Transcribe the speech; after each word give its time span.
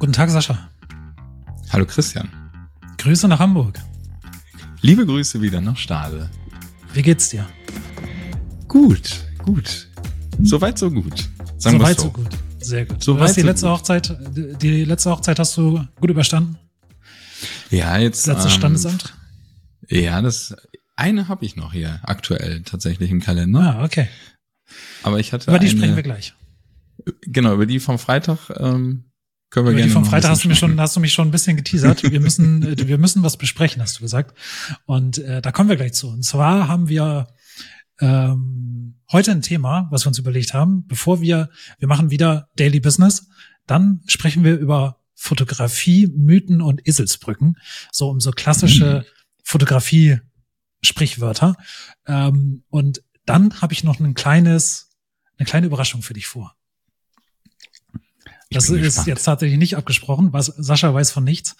Guten 0.00 0.14
Tag, 0.14 0.30
Sascha. 0.30 0.70
Hallo 1.68 1.84
Christian. 1.84 2.30
Grüße 2.96 3.28
nach 3.28 3.38
Hamburg. 3.38 3.78
Liebe 4.80 5.04
Grüße 5.04 5.42
wieder 5.42 5.60
nach 5.60 5.76
Stade. 5.76 6.30
Wie 6.94 7.02
geht's 7.02 7.28
dir? 7.28 7.46
Gut, 8.66 9.26
gut. 9.44 9.90
Soweit 10.42 10.78
so 10.78 10.90
gut. 10.90 11.28
Sagen 11.58 11.78
Soweit 11.78 11.98
so. 11.98 12.04
so 12.04 12.12
gut. 12.12 12.30
Sehr 12.60 12.86
gut. 12.86 13.04
So 13.04 13.20
hast 13.20 13.36
die 13.36 13.42
letzte 13.42 13.66
gut. 13.66 13.76
Hochzeit, 13.76 14.16
die 14.62 14.86
letzte 14.86 15.10
Hochzeit 15.10 15.38
hast 15.38 15.54
du 15.58 15.84
gut 16.00 16.08
überstanden? 16.08 16.56
Ja, 17.68 17.98
jetzt. 17.98 18.26
Das 18.26 18.36
letzte 18.36 18.48
ähm, 18.48 18.54
Standesamt? 18.54 19.14
Ja, 19.86 20.22
das 20.22 20.56
eine 20.96 21.28
habe 21.28 21.44
ich 21.44 21.56
noch 21.56 21.74
hier 21.74 22.00
aktuell 22.04 22.62
tatsächlich 22.62 23.10
im 23.10 23.20
Kalender. 23.20 23.76
Ah, 23.76 23.84
okay. 23.84 24.08
Aber 25.02 25.20
ich 25.20 25.34
hatte. 25.34 25.50
Über 25.50 25.58
die 25.58 25.68
eine, 25.68 25.76
sprechen 25.76 25.96
wir 25.96 26.02
gleich. 26.02 26.34
Genau, 27.20 27.52
über 27.52 27.66
die 27.66 27.80
vom 27.80 27.98
Freitag 27.98 28.48
ähm, 28.56 29.09
können 29.50 29.66
wir 29.66 29.72
über 29.72 29.78
gerne. 29.78 29.88
Die 29.88 29.94
vom 29.94 30.04
Freitag 30.04 30.30
hast 30.30 30.44
du 30.44 30.48
mich 30.48 30.58
schon, 30.58 30.80
hast 30.80 30.96
du 30.96 31.00
mich 31.00 31.12
schon 31.12 31.28
ein 31.28 31.32
bisschen 31.32 31.56
geteasert. 31.56 32.02
Wir 32.10 32.20
müssen, 32.20 32.62
äh, 32.62 32.86
wir 32.86 32.98
müssen 32.98 33.22
was 33.22 33.36
besprechen, 33.36 33.82
hast 33.82 33.98
du 33.98 34.02
gesagt. 34.02 34.36
Und 34.86 35.18
äh, 35.18 35.42
da 35.42 35.52
kommen 35.52 35.68
wir 35.68 35.76
gleich 35.76 35.92
zu. 35.92 36.08
Und 36.08 36.24
zwar 36.24 36.68
haben 36.68 36.88
wir 36.88 37.28
ähm, 38.00 38.94
heute 39.10 39.32
ein 39.32 39.42
Thema, 39.42 39.88
was 39.90 40.04
wir 40.04 40.08
uns 40.08 40.18
überlegt 40.18 40.54
haben, 40.54 40.86
bevor 40.86 41.20
wir, 41.20 41.50
wir 41.78 41.88
machen 41.88 42.10
wieder 42.10 42.48
Daily 42.56 42.80
Business, 42.80 43.28
dann 43.66 44.00
sprechen 44.06 44.42
wir 44.44 44.56
über 44.56 45.02
Fotografie, 45.14 46.06
Mythen 46.06 46.62
und 46.62 46.86
Eselsbrücken, 46.86 47.58
so 47.92 48.08
um 48.08 48.20
so 48.20 48.30
klassische 48.30 49.00
mhm. 49.00 49.04
Fotografie-Sprichwörter. 49.44 51.56
Ähm, 52.06 52.62
und 52.70 53.02
dann 53.26 53.60
habe 53.60 53.74
ich 53.74 53.84
noch 53.84 54.00
ein 54.00 54.14
kleines, 54.14 54.96
eine 55.36 55.44
kleine 55.46 55.66
Überraschung 55.66 56.00
für 56.02 56.14
dich 56.14 56.26
vor. 56.26 56.56
Das 58.52 58.68
ist 58.68 58.82
gespannt. 58.82 59.06
jetzt 59.06 59.24
tatsächlich 59.24 59.58
nicht 59.58 59.76
abgesprochen, 59.76 60.32
was 60.32 60.46
Sascha 60.46 60.92
weiß 60.92 61.12
von 61.12 61.24
nichts. 61.24 61.56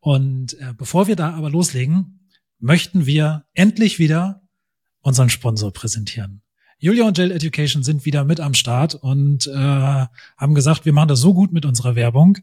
Und 0.00 0.54
äh, 0.54 0.72
bevor 0.76 1.06
wir 1.06 1.16
da 1.16 1.34
aber 1.34 1.50
loslegen, 1.50 2.28
möchten 2.58 3.06
wir 3.06 3.44
endlich 3.54 3.98
wieder 3.98 4.42
unseren 5.02 5.28
Sponsor 5.28 5.72
präsentieren. 5.72 6.42
Julia 6.78 7.04
und 7.04 7.18
Jill 7.18 7.30
Education 7.30 7.82
sind 7.82 8.06
wieder 8.06 8.24
mit 8.24 8.40
am 8.40 8.54
Start 8.54 8.94
und 8.94 9.46
äh, 9.46 9.54
haben 9.54 10.54
gesagt, 10.54 10.86
wir 10.86 10.94
machen 10.94 11.08
das 11.08 11.20
so 11.20 11.34
gut 11.34 11.52
mit 11.52 11.66
unserer 11.66 11.94
Werbung. 11.94 12.38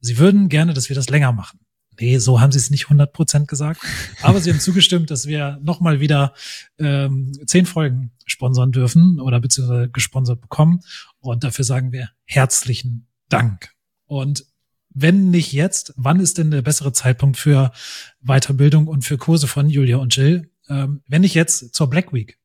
Sie 0.00 0.18
würden 0.18 0.50
gerne, 0.50 0.74
dass 0.74 0.90
wir 0.90 0.96
das 0.96 1.08
länger 1.08 1.32
machen. 1.32 1.60
Nee, 1.98 2.18
so 2.18 2.40
haben 2.40 2.52
sie 2.52 2.58
es 2.58 2.70
nicht 2.70 2.84
100 2.84 3.12
Prozent 3.12 3.48
gesagt. 3.48 3.80
Aber 4.22 4.40
sie 4.40 4.52
haben 4.52 4.60
zugestimmt, 4.60 5.10
dass 5.10 5.26
wir 5.26 5.58
nochmal 5.62 6.00
wieder 6.00 6.34
ähm, 6.78 7.32
zehn 7.46 7.66
Folgen 7.66 8.12
sponsern 8.26 8.72
dürfen 8.72 9.20
oder 9.20 9.40
beziehungsweise 9.40 9.88
gesponsert 9.88 10.40
bekommen. 10.42 10.80
Und 11.20 11.42
dafür 11.42 11.64
sagen 11.64 11.90
wir 11.90 12.10
herzlichen 12.24 13.07
Dank. 13.28 13.70
Und 14.06 14.44
wenn 14.90 15.30
nicht 15.30 15.52
jetzt, 15.52 15.92
wann 15.96 16.20
ist 16.20 16.38
denn 16.38 16.50
der 16.50 16.62
bessere 16.62 16.92
Zeitpunkt 16.92 17.36
für 17.36 17.72
Weiterbildung 18.20 18.88
und 18.88 19.02
für 19.02 19.18
Kurse 19.18 19.46
von 19.46 19.68
Julia 19.68 19.98
und 19.98 20.16
Jill? 20.16 20.50
Ähm, 20.68 21.02
wenn 21.06 21.22
nicht 21.22 21.34
jetzt 21.34 21.74
zur 21.74 21.88
Black 21.88 22.12
Week. 22.12 22.38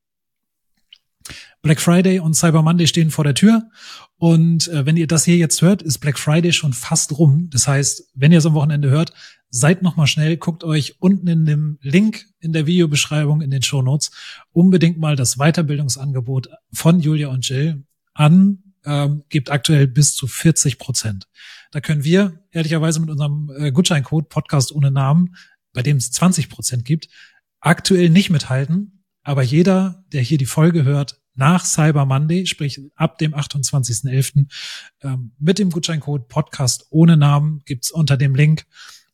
Black 1.61 1.79
Friday 1.79 2.19
und 2.19 2.33
Cyber 2.33 2.61
Monday 2.61 2.87
stehen 2.87 3.09
vor 3.09 3.23
der 3.23 3.33
Tür. 3.33 3.69
Und 4.17 4.67
äh, 4.67 4.85
wenn 4.85 4.97
ihr 4.97 5.07
das 5.07 5.23
hier 5.23 5.37
jetzt 5.37 5.61
hört, 5.61 5.81
ist 5.81 5.99
Black 5.99 6.19
Friday 6.19 6.51
schon 6.51 6.73
fast 6.73 7.17
rum. 7.17 7.49
Das 7.49 7.67
heißt, 7.67 8.11
wenn 8.13 8.33
ihr 8.33 8.39
es 8.39 8.45
am 8.45 8.53
Wochenende 8.53 8.89
hört, 8.89 9.13
seid 9.49 9.81
noch 9.81 9.95
mal 9.95 10.07
schnell, 10.07 10.35
guckt 10.37 10.63
euch 10.63 11.01
unten 11.01 11.27
in 11.27 11.45
dem 11.45 11.77
Link 11.81 12.25
in 12.39 12.53
der 12.53 12.65
Videobeschreibung 12.65 13.41
in 13.41 13.51
den 13.51 13.63
Show 13.63 13.81
Notes 13.81 14.11
unbedingt 14.51 14.97
mal 14.97 15.15
das 15.15 15.37
Weiterbildungsangebot 15.37 16.49
von 16.73 16.99
Julia 16.99 17.29
und 17.29 17.47
Jill 17.47 17.83
an 18.13 18.72
ähm, 18.85 19.23
gibt 19.29 19.51
aktuell 19.51 19.87
bis 19.87 20.15
zu 20.15 20.27
40 20.27 20.77
Prozent. 20.77 21.27
Da 21.71 21.81
können 21.81 22.03
wir 22.03 22.43
ehrlicherweise 22.51 22.99
mit 22.99 23.09
unserem 23.09 23.51
äh, 23.57 23.71
Gutscheincode 23.71 24.29
Podcast 24.29 24.71
ohne 24.71 24.91
Namen, 24.91 25.35
bei 25.73 25.81
dem 25.81 25.97
es 25.97 26.11
20 26.11 26.49
Prozent 26.49 26.85
gibt, 26.85 27.09
aktuell 27.59 28.09
nicht 28.09 28.29
mithalten. 28.29 29.03
Aber 29.23 29.41
jeder, 29.41 30.03
der 30.11 30.21
hier 30.21 30.37
die 30.37 30.45
Folge 30.45 30.83
hört, 30.83 31.19
nach 31.35 31.65
Cyber 31.65 32.05
Monday, 32.05 32.45
sprich 32.45 32.79
ab 32.95 33.17
dem 33.17 33.33
28.11. 33.33 34.45
Ähm, 35.01 35.31
mit 35.39 35.59
dem 35.59 35.71
Gutscheincode 35.71 36.27
Podcast 36.27 36.87
ohne 36.89 37.17
Namen 37.17 37.63
gibt's 37.65 37.91
unter 37.91 38.17
dem 38.17 38.35
Link 38.35 38.65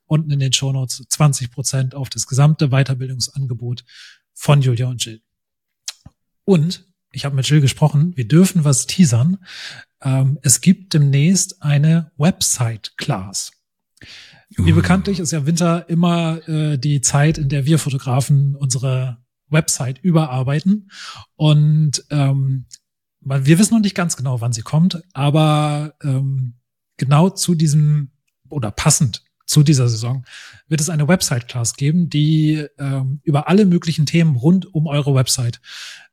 unten 0.05 0.31
in 0.31 0.39
den 0.39 0.51
Show 0.51 0.71
Notes 0.71 1.05
20 1.07 1.51
Prozent 1.51 1.95
auf 1.95 2.09
das 2.09 2.27
gesamte 2.27 2.69
Weiterbildungsangebot 2.69 3.85
von 4.33 4.61
Julia 4.61 4.87
und 4.87 5.05
Jill. 5.05 5.21
Und 6.45 6.88
ich 7.11 7.25
habe 7.25 7.35
mit 7.35 7.47
Jill 7.49 7.61
gesprochen, 7.61 8.15
wir 8.15 8.27
dürfen 8.27 8.63
was 8.63 8.87
teasern. 8.87 9.37
Ähm, 10.01 10.39
es 10.41 10.61
gibt 10.61 10.93
demnächst 10.93 11.61
eine 11.61 12.11
Website-Class. 12.17 13.51
Wie 14.49 14.71
uh. 14.71 14.75
bekanntlich 14.75 15.19
ist 15.19 15.31
ja 15.31 15.45
Winter 15.45 15.89
immer 15.89 16.47
äh, 16.47 16.77
die 16.77 17.01
Zeit, 17.01 17.37
in 17.37 17.49
der 17.49 17.65
wir 17.65 17.79
Fotografen 17.79 18.55
unsere 18.55 19.17
Website 19.49 19.99
überarbeiten. 19.99 20.91
Und 21.35 22.05
ähm, 22.09 22.65
wir 23.21 23.59
wissen 23.59 23.73
noch 23.73 23.81
nicht 23.81 23.95
ganz 23.95 24.15
genau, 24.15 24.41
wann 24.41 24.53
sie 24.53 24.61
kommt, 24.61 25.01
aber 25.13 25.95
ähm, 26.03 26.55
genau 26.97 27.29
zu 27.29 27.55
diesem 27.55 28.11
oder 28.49 28.71
passend 28.71 29.23
zu 29.45 29.63
dieser 29.63 29.89
Saison 29.89 30.25
wird 30.67 30.79
es 30.79 30.89
eine 30.89 31.07
Website-Class 31.07 31.75
geben, 31.75 32.09
die 32.09 32.65
ähm, 32.77 33.19
über 33.23 33.47
alle 33.47 33.65
möglichen 33.65 34.05
Themen 34.05 34.35
rund 34.35 34.73
um 34.73 34.87
eure 34.87 35.15
Website 35.15 35.59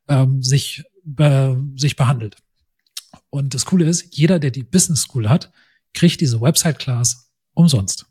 ähm, 0.08 0.42
sich, 0.42 0.84
be, 1.04 1.62
sich 1.76 1.96
behandelt. 1.96 2.36
Und 3.30 3.54
das 3.54 3.66
Coole 3.66 3.86
ist, 3.86 4.16
jeder, 4.16 4.38
der 4.38 4.50
die 4.50 4.62
Business 4.62 5.02
School 5.02 5.28
hat, 5.28 5.52
kriegt 5.94 6.20
diese 6.20 6.40
Website-Class 6.40 7.30
umsonst. 7.54 8.06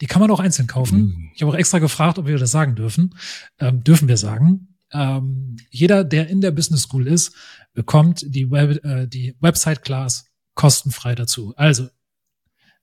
Die 0.00 0.06
kann 0.06 0.20
man 0.20 0.30
auch 0.30 0.40
einzeln 0.40 0.66
kaufen. 0.66 0.98
Mhm. 0.98 1.30
Ich 1.34 1.42
habe 1.42 1.52
auch 1.52 1.56
extra 1.56 1.78
gefragt, 1.78 2.18
ob 2.18 2.26
wir 2.26 2.38
das 2.38 2.50
sagen 2.50 2.74
dürfen. 2.74 3.14
Ähm, 3.58 3.84
dürfen 3.84 4.08
wir 4.08 4.16
sagen. 4.16 4.76
Ähm, 4.92 5.56
jeder, 5.70 6.04
der 6.04 6.28
in 6.28 6.40
der 6.40 6.50
Business 6.52 6.82
School 6.82 7.06
ist, 7.06 7.34
bekommt 7.74 8.24
die, 8.26 8.50
Web, 8.50 8.84
äh, 8.84 9.06
die 9.06 9.36
Website-Class 9.40 10.26
kostenfrei 10.54 11.14
dazu. 11.14 11.54
Also 11.56 11.88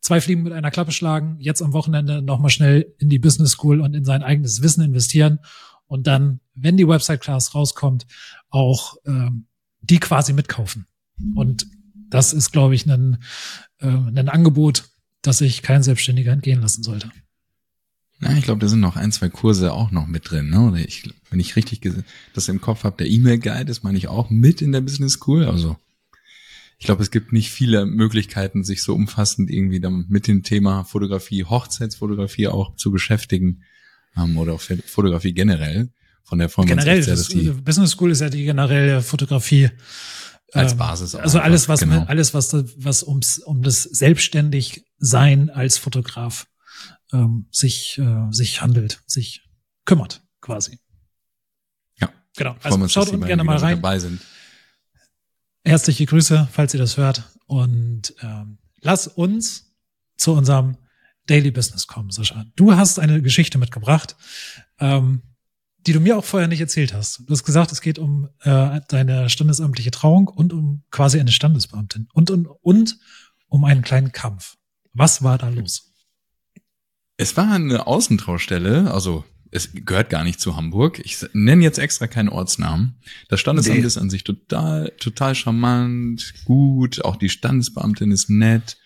zwei 0.01 0.21
Fliegen 0.21 0.43
mit 0.43 0.53
einer 0.53 0.69
Klappe 0.69 0.91
schlagen, 0.91 1.37
jetzt 1.39 1.61
am 1.61 1.73
Wochenende 1.73 2.21
nochmal 2.21 2.51
schnell 2.51 2.93
in 2.99 3.09
die 3.09 3.19
Business 3.19 3.51
School 3.51 3.81
und 3.81 3.95
in 3.95 4.05
sein 4.05 4.21
eigenes 4.21 4.61
Wissen 4.61 4.83
investieren 4.83 5.39
und 5.87 6.07
dann, 6.07 6.39
wenn 6.55 6.77
die 6.77 6.87
Website 6.87 7.21
Class 7.21 7.55
rauskommt, 7.55 8.05
auch 8.49 8.97
ähm, 9.05 9.45
die 9.81 9.99
quasi 9.99 10.33
mitkaufen. 10.33 10.87
Und 11.35 11.67
das 12.09 12.33
ist, 12.33 12.51
glaube 12.51 12.75
ich, 12.75 12.85
ein, 12.85 13.17
äh, 13.79 13.87
ein 13.87 14.29
Angebot, 14.29 14.89
das 15.21 15.39
sich 15.39 15.61
kein 15.61 15.83
Selbstständiger 15.83 16.31
entgehen 16.31 16.61
lassen 16.61 16.83
sollte. 16.83 17.11
Ja, 18.21 18.31
ich 18.37 18.43
glaube, 18.43 18.61
da 18.61 18.67
sind 18.67 18.79
noch 18.79 18.95
ein, 18.95 19.11
zwei 19.11 19.29
Kurse 19.29 19.73
auch 19.73 19.91
noch 19.91 20.07
mit 20.07 20.29
drin. 20.29 20.49
Ne? 20.49 20.61
Oder 20.67 20.77
ich, 20.77 21.09
wenn 21.29 21.39
ich 21.39 21.55
richtig 21.55 21.81
das 22.33 22.47
im 22.47 22.61
Kopf 22.61 22.83
habe, 22.83 22.97
der 22.97 23.07
E-Mail-Guide 23.07 23.69
ist, 23.69 23.83
meine 23.83 23.97
ich, 23.97 24.07
auch 24.07 24.29
mit 24.29 24.61
in 24.61 24.71
der 24.71 24.81
Business 24.81 25.13
School. 25.13 25.45
Also 25.45 25.77
ich 26.77 26.85
glaube, 26.85 27.01
es 27.01 27.11
gibt 27.11 27.33
nicht 27.33 27.49
viele 27.49 27.85
Möglichkeiten, 27.85 28.63
sich 28.63 28.83
so 28.83 28.93
umfassend 28.93 29.49
irgendwie 29.49 29.79
dann 29.79 30.05
mit 30.07 30.27
dem 30.27 30.43
Thema 30.43 30.83
Fotografie, 30.83 31.43
Hochzeitsfotografie 31.43 32.47
auch 32.47 32.75
zu 32.75 32.91
beschäftigen 32.91 33.63
ähm, 34.17 34.37
oder 34.37 34.53
auch 34.53 34.61
Fotografie 34.61 35.33
generell. 35.33 35.89
Von 36.23 36.39
der 36.39 36.49
Form 36.49 36.65
generell, 36.65 37.03
sehr, 37.03 37.15
die 37.15 37.49
Business 37.49 37.91
School 37.91 38.11
ist 38.11 38.21
ja 38.21 38.29
die 38.29 38.45
generelle 38.45 39.01
Fotografie 39.01 39.69
als 40.53 40.71
ähm, 40.71 40.77
Basis. 40.77 41.15
Also 41.15 41.39
alles, 41.39 41.67
was 41.67 41.81
genau. 41.81 42.03
alles, 42.05 42.33
was 42.33 42.53
was 42.77 43.03
ums 43.03 43.39
um 43.39 43.61
das 43.61 43.83
selbstständig 43.83 44.85
sein 44.97 45.49
als 45.49 45.77
Fotograf 45.77 46.47
ähm, 47.11 47.47
sich 47.51 47.97
äh, 47.97 48.31
sich 48.31 48.61
handelt, 48.61 49.01
sich 49.05 49.43
kümmert, 49.85 50.23
quasi. 50.41 50.79
Ja. 51.99 52.09
Genau. 52.37 52.55
Also 52.63 52.87
schaut 52.87 53.09
unten 53.09 53.25
gerne 53.25 53.43
mal 53.43 53.57
rein. 53.57 53.75
Dabei 53.77 53.99
sind. 53.99 54.21
Herzliche 55.65 56.05
Grüße, 56.05 56.47
falls 56.51 56.73
ihr 56.73 56.79
das 56.79 56.97
hört. 56.97 57.23
Und 57.45 58.15
ähm, 58.21 58.57
lass 58.81 59.07
uns 59.07 59.73
zu 60.17 60.33
unserem 60.33 60.77
Daily 61.27 61.51
Business 61.51 61.87
kommen, 61.87 62.11
Sascha. 62.11 62.45
Du 62.55 62.75
hast 62.75 62.99
eine 62.99 63.21
Geschichte 63.21 63.57
mitgebracht, 63.57 64.15
ähm, 64.79 65.21
die 65.85 65.93
du 65.93 65.99
mir 65.99 66.17
auch 66.17 66.25
vorher 66.25 66.47
nicht 66.47 66.61
erzählt 66.61 66.93
hast. 66.93 67.19
Du 67.19 67.31
hast 67.31 67.43
gesagt, 67.43 67.71
es 67.71 67.81
geht 67.81 67.99
um 67.99 68.29
äh, 68.41 68.79
deine 68.87 69.29
standesamtliche 69.29 69.91
Trauung 69.91 70.27
und 70.27 70.53
um 70.53 70.83
quasi 70.91 71.19
eine 71.19 71.31
Standesbeamtin 71.31 72.07
und, 72.13 72.31
und, 72.31 72.47
und 72.61 72.97
um 73.47 73.65
einen 73.65 73.81
kleinen 73.81 74.11
Kampf. 74.11 74.55
Was 74.93 75.23
war 75.23 75.37
da 75.37 75.49
los? 75.49 75.93
Es 77.17 77.37
war 77.37 77.51
eine 77.51 77.87
Außentraustelle, 77.87 78.91
also 78.91 79.23
es 79.51 79.69
gehört 79.71 80.09
gar 80.09 80.23
nicht 80.23 80.39
zu 80.39 80.55
Hamburg. 80.55 80.99
Ich 81.05 81.23
nenne 81.33 81.63
jetzt 81.63 81.77
extra 81.77 82.07
keinen 82.07 82.29
Ortsnamen. 82.29 82.95
Das 83.29 83.39
Standesamt 83.39 83.79
nee. 83.79 83.85
ist 83.85 83.97
an 83.97 84.09
sich 84.09 84.23
total, 84.23 84.91
total 84.99 85.35
charmant, 85.35 86.33
gut. 86.45 87.05
Auch 87.05 87.17
die 87.17 87.29
Standesbeamtin 87.29 88.11
ist 88.11 88.29
nett 88.29 88.77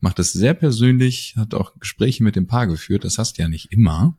macht 0.00 0.18
das 0.18 0.32
sehr 0.32 0.54
persönlich, 0.54 1.34
hat 1.36 1.54
auch 1.54 1.72
Gespräche 1.78 2.22
mit 2.22 2.36
dem 2.36 2.46
Paar 2.46 2.66
geführt. 2.66 3.04
Das 3.04 3.18
hast 3.18 3.38
du 3.38 3.42
ja 3.42 3.48
nicht 3.48 3.72
immer, 3.72 4.16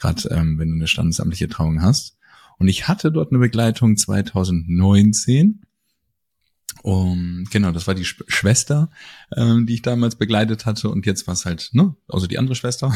gerade 0.00 0.28
ähm, 0.30 0.58
wenn 0.58 0.68
du 0.68 0.74
eine 0.74 0.88
standesamtliche 0.88 1.48
Trauung 1.48 1.82
hast. 1.82 2.16
Und 2.58 2.68
ich 2.68 2.86
hatte 2.88 3.10
dort 3.10 3.32
eine 3.32 3.40
Begleitung 3.40 3.96
2019 3.96 5.60
Um, 6.82 7.46
genau, 7.50 7.72
das 7.72 7.86
war 7.86 7.94
die 7.94 8.04
Sch 8.04 8.22
Schwester, 8.28 8.90
ähm, 9.34 9.64
die 9.64 9.72
ich 9.72 9.82
damals 9.82 10.16
begleitet 10.16 10.66
hatte. 10.66 10.90
Und 10.90 11.06
jetzt 11.06 11.26
war 11.26 11.32
es 11.32 11.46
halt, 11.46 11.70
ne, 11.72 11.94
also 12.08 12.26
die 12.26 12.38
andere 12.38 12.54
Schwester 12.54 12.94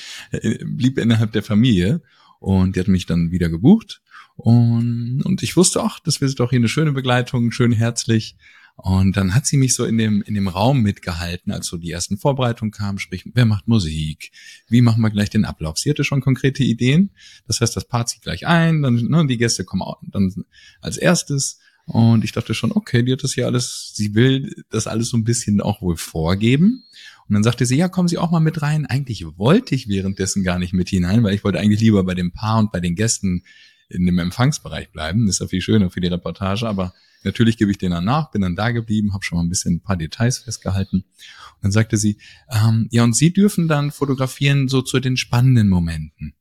blieb 0.64 0.98
innerhalb 0.98 1.32
der 1.32 1.42
Familie. 1.42 2.00
Und 2.38 2.76
die 2.76 2.80
hat 2.80 2.86
mich 2.86 3.06
dann 3.06 3.32
wieder 3.32 3.48
gebucht. 3.48 4.02
Und, 4.36 5.22
und 5.24 5.42
ich 5.42 5.56
wusste 5.56 5.82
auch, 5.82 5.98
das 5.98 6.20
wird 6.20 6.38
doch 6.38 6.50
hier 6.50 6.58
eine 6.58 6.68
schöne 6.68 6.92
Begleitung, 6.92 7.50
schön 7.50 7.72
herzlich 7.72 8.36
und 8.76 9.16
dann 9.16 9.34
hat 9.34 9.46
sie 9.46 9.56
mich 9.56 9.74
so 9.74 9.84
in 9.84 9.98
dem, 9.98 10.22
in 10.22 10.34
dem 10.34 10.48
Raum 10.48 10.82
mitgehalten, 10.82 11.52
als 11.52 11.68
so 11.68 11.76
die 11.76 11.92
ersten 11.92 12.18
Vorbereitungen 12.18 12.72
kamen, 12.72 12.98
sprich, 12.98 13.24
wer 13.32 13.44
macht 13.46 13.68
Musik? 13.68 14.32
Wie 14.68 14.82
machen 14.82 15.00
wir 15.00 15.10
gleich 15.10 15.30
den 15.30 15.44
Ablauf? 15.44 15.78
Sie 15.78 15.90
hatte 15.90 16.02
schon 16.02 16.20
konkrete 16.20 16.64
Ideen. 16.64 17.10
Das 17.46 17.60
heißt, 17.60 17.76
das 17.76 17.86
Paar 17.86 18.06
zieht 18.06 18.22
gleich 18.22 18.46
ein, 18.46 18.82
dann, 18.82 18.96
ne, 18.96 19.26
die 19.26 19.38
Gäste 19.38 19.64
kommen 19.64 19.82
auch, 19.82 20.02
dann 20.10 20.44
als 20.80 20.96
erstes. 20.96 21.60
Und 21.86 22.24
ich 22.24 22.32
dachte 22.32 22.54
schon, 22.54 22.72
okay, 22.72 23.02
die 23.02 23.12
hat 23.12 23.22
das 23.22 23.34
hier 23.34 23.46
alles, 23.46 23.92
sie 23.94 24.14
will 24.14 24.64
das 24.70 24.86
alles 24.86 25.10
so 25.10 25.18
ein 25.18 25.24
bisschen 25.24 25.60
auch 25.60 25.80
wohl 25.80 25.96
vorgeben. 25.96 26.84
Und 27.28 27.34
dann 27.34 27.42
sagte 27.42 27.66
sie, 27.66 27.76
ja, 27.76 27.88
kommen 27.88 28.08
Sie 28.08 28.18
auch 28.18 28.30
mal 28.30 28.40
mit 28.40 28.60
rein. 28.60 28.86
Eigentlich 28.86 29.24
wollte 29.36 29.74
ich 29.74 29.88
währenddessen 29.88 30.42
gar 30.42 30.58
nicht 30.58 30.72
mit 30.72 30.88
hinein, 30.88 31.22
weil 31.22 31.34
ich 31.34 31.44
wollte 31.44 31.60
eigentlich 31.60 31.80
lieber 31.80 32.02
bei 32.04 32.14
dem 32.14 32.32
Paar 32.32 32.58
und 32.58 32.72
bei 32.72 32.80
den 32.80 32.96
Gästen 32.96 33.44
in 33.88 34.06
dem 34.06 34.18
Empfangsbereich 34.18 34.90
bleiben. 34.90 35.26
Das 35.26 35.36
ist 35.36 35.40
ja 35.40 35.46
viel 35.46 35.60
schöner 35.60 35.90
für 35.90 36.00
die 36.00 36.08
Reportage, 36.08 36.66
aber 36.68 36.92
Natürlich 37.24 37.56
gebe 37.56 37.70
ich 37.70 37.78
denen 37.78 37.92
dann 37.92 38.04
nach, 38.04 38.30
bin 38.30 38.42
dann 38.42 38.54
da 38.54 38.70
geblieben, 38.70 39.14
habe 39.14 39.24
schon 39.24 39.38
mal 39.38 39.44
ein 39.44 39.48
bisschen 39.48 39.76
ein 39.76 39.80
paar 39.80 39.96
Details 39.96 40.38
festgehalten. 40.38 40.98
Und 40.98 41.62
dann 41.62 41.72
sagte 41.72 41.96
sie, 41.96 42.18
ähm, 42.50 42.86
ja, 42.90 43.02
und 43.02 43.16
Sie 43.16 43.32
dürfen 43.32 43.66
dann 43.66 43.90
fotografieren 43.90 44.68
so 44.68 44.82
zu 44.82 45.00
den 45.00 45.16
spannenden 45.16 45.70
Momenten. 45.70 46.34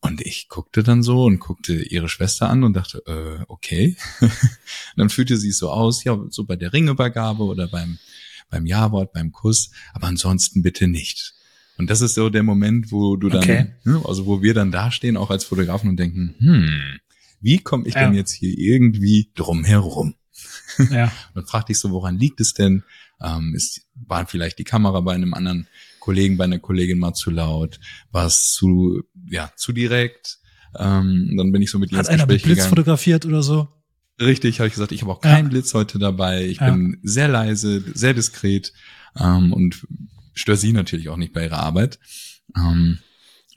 Und 0.00 0.20
ich 0.20 0.48
guckte 0.48 0.82
dann 0.82 1.02
so 1.02 1.24
und 1.24 1.40
guckte 1.40 1.82
ihre 1.82 2.10
Schwester 2.10 2.48
an 2.50 2.62
und 2.62 2.74
dachte, 2.74 3.02
äh, 3.06 3.44
okay. 3.48 3.96
dann 4.96 5.08
fühlte 5.08 5.38
sie 5.38 5.48
es 5.48 5.58
so 5.58 5.70
aus, 5.70 6.04
ja, 6.04 6.18
so 6.28 6.44
bei 6.44 6.56
der 6.56 6.72
Ringübergabe 6.74 7.42
oder 7.42 7.66
beim, 7.66 7.98
beim 8.50 8.66
Ja-Wort, 8.66 9.14
beim 9.14 9.32
Kuss, 9.32 9.70
aber 9.94 10.06
ansonsten 10.06 10.62
bitte 10.62 10.86
nicht. 10.86 11.34
Und 11.78 11.90
das 11.90 12.00
ist 12.00 12.14
so 12.14 12.30
der 12.30 12.42
Moment, 12.42 12.90
wo 12.90 13.16
du 13.16 13.28
dann, 13.28 13.42
okay. 13.42 13.66
ne, 13.84 14.00
also 14.04 14.26
wo 14.26 14.42
wir 14.42 14.54
dann 14.54 14.72
dastehen, 14.72 15.16
auch 15.16 15.30
als 15.30 15.44
Fotografen 15.44 15.90
und 15.90 15.98
denken, 15.98 16.34
hm, 16.38 16.98
wie 17.40 17.58
komme 17.58 17.86
ich 17.86 17.94
ja. 17.94 18.04
denn 18.04 18.14
jetzt 18.14 18.32
hier 18.32 18.56
irgendwie 18.56 19.30
drum 19.34 19.64
herum? 19.64 20.14
Ja. 20.90 21.10
dann 21.34 21.46
fragte 21.46 21.72
ich 21.72 21.78
so, 21.78 21.90
woran 21.90 22.18
liegt 22.18 22.40
es 22.40 22.52
denn? 22.52 22.82
Ähm, 23.22 23.54
ist, 23.54 23.86
war 23.94 24.26
vielleicht 24.26 24.58
die 24.58 24.64
Kamera 24.64 25.00
bei 25.00 25.14
einem 25.14 25.32
anderen 25.32 25.68
Kollegen, 26.00 26.36
bei 26.36 26.44
einer 26.44 26.58
Kollegin 26.58 26.98
mal 26.98 27.14
zu 27.14 27.30
laut? 27.30 27.80
War 28.10 28.26
es 28.26 28.52
zu, 28.52 29.02
ja, 29.30 29.50
zu 29.56 29.72
direkt? 29.72 30.38
Ähm, 30.78 31.34
dann 31.36 31.52
bin 31.52 31.62
ich 31.62 31.70
so 31.70 31.78
mit 31.78 31.92
ihr 31.92 31.98
Hat 31.98 32.08
einer 32.08 32.26
mit 32.26 32.42
Blitz 32.42 32.56
gegangen. 32.56 32.68
fotografiert 32.68 33.24
oder 33.24 33.42
so? 33.42 33.68
Richtig, 34.20 34.60
habe 34.60 34.68
ich 34.68 34.74
gesagt, 34.74 34.92
ich 34.92 35.02
habe 35.02 35.12
auch 35.12 35.20
keinen 35.20 35.46
ja. 35.46 35.50
Blitz 35.50 35.72
heute 35.74 35.98
dabei. 35.98 36.44
Ich 36.44 36.58
ja. 36.58 36.70
bin 36.70 36.98
sehr 37.02 37.28
leise, 37.28 37.82
sehr 37.94 38.14
diskret 38.14 38.72
ähm, 39.18 39.52
und 39.52 39.86
störe 40.36 40.56
sie 40.56 40.72
natürlich 40.72 41.08
auch 41.08 41.16
nicht 41.16 41.32
bei 41.32 41.44
ihrer 41.44 41.58
Arbeit. 41.58 41.98
Ähm, 42.56 42.98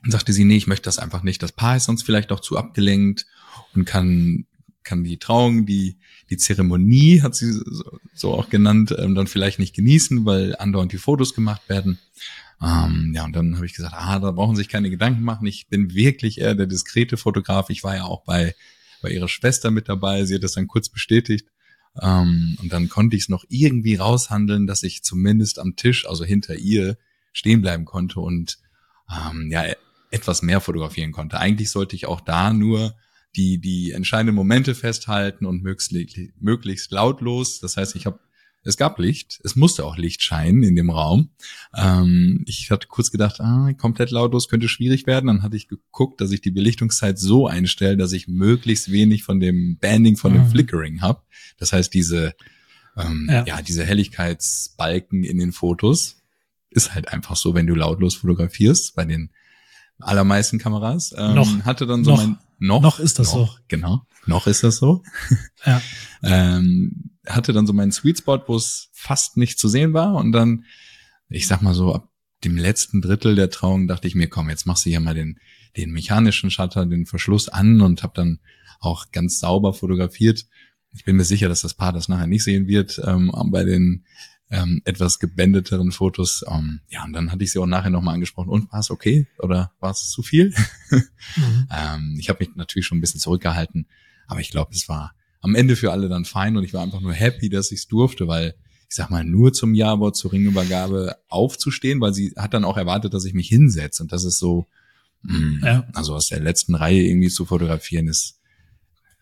und 0.02 0.10
sagte 0.10 0.32
sie, 0.32 0.44
nee, 0.44 0.56
ich 0.56 0.66
möchte 0.66 0.84
das 0.84 0.98
einfach 0.98 1.22
nicht. 1.22 1.42
Das 1.42 1.52
Paar 1.52 1.76
ist 1.76 1.84
sonst 1.84 2.02
vielleicht 2.02 2.32
auch 2.32 2.40
zu 2.40 2.56
abgelenkt 2.56 3.26
und 3.74 3.84
kann 3.84 4.46
kann 4.82 5.04
die 5.04 5.18
Trauung, 5.18 5.66
die 5.66 5.98
die 6.30 6.38
Zeremonie 6.38 7.20
hat 7.20 7.34
sie 7.34 7.60
so, 8.14 8.32
auch 8.32 8.48
genannt, 8.48 8.94
ähm, 8.98 9.14
dann 9.14 9.26
vielleicht 9.26 9.58
nicht 9.58 9.74
genießen, 9.74 10.24
weil 10.24 10.56
andauernd 10.56 10.92
die 10.92 10.98
Fotos 10.98 11.34
gemacht 11.34 11.68
werden. 11.68 11.98
Ähm, 12.62 13.12
ja, 13.14 13.24
und 13.24 13.36
dann 13.36 13.56
habe 13.56 13.66
ich 13.66 13.74
gesagt, 13.74 13.94
ah, 13.94 14.18
da 14.18 14.30
brauchen 14.30 14.56
sich 14.56 14.68
keine 14.68 14.90
Gedanken 14.90 15.22
machen. 15.22 15.46
Ich 15.46 15.68
bin 15.68 15.94
wirklich 15.94 16.40
eher 16.40 16.54
der 16.54 16.66
diskrete 16.66 17.18
Fotograf. 17.18 17.68
Ich 17.68 17.84
war 17.84 17.94
ja 17.94 18.04
auch 18.04 18.24
bei 18.24 18.54
bei 19.02 19.10
ihrer 19.10 19.28
Schwester 19.28 19.70
mit 19.70 19.88
dabei. 19.88 20.24
Sie 20.24 20.34
hat 20.34 20.42
das 20.42 20.52
dann 20.52 20.68
kurz 20.68 20.88
bestätigt. 20.88 21.48
Ähm, 22.00 22.56
und 22.60 22.72
dann 22.72 22.88
konnte 22.88 23.16
ich 23.16 23.22
es 23.24 23.28
noch 23.28 23.44
irgendwie 23.48 23.96
raushandeln, 23.96 24.66
dass 24.66 24.82
ich 24.82 25.02
zumindest 25.02 25.58
am 25.58 25.76
Tisch, 25.76 26.06
also 26.06 26.24
hinter 26.24 26.56
ihr, 26.56 26.96
stehen 27.32 27.62
bleiben 27.62 27.84
konnte 27.84 28.20
und 28.20 28.58
ähm, 29.10 29.50
ja 29.50 29.64
etwas 30.10 30.42
mehr 30.42 30.60
fotografieren 30.60 31.12
konnte. 31.12 31.38
Eigentlich 31.38 31.70
sollte 31.70 31.94
ich 31.96 32.06
auch 32.06 32.20
da 32.20 32.52
nur 32.52 32.94
die, 33.36 33.60
die 33.60 33.92
entscheidenden 33.92 34.34
Momente 34.34 34.74
festhalten 34.74 35.46
und 35.46 35.62
möglichst, 35.62 36.18
möglichst 36.40 36.90
lautlos. 36.90 37.60
Das 37.60 37.76
heißt, 37.76 37.94
ich 37.94 38.06
habe 38.06 38.18
es 38.62 38.76
gab 38.76 38.98
Licht, 38.98 39.40
es 39.42 39.56
musste 39.56 39.84
auch 39.84 39.96
Licht 39.96 40.22
scheinen 40.22 40.62
in 40.62 40.76
dem 40.76 40.90
Raum. 40.90 41.30
Ähm, 41.74 42.44
ich 42.46 42.70
hatte 42.70 42.88
kurz 42.88 43.10
gedacht, 43.10 43.40
ah, 43.40 43.72
komplett 43.78 44.10
lautlos 44.10 44.48
könnte 44.48 44.68
schwierig 44.68 45.06
werden. 45.06 45.28
Dann 45.28 45.42
hatte 45.42 45.56
ich 45.56 45.66
geguckt, 45.68 46.20
dass 46.20 46.30
ich 46.30 46.42
die 46.42 46.50
Belichtungszeit 46.50 47.18
so 47.18 47.46
einstelle, 47.46 47.96
dass 47.96 48.12
ich 48.12 48.28
möglichst 48.28 48.92
wenig 48.92 49.24
von 49.24 49.40
dem 49.40 49.78
Banding, 49.78 50.16
von 50.16 50.34
dem 50.34 50.42
mhm. 50.42 50.50
Flickering 50.50 51.00
habe. 51.00 51.22
Das 51.56 51.72
heißt, 51.72 51.92
diese, 51.94 52.34
ähm, 52.96 53.28
ja. 53.30 53.44
ja, 53.46 53.62
diese 53.62 53.84
Helligkeitsbalken 53.84 55.24
in 55.24 55.38
den 55.38 55.52
Fotos 55.52 56.18
ist 56.68 56.94
halt 56.94 57.08
einfach 57.08 57.36
so, 57.36 57.54
wenn 57.54 57.66
du 57.66 57.74
lautlos 57.74 58.16
fotografierst. 58.16 58.94
Bei 58.94 59.06
den 59.06 59.30
allermeisten 60.00 60.58
Kameras. 60.58 61.14
Ähm, 61.16 61.34
noch, 61.34 61.64
hatte 61.64 61.86
dann 61.86 62.04
so 62.04 62.12
noch, 62.12 62.18
mein 62.18 62.38
noch, 62.60 62.82
noch 62.82 63.00
ist 63.00 63.18
das 63.18 63.34
noch, 63.34 63.56
so. 63.56 63.62
Genau, 63.68 64.06
noch 64.26 64.46
ist 64.46 64.62
das 64.62 64.76
so. 64.76 65.02
Ja. 65.66 65.82
ähm, 66.22 67.10
hatte 67.26 67.52
dann 67.52 67.66
so 67.66 67.72
meinen 67.72 67.92
Sweet 67.92 68.18
Spot, 68.18 68.40
wo 68.46 68.56
es 68.56 68.88
fast 68.92 69.36
nicht 69.36 69.58
zu 69.58 69.68
sehen 69.68 69.92
war 69.92 70.14
und 70.14 70.32
dann, 70.32 70.64
ich 71.28 71.46
sag 71.46 71.60
mal 71.60 71.74
so 71.74 71.94
ab 71.94 72.08
dem 72.44 72.56
letzten 72.56 73.02
Drittel 73.02 73.34
der 73.34 73.50
Trauung 73.50 73.86
dachte 73.86 74.08
ich 74.08 74.14
mir, 74.14 74.28
komm, 74.28 74.48
jetzt 74.48 74.66
machst 74.66 74.86
du 74.86 74.90
hier 74.90 75.00
mal 75.00 75.14
den 75.14 75.38
den 75.76 75.90
mechanischen 75.90 76.50
Shutter, 76.50 76.86
den 76.86 77.06
Verschluss 77.06 77.48
an 77.48 77.80
und 77.80 78.02
habe 78.02 78.12
dann 78.14 78.40
auch 78.80 79.10
ganz 79.12 79.38
sauber 79.38 79.74
fotografiert. 79.74 80.46
Ich 80.92 81.04
bin 81.04 81.16
mir 81.16 81.24
sicher, 81.24 81.48
dass 81.48 81.60
das 81.60 81.74
Paar 81.74 81.92
das 81.92 82.08
nachher 82.08 82.26
nicht 82.26 82.42
sehen 82.42 82.66
wird 82.66 83.00
ähm, 83.04 83.30
bei 83.50 83.64
den 83.64 84.04
ähm, 84.50 84.82
etwas 84.84 85.18
gebändeteren 85.18 85.92
Fotos. 85.92 86.44
Ähm, 86.48 86.80
ja, 86.88 87.04
und 87.04 87.12
dann 87.12 87.30
hatte 87.30 87.44
ich 87.44 87.52
sie 87.52 87.58
auch 87.58 87.66
nachher 87.66 87.90
nochmal 87.90 88.14
angesprochen. 88.14 88.48
Und 88.50 88.72
war 88.72 88.80
es 88.80 88.90
okay 88.90 89.26
oder 89.38 89.72
war 89.80 89.92
es 89.92 90.10
zu 90.10 90.22
viel? 90.22 90.52
mhm. 90.90 91.68
ähm, 91.70 92.16
ich 92.18 92.28
habe 92.28 92.44
mich 92.44 92.56
natürlich 92.56 92.86
schon 92.86 92.98
ein 92.98 93.00
bisschen 93.00 93.20
zurückgehalten, 93.20 93.86
aber 94.26 94.40
ich 94.40 94.50
glaube, 94.50 94.72
es 94.74 94.88
war 94.88 95.14
am 95.40 95.54
Ende 95.54 95.76
für 95.76 95.92
alle 95.92 96.08
dann 96.08 96.24
fein 96.24 96.56
und 96.56 96.64
ich 96.64 96.74
war 96.74 96.82
einfach 96.82 97.00
nur 97.00 97.14
happy, 97.14 97.48
dass 97.48 97.70
ich 97.72 97.80
es 97.80 97.88
durfte, 97.88 98.28
weil 98.28 98.54
ich 98.88 98.96
sag 98.96 99.08
mal, 99.08 99.24
nur 99.24 99.52
zum 99.52 99.72
Jawort 99.72 100.16
zur 100.16 100.32
Ringübergabe 100.32 101.16
aufzustehen, 101.28 102.00
weil 102.00 102.12
sie 102.12 102.34
hat 102.36 102.54
dann 102.54 102.64
auch 102.64 102.76
erwartet, 102.76 103.14
dass 103.14 103.24
ich 103.24 103.34
mich 103.34 103.48
hinsetze. 103.48 104.02
Und 104.02 104.10
das 104.10 104.24
ist 104.24 104.40
so, 104.40 104.66
mh, 105.22 105.38
mm, 105.38 105.60
ja. 105.64 105.88
also 105.94 106.16
aus 106.16 106.26
der 106.26 106.40
letzten 106.40 106.74
Reihe 106.74 107.02
irgendwie 107.02 107.28
zu 107.28 107.46
fotografieren, 107.46 108.08
ist, 108.08 108.40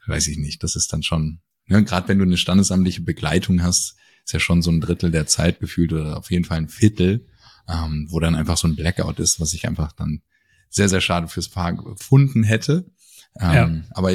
weiß 0.06 0.28
ich 0.28 0.38
nicht, 0.38 0.62
das 0.62 0.74
ist 0.74 0.90
dann 0.94 1.02
schon, 1.02 1.40
ne, 1.66 1.84
gerade 1.84 2.08
wenn 2.08 2.18
du 2.18 2.24
eine 2.24 2.38
standesamtliche 2.38 3.02
Begleitung 3.02 3.62
hast, 3.62 3.96
ist 4.28 4.34
ja 4.34 4.40
schon 4.40 4.60
so 4.60 4.70
ein 4.70 4.82
Drittel 4.82 5.10
der 5.10 5.26
Zeit 5.26 5.58
gefühlt 5.58 5.90
oder 5.90 6.18
auf 6.18 6.30
jeden 6.30 6.44
Fall 6.44 6.58
ein 6.58 6.68
Viertel, 6.68 7.24
ähm, 7.66 8.08
wo 8.10 8.20
dann 8.20 8.34
einfach 8.34 8.58
so 8.58 8.68
ein 8.68 8.76
Blackout 8.76 9.20
ist, 9.20 9.40
was 9.40 9.54
ich 9.54 9.66
einfach 9.66 9.92
dann 9.92 10.20
sehr, 10.68 10.90
sehr 10.90 11.00
schade 11.00 11.28
fürs 11.28 11.46
Fahren 11.46 11.78
gefunden 11.78 12.42
hätte. 12.42 12.84
Ähm, 13.40 13.54
ja. 13.54 13.70
Aber 13.92 14.12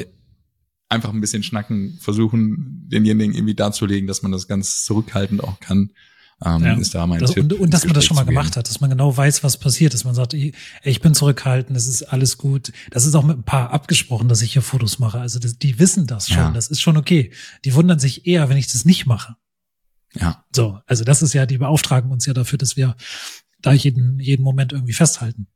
einfach 0.88 1.10
ein 1.12 1.20
bisschen 1.20 1.42
schnacken, 1.42 1.98
versuchen, 2.00 2.88
denjenigen 2.92 3.34
irgendwie 3.34 3.56
darzulegen, 3.56 4.08
dass 4.08 4.22
man 4.22 4.32
das 4.32 4.48
ganz 4.48 4.86
zurückhaltend 4.86 5.44
auch 5.44 5.60
kann. 5.60 5.90
Ähm, 6.46 6.64
ja. 6.64 6.74
ist 6.76 6.94
da 6.94 7.08
mein 7.08 7.20
das, 7.20 7.32
Tipp. 7.32 7.46
Und, 7.46 7.54
und 7.54 7.74
dass 7.74 7.86
man 7.86 7.96
das 7.96 8.06
schon 8.06 8.16
mal 8.16 8.26
gemacht 8.26 8.56
hat, 8.56 8.70
dass 8.70 8.82
man 8.82 8.92
genau 8.92 9.18
weiß, 9.18 9.44
was 9.44 9.58
passiert, 9.58 9.96
dass 9.96 10.04
man 10.04 10.14
sagt, 10.14 10.36
ich, 10.36 10.54
ich 10.84 11.02
bin 11.02 11.16
zurückhaltend, 11.16 11.76
es 11.76 11.88
ist 11.88 12.04
alles 12.04 12.38
gut. 12.38 12.72
Das 12.92 13.08
ist 13.08 13.16
auch 13.16 13.24
mit 13.24 13.40
ein 13.40 13.44
paar 13.44 13.72
abgesprochen, 13.72 14.28
dass 14.28 14.44
ich 14.44 14.54
hier 14.54 14.62
Fotos 14.62 15.00
mache. 15.00 15.20
Also 15.20 15.40
das, 15.40 15.58
die 15.58 15.80
wissen 15.80 16.06
das 16.06 16.28
schon, 16.28 16.38
ja. 16.38 16.52
das 16.52 16.68
ist 16.68 16.82
schon 16.82 16.98
okay. 16.98 17.32
Die 17.66 17.74
wundern 17.74 17.98
sich 17.98 18.28
eher, 18.28 18.50
wenn 18.50 18.58
ich 18.58 18.72
das 18.72 18.86
nicht 18.86 19.08
mache. 19.08 19.38
Ja. 20.16 20.46
So, 20.56 20.80
also 20.86 21.04
das 21.04 21.22
ist 21.22 21.34
ja, 21.34 21.46
die 21.46 21.58
beauftragen 21.58 22.12
uns 22.12 22.26
ja 22.26 22.34
dafür, 22.34 22.58
dass 22.58 22.78
wir 22.78 22.96
da 23.62 23.74
jeden, 23.74 24.20
jeden 24.20 24.44
Moment 24.44 24.74
irgendwie 24.74 24.94
festhalten. 24.94 25.48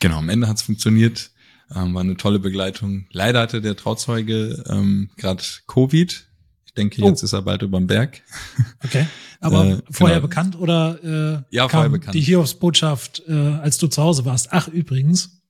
Genau, 0.00 0.18
am 0.18 0.28
Ende 0.28 0.48
hat's 0.48 0.62
funktioniert. 0.62 1.30
Ähm, 1.74 1.94
war 1.94 2.02
eine 2.02 2.16
tolle 2.16 2.38
Begleitung. 2.38 3.06
Leider 3.10 3.40
hatte 3.40 3.60
der 3.60 3.76
Trauzeuge 3.76 4.62
ähm, 4.68 5.10
gerade 5.16 5.42
Covid. 5.66 6.28
Ich 6.64 6.74
denke, 6.74 7.02
jetzt 7.02 7.22
oh. 7.22 7.24
ist 7.24 7.32
er 7.32 7.42
bald 7.42 7.62
über 7.62 7.78
den 7.78 7.86
Berg. 7.86 8.22
Okay. 8.84 9.06
Aber 9.40 9.66
äh, 9.66 9.82
vorher 9.90 10.16
genau. 10.16 10.28
bekannt 10.28 10.58
oder 10.58 11.44
äh, 11.50 11.54
ja, 11.54 11.68
vorher 11.68 11.90
bekannt. 11.90 12.14
die 12.14 12.20
Hiobsbotschaft, 12.20 13.22
äh, 13.26 13.32
als 13.32 13.78
du 13.78 13.86
zu 13.86 14.02
Hause 14.02 14.24
warst? 14.24 14.48
Ach, 14.52 14.68
übrigens. 14.68 15.42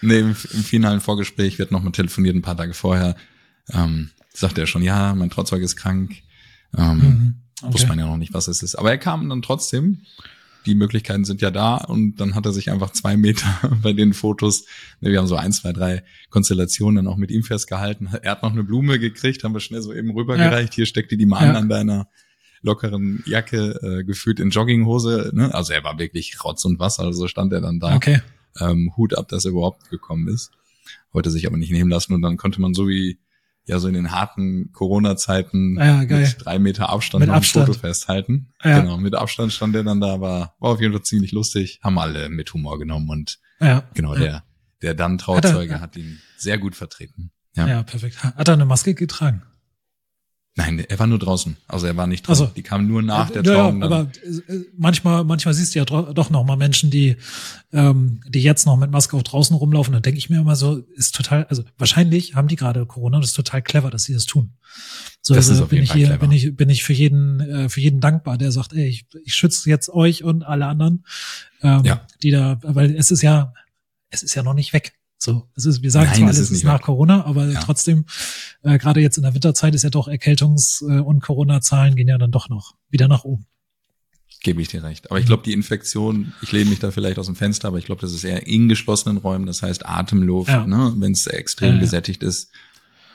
Nee, 0.00 0.20
im, 0.20 0.28
im 0.28 0.64
finalen 0.64 1.00
Vorgespräch 1.00 1.58
wird 1.58 1.70
noch 1.70 1.82
mal 1.82 1.92
telefoniert 1.92 2.34
ein 2.34 2.42
paar 2.42 2.56
Tage 2.56 2.74
vorher. 2.74 3.14
Ähm, 3.72 4.10
sagte 4.32 4.60
er 4.60 4.66
schon, 4.66 4.82
ja, 4.82 5.14
mein 5.14 5.30
Trauzeuge 5.30 5.64
ist 5.64 5.76
krank. 5.76 6.16
Ähm, 6.76 6.96
mhm. 6.96 7.34
okay. 7.62 7.72
Wusste 7.72 7.88
man 7.88 7.98
ja 7.98 8.06
noch 8.06 8.16
nicht, 8.16 8.34
was 8.34 8.48
es 8.48 8.62
ist. 8.62 8.76
Aber 8.76 8.90
er 8.90 8.98
kam 8.98 9.28
dann 9.28 9.42
trotzdem. 9.42 10.02
Die 10.66 10.74
Möglichkeiten 10.74 11.24
sind 11.24 11.40
ja 11.40 11.50
da 11.50 11.76
und 11.76 12.20
dann 12.20 12.34
hat 12.34 12.44
er 12.44 12.52
sich 12.52 12.70
einfach 12.70 12.90
zwei 12.90 13.16
Meter 13.16 13.48
bei 13.82 13.94
den 13.94 14.12
Fotos, 14.12 14.66
ne, 15.00 15.10
wir 15.10 15.18
haben 15.18 15.26
so 15.26 15.36
ein, 15.36 15.52
zwei, 15.52 15.72
drei 15.72 16.04
Konstellationen 16.28 16.96
dann 16.96 17.06
auch 17.10 17.16
mit 17.16 17.30
ihm 17.30 17.44
festgehalten. 17.44 18.10
Er 18.22 18.32
hat 18.32 18.42
noch 18.42 18.52
eine 18.52 18.62
Blume 18.62 18.98
gekriegt, 18.98 19.42
haben 19.42 19.54
wir 19.54 19.60
schnell 19.60 19.80
so 19.80 19.94
eben 19.94 20.10
rübergereicht. 20.10 20.74
Ja. 20.74 20.76
Hier 20.76 20.86
steckte 20.86 21.16
die 21.16 21.24
mal 21.24 21.44
ja. 21.44 21.50
an 21.50 21.56
an 21.56 21.68
deiner 21.70 22.08
lockeren 22.62 23.22
Jacke, 23.26 23.80
äh, 23.82 24.04
gefühlt 24.04 24.38
in 24.38 24.50
Jogginghose. 24.50 25.30
Ne? 25.32 25.54
Also 25.54 25.72
er 25.72 25.82
war 25.84 25.98
wirklich 25.98 26.44
Rotz 26.44 26.64
und 26.64 26.78
Wasser, 26.78 27.04
also 27.04 27.26
stand 27.26 27.52
er 27.52 27.60
dann 27.60 27.80
da. 27.80 27.96
Okay. 27.96 28.20
Ähm, 28.60 28.92
Hut 28.96 29.16
ab, 29.16 29.28
dass 29.28 29.44
er 29.44 29.52
überhaupt 29.52 29.88
gekommen 29.88 30.28
ist. 30.28 30.50
Wollte 31.12 31.30
sich 31.30 31.46
aber 31.46 31.56
nicht 31.56 31.72
nehmen 31.72 31.90
lassen 31.90 32.12
und 32.12 32.22
dann 32.22 32.36
konnte 32.36 32.60
man 32.60 32.74
so 32.74 32.86
wie 32.88 33.18
ja 33.70 33.78
so 33.78 33.88
in 33.88 33.94
den 33.94 34.10
harten 34.12 34.70
Corona-Zeiten 34.72 35.76
Ja, 35.78 36.04
geil. 36.04 36.20
mit 36.22 36.36
drei 36.44 36.58
Meter 36.58 36.90
Abstand 36.90 37.20
Mit 37.24 37.30
Abstand. 37.34 37.66
Foto 37.66 37.78
festhalten. 37.78 38.52
Ja. 38.62 38.80
Genau, 38.80 38.96
mit 38.98 39.14
Abstand 39.14 39.52
stand 39.52 39.74
der 39.74 39.82
dann 39.84 40.00
da, 40.00 40.20
war, 40.20 40.54
war 40.58 40.70
auf 40.72 40.80
jeden 40.80 40.92
Fall 40.92 41.02
ziemlich 41.02 41.32
lustig, 41.32 41.80
haben 41.82 41.98
alle 41.98 42.28
mit 42.28 42.52
Humor 42.52 42.78
genommen 42.78 43.08
und 43.08 43.38
Ja. 43.60 43.84
genau, 43.94 44.14
ja. 44.14 44.20
der, 44.20 44.44
der 44.82 44.94
dann 44.94 45.12
Hat 45.12 45.20
Trauzeuge 45.20 45.74
er- 45.74 45.80
hat 45.80 45.96
ihn 45.96 46.18
sehr 46.36 46.58
gut 46.58 46.74
vertreten. 46.76 47.30
Ja. 47.56 47.66
Ja. 47.66 47.82
perfekt. 47.82 48.22
Hat 48.22 48.46
er 48.48 48.54
eine 48.54 48.64
Maske 48.64 48.94
getragen? 48.94 49.42
Nein, 50.60 50.80
er 50.88 50.98
war 50.98 51.06
nur 51.06 51.18
draußen. 51.18 51.56
Also 51.68 51.86
er 51.86 51.96
war 51.96 52.06
nicht 52.06 52.26
drin. 52.26 52.32
Ach 52.34 52.38
so. 52.38 52.46
Die 52.46 52.62
kamen 52.62 52.86
nur 52.86 53.02
nach 53.02 53.30
der 53.30 53.42
ja, 53.42 53.52
ja, 53.52 53.58
Trauung. 53.60 53.80
dann. 53.80 53.92
aber 53.92 54.10
äh, 54.48 54.60
manchmal, 54.76 55.24
manchmal 55.24 55.54
siehst 55.54 55.74
du 55.74 55.78
ja 55.78 55.84
doch 55.84 56.30
noch 56.30 56.44
mal 56.44 56.56
Menschen, 56.56 56.90
die, 56.90 57.16
ähm, 57.72 58.20
die 58.28 58.42
jetzt 58.42 58.66
noch 58.66 58.76
mit 58.76 58.90
Maske 58.90 59.16
auch 59.16 59.22
draußen 59.22 59.56
rumlaufen. 59.56 59.92
Dann 59.92 60.02
denke 60.02 60.18
ich 60.18 60.28
mir 60.28 60.38
immer 60.40 60.56
so, 60.56 60.78
ist 60.96 61.14
total, 61.14 61.44
also 61.48 61.62
wahrscheinlich 61.78 62.34
haben 62.34 62.48
die 62.48 62.56
gerade 62.56 62.84
Corona. 62.86 63.18
Das 63.20 63.30
ist 63.30 63.34
total 63.36 63.62
clever, 63.62 63.90
dass 63.90 64.04
sie 64.04 64.12
das 64.12 64.26
tun. 64.26 64.50
So 65.22 65.34
Das 65.34 65.46
ist 65.46 65.50
also 65.52 65.64
auf 65.64 65.68
bin 65.70 65.76
jeden 65.76 65.84
ich 65.84 65.90
Fall 65.90 65.98
hier, 65.98 66.06
clever. 66.08 66.20
bin 66.20 66.32
ich, 66.32 66.56
bin 66.56 66.68
ich 66.70 66.84
für 66.84 66.92
jeden, 66.92 67.40
äh, 67.40 67.68
für 67.68 67.80
jeden 67.80 68.00
dankbar, 68.00 68.36
der 68.38 68.52
sagt, 68.52 68.72
ey, 68.74 68.86
ich, 68.86 69.06
ich 69.24 69.34
schütze 69.34 69.68
jetzt 69.70 69.88
euch 69.88 70.24
und 70.24 70.42
alle 70.42 70.66
anderen, 70.66 71.04
ähm, 71.62 71.84
Ja. 71.84 72.06
die 72.22 72.30
da, 72.32 72.58
weil 72.62 72.94
es 72.96 73.10
ist 73.10 73.22
ja, 73.22 73.52
es 74.10 74.22
ist 74.22 74.34
ja 74.34 74.42
noch 74.42 74.54
nicht 74.54 74.72
weg. 74.72 74.92
So, 75.22 75.46
es 75.54 75.66
ist, 75.66 75.82
wir 75.82 75.90
sagen 75.90 76.06
zwar 76.14 76.30
es 76.30 76.36
alles 76.36 76.38
ist 76.38 76.50
ist 76.58 76.64
nach 76.64 76.76
weg. 76.78 76.82
Corona, 76.86 77.26
aber 77.26 77.46
Ja. 77.50 77.60
trotzdem, 77.60 78.06
äh, 78.62 78.78
gerade 78.78 79.00
jetzt 79.00 79.18
in 79.18 79.22
der 79.22 79.34
Winterzeit 79.34 79.74
ist 79.74 79.82
ja 79.82 79.90
doch 79.90 80.08
Erkältungs- 80.08 80.80
äh, 80.82 81.00
und 81.00 81.20
Corona-Zahlen 81.22 81.94
gehen 81.94 82.08
ja 82.08 82.16
dann 82.16 82.30
doch 82.30 82.48
noch 82.48 82.74
wieder 82.88 83.06
nach 83.06 83.24
oben. 83.24 83.44
Gebe 84.42 84.62
ich 84.62 84.68
dir 84.68 84.82
recht. 84.82 85.04
Mhm. 85.04 85.08
Aber 85.10 85.20
ich 85.20 85.26
glaube, 85.26 85.42
die 85.42 85.52
Infektion, 85.52 86.32
ich 86.40 86.52
lehne 86.52 86.70
mich 86.70 86.78
da 86.78 86.90
vielleicht 86.90 87.18
aus 87.18 87.26
dem 87.26 87.36
Fenster, 87.36 87.68
aber 87.68 87.76
ich 87.76 87.84
glaube, 87.84 88.00
das 88.00 88.14
ist 88.14 88.24
eher 88.24 88.46
in 88.46 88.68
geschlossenen 88.70 89.18
Räumen, 89.18 89.44
das 89.44 89.62
heißt 89.62 89.84
Atemluft, 89.84 90.48
Ja. 90.48 90.66
ne, 90.66 90.94
wenn 90.96 91.12
es 91.12 91.26
extrem 91.26 91.74
Ja, 91.74 91.80
gesättigt 91.80 92.22
ist. 92.22 92.50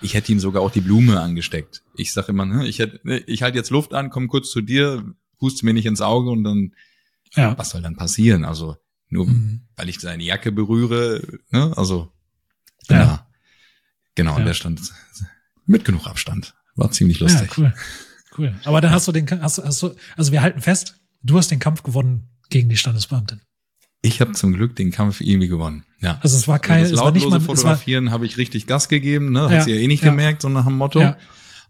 Ich 0.03 0.13
hätte 0.13 0.31
ihm 0.31 0.39
sogar 0.39 0.61
auch 0.61 0.69
die 0.69 0.81
Blume 0.81 1.19
angesteckt. 1.19 1.81
Ich 1.95 2.13
sage 2.13 2.27
immer, 2.27 2.45
ne, 2.45 2.67
ich 2.67 2.77
hätte, 2.77 2.99
ne, 3.03 3.17
ich 3.17 3.41
halte 3.41 3.57
jetzt 3.57 3.71
Luft 3.71 3.95
an, 3.95 4.11
komm 4.11 4.27
kurz 4.27 4.51
zu 4.51 4.61
dir, 4.61 5.03
huste 5.41 5.65
mir 5.65 5.73
nicht 5.73 5.87
ins 5.87 6.01
Auge 6.01 6.29
und 6.29 6.43
dann, 6.43 6.73
Ja. 7.35 7.57
was 7.57 7.71
soll 7.71 7.81
dann 7.81 7.95
passieren? 7.95 8.45
Also 8.45 8.77
nur 9.09 9.27
Mhm. 9.27 9.61
weil 9.75 9.89
ich 9.89 9.99
seine 9.99 10.23
Jacke 10.23 10.51
berühre, 10.51 11.21
ne, 11.51 11.73
also 11.77 12.11
bin 12.87 12.97
Ja. 12.97 13.05
da. 13.05 13.27
Genau, 14.15 14.31
Ja. 14.31 14.37
und 14.37 14.45
der 14.45 14.53
stand 14.53 14.81
mit 15.65 15.83
genug 15.85 16.07
Abstand. 16.07 16.53
War 16.75 16.91
ziemlich 16.91 17.19
Ja, 17.19 17.27
lustig. 17.27 17.57
cool. 17.57 17.73
Cool. 18.37 18.53
Aber 18.65 18.81
dann 18.81 18.91
hast 18.91 19.07
du 19.07 19.11
den, 19.11 19.29
hast, 19.41 19.57
du- 19.57 19.63
hast 19.63 19.81
du, 19.81 19.95
also 20.17 20.31
wir 20.31 20.41
halten 20.41 20.61
fest, 20.61 20.95
du 21.23 21.37
hast 21.37 21.49
den 21.51 21.59
Kampf 21.59 21.83
gewonnen 21.83 22.27
gegen 22.49 22.67
die 22.69 22.75
Standesbeamtin. 22.77 23.41
Ich 24.01 24.21
habe 24.21 24.33
zum 24.33 24.53
Glück 24.53 24.75
den 24.75 24.91
Kampf 24.91 25.21
irgendwie 25.21 25.47
gewonnen. 25.47 25.83
Ja. 25.99 26.19
Also 26.21 26.37
es 26.37 26.47
war 26.47 26.59
kein, 26.59 26.83
das 26.83 26.95
war 26.97 27.11
nicht 27.11 27.23
lautlose 27.23 27.39
mal, 27.39 27.55
Fotografieren 27.55 28.11
habe 28.11 28.25
ich 28.25 28.37
richtig 28.37 28.67
Gas 28.67 28.87
gegeben, 28.89 29.31
ne? 29.31 29.43
Hat 29.43 29.51
Ja, 29.51 29.61
sie 29.61 29.71
ja 29.71 29.77
eh 29.77 29.87
nicht 29.87 30.03
ja. 30.03 30.09
gemerkt, 30.11 30.41
so 30.43 30.49
nach 30.49 30.65
dem 30.65 30.77
Motto. 30.77 30.99
Ja. 30.99 31.17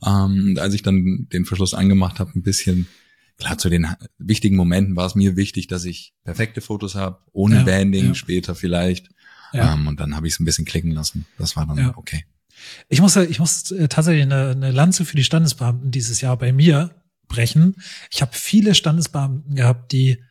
Ähm, 0.05 0.49
und 0.49 0.59
als 0.59 0.73
ich 0.73 0.81
dann 0.81 1.27
den 1.31 1.45
Verschluss 1.45 1.73
angemacht 1.73 2.19
habe, 2.19 2.31
ein 2.35 2.41
bisschen, 2.41 2.87
klar, 3.37 3.57
zu 3.57 3.69
den 3.69 3.87
wichtigen 4.17 4.55
Momenten 4.55 4.95
war 4.95 5.05
es 5.07 5.15
mir 5.15 5.35
wichtig, 5.35 5.67
dass 5.67 5.85
ich 5.85 6.13
perfekte 6.23 6.61
Fotos 6.61 6.95
habe, 6.95 7.19
ohne 7.31 7.57
Ja, 7.57 7.63
Banding, 7.63 8.07
ja. 8.07 8.13
später 8.15 8.55
vielleicht. 8.55 9.09
Ja. 9.53 9.73
Ähm, 9.73 9.87
und 9.87 9.99
dann 9.99 10.15
habe 10.15 10.27
ich 10.27 10.33
es 10.33 10.39
ein 10.39 10.45
bisschen 10.45 10.65
klicken 10.65 10.91
lassen. 10.91 11.25
Das 11.37 11.55
war 11.55 11.65
dann 11.65 11.77
Ja. 11.77 11.93
okay. 11.97 12.25
ich 12.89 13.01
muss, 13.01 13.15
ich 13.15 13.39
muss 13.39 13.71
äh, 13.71 13.87
tatsächlich 13.87 14.23
eine, 14.23 14.49
eine 14.51 14.71
Lanze 14.71 15.05
für 15.05 15.15
die 15.15 15.23
Standesbeamten 15.23 15.91
dieses 15.91 16.21
Jahr 16.21 16.37
bei 16.37 16.51
mir 16.53 16.95
brechen. 17.27 17.75
Ich 18.11 18.21
habe 18.21 18.31
viele 18.33 18.75
Standesbeamten 18.75 19.55
gehabt, 19.55 19.91
die 19.91 20.21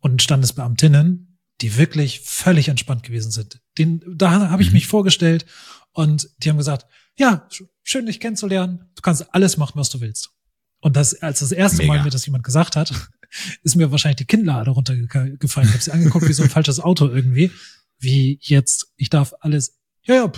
und 0.00 0.22
Standesbeamtinnen, 0.22 1.38
die 1.60 1.76
wirklich 1.76 2.20
völlig 2.20 2.68
entspannt 2.68 3.02
gewesen 3.02 3.30
sind. 3.32 3.60
Den, 3.78 4.00
da 4.16 4.50
habe 4.50 4.62
ich 4.62 4.68
Mhm. 4.68 4.74
mich 4.74 4.86
vorgestellt 4.86 5.44
und 5.92 6.28
die 6.38 6.48
haben 6.50 6.56
gesagt, 6.58 6.86
ja, 7.16 7.48
sch- 7.50 7.66
schön 7.82 8.06
dich 8.06 8.20
kennenzulernen. 8.20 8.90
Du 8.94 9.02
kannst 9.02 9.34
alles 9.34 9.56
machen, 9.56 9.72
was 9.74 9.90
du 9.90 10.00
willst. 10.00 10.30
Und 10.80 10.96
das, 10.96 11.14
als 11.22 11.40
das 11.40 11.52
erste 11.52 11.84
Mal 11.84 11.94
Mega. 11.94 12.04
mir 12.04 12.10
das 12.10 12.24
jemand 12.26 12.44
gesagt 12.44 12.76
hat, 12.76 12.92
ist 13.62 13.76
mir 13.76 13.90
wahrscheinlich 13.90 14.16
die 14.16 14.24
Kinnlade 14.26 14.70
runtergefallen. 14.70 15.68
Ich 15.68 15.74
habe 15.74 15.82
sie 15.82 15.90
angeguckt 15.92 16.28
wie 16.28 16.32
so 16.32 16.42
ein 16.44 16.50
falsches 16.58 16.80
Auto 16.80 17.08
irgendwie. 17.08 17.50
Wie 17.98 18.38
jetzt, 18.42 18.92
ich 18.96 19.10
darf 19.10 19.34
alles, 19.40 19.76
ja, 20.04 20.14
ja, 20.14 20.32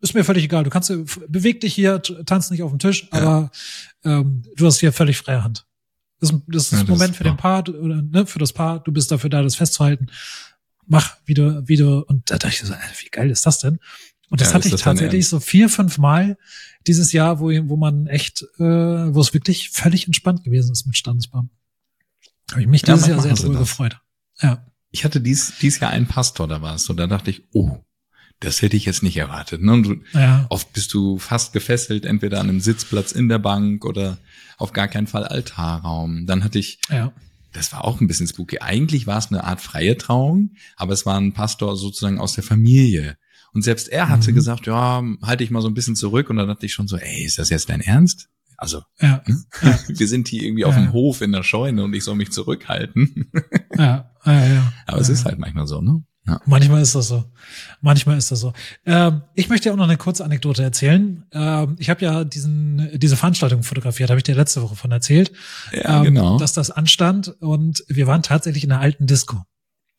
ist 0.00 0.14
mir 0.14 0.24
völlig 0.24 0.44
egal. 0.44 0.62
Du 0.64 0.70
kannst, 0.70 0.92
beweg 1.28 1.60
dich 1.62 1.74
hier, 1.74 2.00
tanz 2.02 2.50
nicht 2.50 2.62
auf 2.62 2.70
dem 2.70 2.78
Tisch, 2.78 3.08
Ja. 3.12 3.18
aber 3.18 3.50
ähm, 4.04 4.42
du 4.56 4.66
hast 4.66 4.78
hier 4.78 4.92
völlig 4.92 5.16
freie 5.16 5.42
Hand. 5.42 5.66
Das, 6.20 6.30
ist- 6.30 6.42
das 6.48 6.62
ist 6.64 6.72
Ja, 6.72 6.78
ein 6.80 6.86
das 6.86 6.90
Moment 6.90 7.10
ist 7.12 7.16
für 7.16 7.24
den. 7.24 7.36
Paar 7.36 7.66
oder 7.68 8.02
ne, 8.02 8.26
für 8.26 8.38
das 8.38 8.52
Paar. 8.52 8.80
Du 8.84 8.92
bist 8.92 9.10
dafür 9.10 9.30
da, 9.30 9.42
das 9.42 9.56
festzuhalten. 9.56 10.08
Mach, 10.86 11.16
wie 11.24 11.34
du, 11.34 11.62
wie 11.66 11.76
du. 11.76 12.00
Und 12.04 12.30
da 12.30 12.38
dachte 12.38 12.54
ich 12.54 12.60
so, 12.68 12.72
äh, 12.74 12.78
wie 13.02 13.08
geil 13.08 13.30
ist 13.30 13.46
das 13.46 13.58
denn? 13.58 13.78
Und 14.30 14.40
das 14.40 14.48
Ja, 14.48 14.54
hatte 14.54 14.68
ich 14.68 14.72
das 14.72 14.82
tatsächlich 14.82 15.26
so 15.28 15.40
vier, 15.40 15.68
fünf 15.68 15.98
Mal 15.98 16.36
dieses 16.86 17.12
Jahr, 17.12 17.40
wo, 17.40 17.46
wo 17.68 17.76
man 17.76 18.06
echt, 18.06 18.42
äh, 18.58 18.62
wo 18.64 19.20
es 19.20 19.32
wirklich 19.34 19.70
völlig 19.70 20.06
entspannt 20.06 20.44
gewesen 20.44 20.72
ist 20.72 20.86
mit 20.86 20.96
Standesbeamten. 20.96 21.56
Habe 22.50 22.62
ich 22.62 22.66
mich 22.68 22.82
Ja, 22.86 22.94
dieses 22.94 23.08
Jahr 23.08 23.20
sehr 23.20 23.34
drüber 23.34 23.60
gefreut. 23.60 23.98
Ja. 24.40 24.66
Ich 24.90 25.04
hatte 25.04 25.20
dies, 25.20 25.54
dies 25.60 25.80
Jahr 25.80 25.90
einen 25.90 26.06
Pastor, 26.06 26.48
da 26.48 26.62
war 26.62 26.76
es 26.76 26.84
so, 26.84 26.94
da 26.94 27.06
dachte 27.06 27.30
ich, 27.30 27.42
oh, 27.52 27.78
das 28.40 28.62
hätte 28.62 28.76
ich 28.76 28.84
jetzt 28.84 29.02
nicht 29.02 29.16
erwartet. 29.16 29.62
Ne? 29.62 29.72
Und 29.72 29.82
du, 29.82 29.96
Ja. 30.12 30.46
Oft 30.48 30.72
bist 30.72 30.94
du 30.94 31.18
fast 31.18 31.52
gefesselt, 31.52 32.04
entweder 32.06 32.40
an 32.40 32.48
einem 32.48 32.60
Sitzplatz 32.60 33.12
in 33.12 33.28
der 33.28 33.38
Bank 33.38 33.84
oder 33.84 34.18
auf 34.56 34.72
gar 34.72 34.88
keinen 34.88 35.06
Fall 35.06 35.24
Altarraum. 35.24 36.26
Dann 36.26 36.44
hatte 36.44 36.58
ich, 36.58 36.78
Ja. 36.90 37.12
das 37.52 37.72
war 37.72 37.84
auch 37.84 38.00
ein 38.00 38.06
bisschen 38.06 38.28
spooky. 38.28 38.60
Eigentlich 38.60 39.06
war 39.06 39.18
es 39.18 39.28
eine 39.28 39.44
Art 39.44 39.60
freie 39.60 39.96
Trauung, 39.98 40.52
aber 40.76 40.92
es 40.92 41.04
war 41.04 41.18
ein 41.18 41.32
Pastor 41.32 41.76
sozusagen 41.76 42.18
aus 42.20 42.34
der 42.34 42.44
Familie. 42.44 43.16
Und 43.54 43.62
selbst 43.62 43.88
er 43.88 44.08
hatte 44.08 44.30
Mhm. 44.30 44.34
gesagt, 44.34 44.66
ja, 44.66 45.02
halte 45.22 45.44
ich 45.44 45.50
mal 45.50 45.62
so 45.62 45.68
ein 45.68 45.74
bisschen 45.74 45.96
zurück. 45.96 46.30
Und 46.30 46.36
dann 46.36 46.48
dachte 46.48 46.66
ich 46.66 46.72
schon 46.72 46.88
so, 46.88 46.96
ey, 46.96 47.24
ist 47.24 47.38
das 47.38 47.50
jetzt 47.50 47.68
dein 47.70 47.80
Ernst? 47.80 48.28
Also, 48.56 48.82
Ja. 49.00 49.22
Ja. 49.62 49.78
wir 49.88 50.08
sind 50.08 50.28
hier 50.28 50.42
irgendwie 50.42 50.62
Ja. 50.62 50.68
auf 50.68 50.74
dem 50.74 50.92
Hof 50.92 51.20
in 51.22 51.32
der 51.32 51.42
Scheune 51.44 51.82
und 51.84 51.94
ich 51.94 52.04
soll 52.04 52.16
mich 52.16 52.30
zurückhalten. 52.32 53.30
Ja. 53.76 54.10
Ja. 54.24 54.46
ja. 54.46 54.72
aber 54.86 55.00
es 55.00 55.08
ja. 55.08 55.14
ist 55.14 55.24
halt 55.24 55.38
manchmal 55.38 55.66
so, 55.66 55.80
ne? 55.80 56.02
Ja. 56.26 56.40
Manchmal 56.44 56.82
ist 56.82 56.94
das 56.94 57.08
so. 57.08 57.24
Manchmal 57.80 58.18
ist 58.18 58.30
das 58.30 58.40
so. 58.40 58.52
Ähm, 58.84 59.22
ich 59.34 59.48
möchte 59.48 59.72
auch 59.72 59.76
noch 59.76 59.84
eine 59.84 59.96
kurze 59.96 60.24
Anekdote 60.26 60.62
erzählen. 60.62 61.24
Ähm, 61.32 61.76
ich 61.78 61.88
habe 61.88 62.04
ja 62.04 62.24
diesen, 62.24 62.90
diese 62.98 63.16
Veranstaltung 63.16 63.62
fotografiert, 63.62 64.10
habe 64.10 64.18
ich 64.18 64.24
dir 64.24 64.34
letzte 64.34 64.60
Woche 64.60 64.76
von 64.76 64.90
erzählt, 64.92 65.32
Ja, 65.72 65.98
ähm, 65.98 66.04
genau. 66.04 66.38
dass 66.38 66.52
das 66.52 66.70
anstand 66.70 67.28
und 67.40 67.82
wir 67.88 68.06
waren 68.06 68.22
tatsächlich 68.22 68.64
in 68.64 68.72
einer 68.72 68.82
alten 68.82 69.06
Disco. 69.06 69.42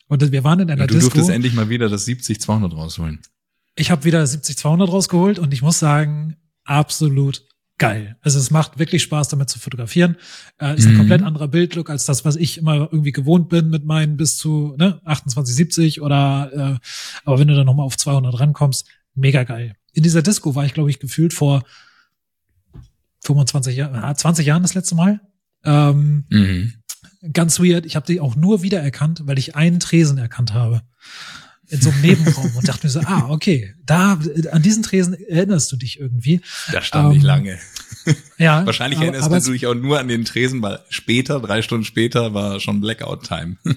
Und 0.07 0.31
wir 0.31 0.43
waren 0.43 0.59
in 0.59 0.69
einer 0.69 0.85
du 0.85 0.93
Disco. 0.95 1.09
durftest 1.09 1.29
endlich 1.31 1.53
mal 1.53 1.69
wieder 1.69 1.89
das 1.89 2.05
70-200 2.07 2.75
rausholen. 2.75 3.21
Ich 3.75 3.91
habe 3.91 4.03
wieder 4.03 4.23
70-200 4.23 4.89
rausgeholt 4.89 5.39
und 5.39 5.53
ich 5.53 5.61
muss 5.61 5.79
sagen, 5.79 6.35
absolut 6.65 7.45
geil. 7.77 8.17
Also 8.21 8.39
es 8.39 8.51
macht 8.51 8.77
wirklich 8.77 9.01
Spaß, 9.03 9.29
damit 9.29 9.49
zu 9.49 9.57
fotografieren. 9.57 10.17
Äh, 10.59 10.75
ist 10.77 10.85
ein 10.85 10.93
Mhm. 10.93 10.97
komplett 10.97 11.23
anderer 11.23 11.47
Bildlook 11.47 11.89
als 11.89 12.05
das, 12.05 12.25
was 12.25 12.35
ich 12.35 12.57
immer 12.57 12.75
irgendwie 12.91 13.13
gewohnt 13.13 13.47
bin 13.47 13.69
mit 13.69 13.85
meinen 13.85 14.17
bis 14.17 14.35
zu 14.37 14.75
ne, 14.77 14.99
28, 15.05 15.55
70 15.55 16.01
oder 16.01 16.51
äh, 16.81 16.87
aber 17.23 17.39
wenn 17.39 17.47
du 17.47 17.55
dann 17.55 17.65
nochmal 17.65 17.85
auf 17.85 17.95
200 17.95 18.37
rankommst, 18.39 18.85
mega 19.15 19.43
geil. 19.45 19.75
In 19.93 20.03
dieser 20.03 20.21
Disco 20.21 20.55
war 20.55 20.65
ich, 20.65 20.73
glaube 20.73 20.89
ich, 20.89 20.99
gefühlt 20.99 21.33
vor 21.33 21.63
25 23.23 23.75
Jahren, 23.77 23.95
ah, 23.95 24.13
20 24.13 24.45
Jahren 24.45 24.61
das 24.61 24.73
letzte 24.73 24.95
Mal. 24.95 25.21
Ähm, 25.63 26.25
Mhm. 26.29 26.73
ganz 27.33 27.59
weird. 27.59 27.85
Ich 27.85 27.95
habe 27.95 28.05
die 28.05 28.19
auch 28.19 28.35
nur 28.35 28.61
wiedererkannt, 28.61 29.21
weil 29.25 29.37
ich 29.39 29.55
einen 29.55 29.79
Tresen 29.79 30.17
erkannt 30.17 30.53
habe. 30.53 30.81
In 31.69 31.81
so 31.81 31.89
einem 31.91 32.01
Nebenraum 32.01 32.51
und 32.55 32.67
dachte 32.67 32.87
mir 32.87 32.91
so, 32.91 33.01
ah, 33.01 33.29
okay, 33.29 33.75
da, 33.85 34.19
an 34.51 34.61
diesen 34.61 34.81
Tresen 34.81 35.13
erinnerst 35.13 35.71
du 35.71 35.77
dich 35.77 35.99
irgendwie. 35.99 36.41
Da 36.71 36.81
stand 36.81 37.15
ich 37.15 37.21
Ähm, 37.21 37.25
lange. 37.25 37.59
Ja. 38.37 38.65
Wahrscheinlich 38.65 38.97
aber, 38.97 39.07
erinnerst 39.07 39.25
aber 39.27 39.39
du 39.39 39.51
dich 39.51 39.67
auch 39.67 39.75
nur 39.75 39.99
an 39.99 40.07
den 40.07 40.25
Tresen, 40.25 40.61
weil 40.61 40.79
später, 40.89 41.39
drei 41.39 41.61
Stunden 41.61 41.83
später, 41.85 42.33
war 42.33 42.59
schon 42.59 42.81
Blackout-Time. 42.81 43.57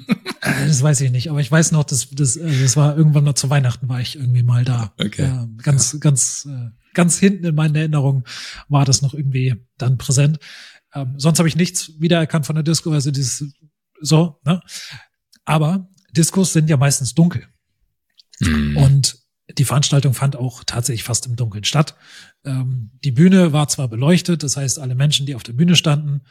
Äh, 0.45 0.67
Das 0.67 0.83
weiß 0.83 1.01
ich 1.03 1.13
nicht, 1.13 1.31
aber 1.31 1.41
ich 1.41 1.53
weiß 1.53 1.71
noch, 1.71 1.85
dass 1.85 2.09
das, 2.11 2.37
äh, 2.37 2.63
das 2.63 2.77
war 2.77 2.97
irgendwann 2.97 3.23
mal 3.23 3.37
zu 3.37 3.49
Weihnachten 3.49 3.89
war 3.89 4.01
ich 4.01 4.17
irgendwie 4.17 4.43
mal 4.43 4.65
da. 4.65 4.93
Okay. 4.99 5.23
Äh, 5.23 5.47
ganz, 5.63 6.01
ganz, 6.01 6.49
äh, 6.51 6.71
ganz 6.95 7.19
hinten 7.19 7.45
in 7.45 7.55
meinen 7.55 7.77
Erinnerungen 7.77 8.25
war 8.69 8.85
das 8.85 9.03
noch 9.03 9.15
irgendwie 9.15 9.55
dann 9.79 9.99
präsent. 9.99 10.39
Ähm, 10.95 11.15
sonst 11.17 11.39
habe 11.39 11.49
ich 11.49 11.55
nichts 11.57 11.93
wiedererkannt 12.01 12.47
von 12.47 12.57
der 12.57 12.65
Disco, 12.65 12.91
also 12.91 13.11
dieses 13.13 13.53
so, 14.01 14.41
ne? 14.45 14.61
Aber 15.45 15.89
Discos 16.11 16.53
sind 16.53 16.69
ja 16.69 16.77
meistens 16.77 17.15
dunkel. 17.15 17.47
Mhm. 18.41 18.77
Und 18.77 19.19
die 19.59 19.65
Veranstaltung 19.65 20.15
fand 20.15 20.37
auch 20.37 20.65
tatsächlich 20.65 21.03
fast 21.05 21.27
im 21.27 21.37
Dunkeln 21.37 21.65
statt. 21.65 21.95
Ähm, 22.45 22.91
die 23.05 23.11
Bühne 23.13 23.53
war 23.53 23.69
zwar 23.69 23.89
beleuchtet, 23.89 24.43
das 24.43 24.57
heißt, 24.57 24.79
alle 24.79 24.95
Menschen, 24.95 25.27
die 25.27 25.35
auf 25.35 25.43
der 25.43 25.53
Bühne 25.53 25.77
standen, 25.77 26.23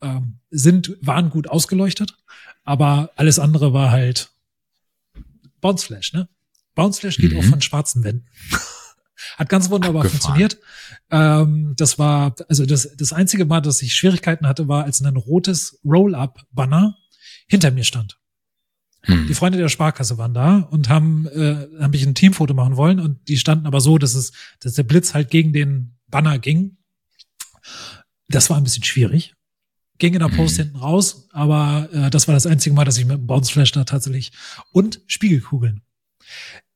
ähm, 0.00 0.38
sind, 0.50 0.96
waren 1.00 1.30
gut 1.30 1.48
ausgeleuchtet, 1.48 2.16
aber 2.64 3.10
alles 3.16 3.38
andere 3.38 3.72
war 3.72 3.90
halt 3.90 4.30
Bounce 5.60 5.84
Flash, 5.86 6.12
ne? 6.12 6.28
Bounce 6.74 7.00
Flash 7.00 7.16
geht 7.16 7.32
Mhm. 7.32 7.38
auch 7.40 7.44
von 7.44 7.60
schwarzen 7.60 8.04
Wänden. 8.04 8.26
Hat 9.36 9.48
ganz 9.48 9.68
wunderbar 9.70 10.04
Abgefahren. 10.04 10.38
funktioniert. 10.38 10.58
Ähm, 11.10 11.74
das 11.76 11.98
war, 11.98 12.36
also 12.48 12.64
das, 12.66 12.94
das 12.96 13.12
einzige 13.12 13.44
Mal, 13.44 13.60
dass 13.60 13.82
ich 13.82 13.94
Schwierigkeiten 13.94 14.46
hatte, 14.46 14.68
war, 14.68 14.84
als 14.84 15.00
ein 15.00 15.16
rotes 15.16 15.80
Roll-Up-Banner 15.84 16.96
hinter 17.48 17.72
mir 17.72 17.82
stand. 17.84 18.17
Die 19.06 19.34
Freunde 19.34 19.58
der 19.58 19.68
Sparkasse 19.68 20.18
waren 20.18 20.34
da 20.34 20.56
und 20.58 20.88
haben, 20.88 21.26
äh, 21.28 21.68
habe 21.80 21.96
ich 21.96 22.04
ein 22.04 22.14
Teamfoto 22.14 22.52
machen 22.52 22.76
wollen 22.76 22.98
und 23.00 23.28
die 23.28 23.38
standen 23.38 23.66
aber 23.66 23.80
so, 23.80 23.96
dass 23.96 24.14
es, 24.14 24.32
dass 24.60 24.74
der 24.74 24.82
Blitz 24.82 25.14
halt 25.14 25.30
gegen 25.30 25.52
den 25.52 25.96
Banner 26.08 26.38
ging. 26.38 26.76
Das 28.28 28.50
war 28.50 28.56
ein 28.56 28.64
bisschen 28.64 28.84
schwierig. 28.84 29.34
Ging 29.98 30.14
in 30.14 30.20
der 30.20 30.28
Post 30.28 30.58
Mhm. 30.58 30.62
hinten 30.62 30.76
raus, 30.76 31.28
aber 31.32 31.88
äh, 31.92 32.10
das 32.10 32.28
war 32.28 32.34
das 32.34 32.46
einzige 32.46 32.74
Mal, 32.74 32.84
dass 32.84 32.98
ich 32.98 33.04
mit 33.04 33.16
dem 33.18 33.26
Bounce 33.26 33.50
Flash 33.52 33.72
da 33.72 33.84
tatsächlich 33.84 34.32
und 34.72 35.00
Spiegelkugeln. 35.06 35.82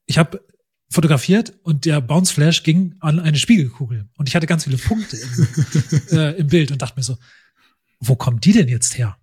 Ich 0.07 0.19
habe 0.19 0.45
fotografiert 0.91 1.55
und 1.62 1.85
der 1.85 2.00
Bounce 2.00 2.33
Flash 2.33 2.62
ging 2.62 2.95
an 3.00 3.19
eine 3.19 3.37
Spiegelkugel 3.37 4.09
und 4.17 4.29
ich 4.29 4.37
hatte 4.37 4.47
ganz 4.47 4.64
viele 4.64 4.79
Punkte 4.79 5.17
im, 5.17 5.49
äh, 6.19 6.33
im 6.33 6.47
Bild 6.49 6.71
und 6.73 6.83
dachte 6.83 6.99
mir 6.99 7.05
so, 7.05 7.17
wo 8.00 8.17
kommen 8.17 8.41
die 8.41 8.52
denn 8.52 8.69
jetzt 8.69 8.97
her? 8.99 9.17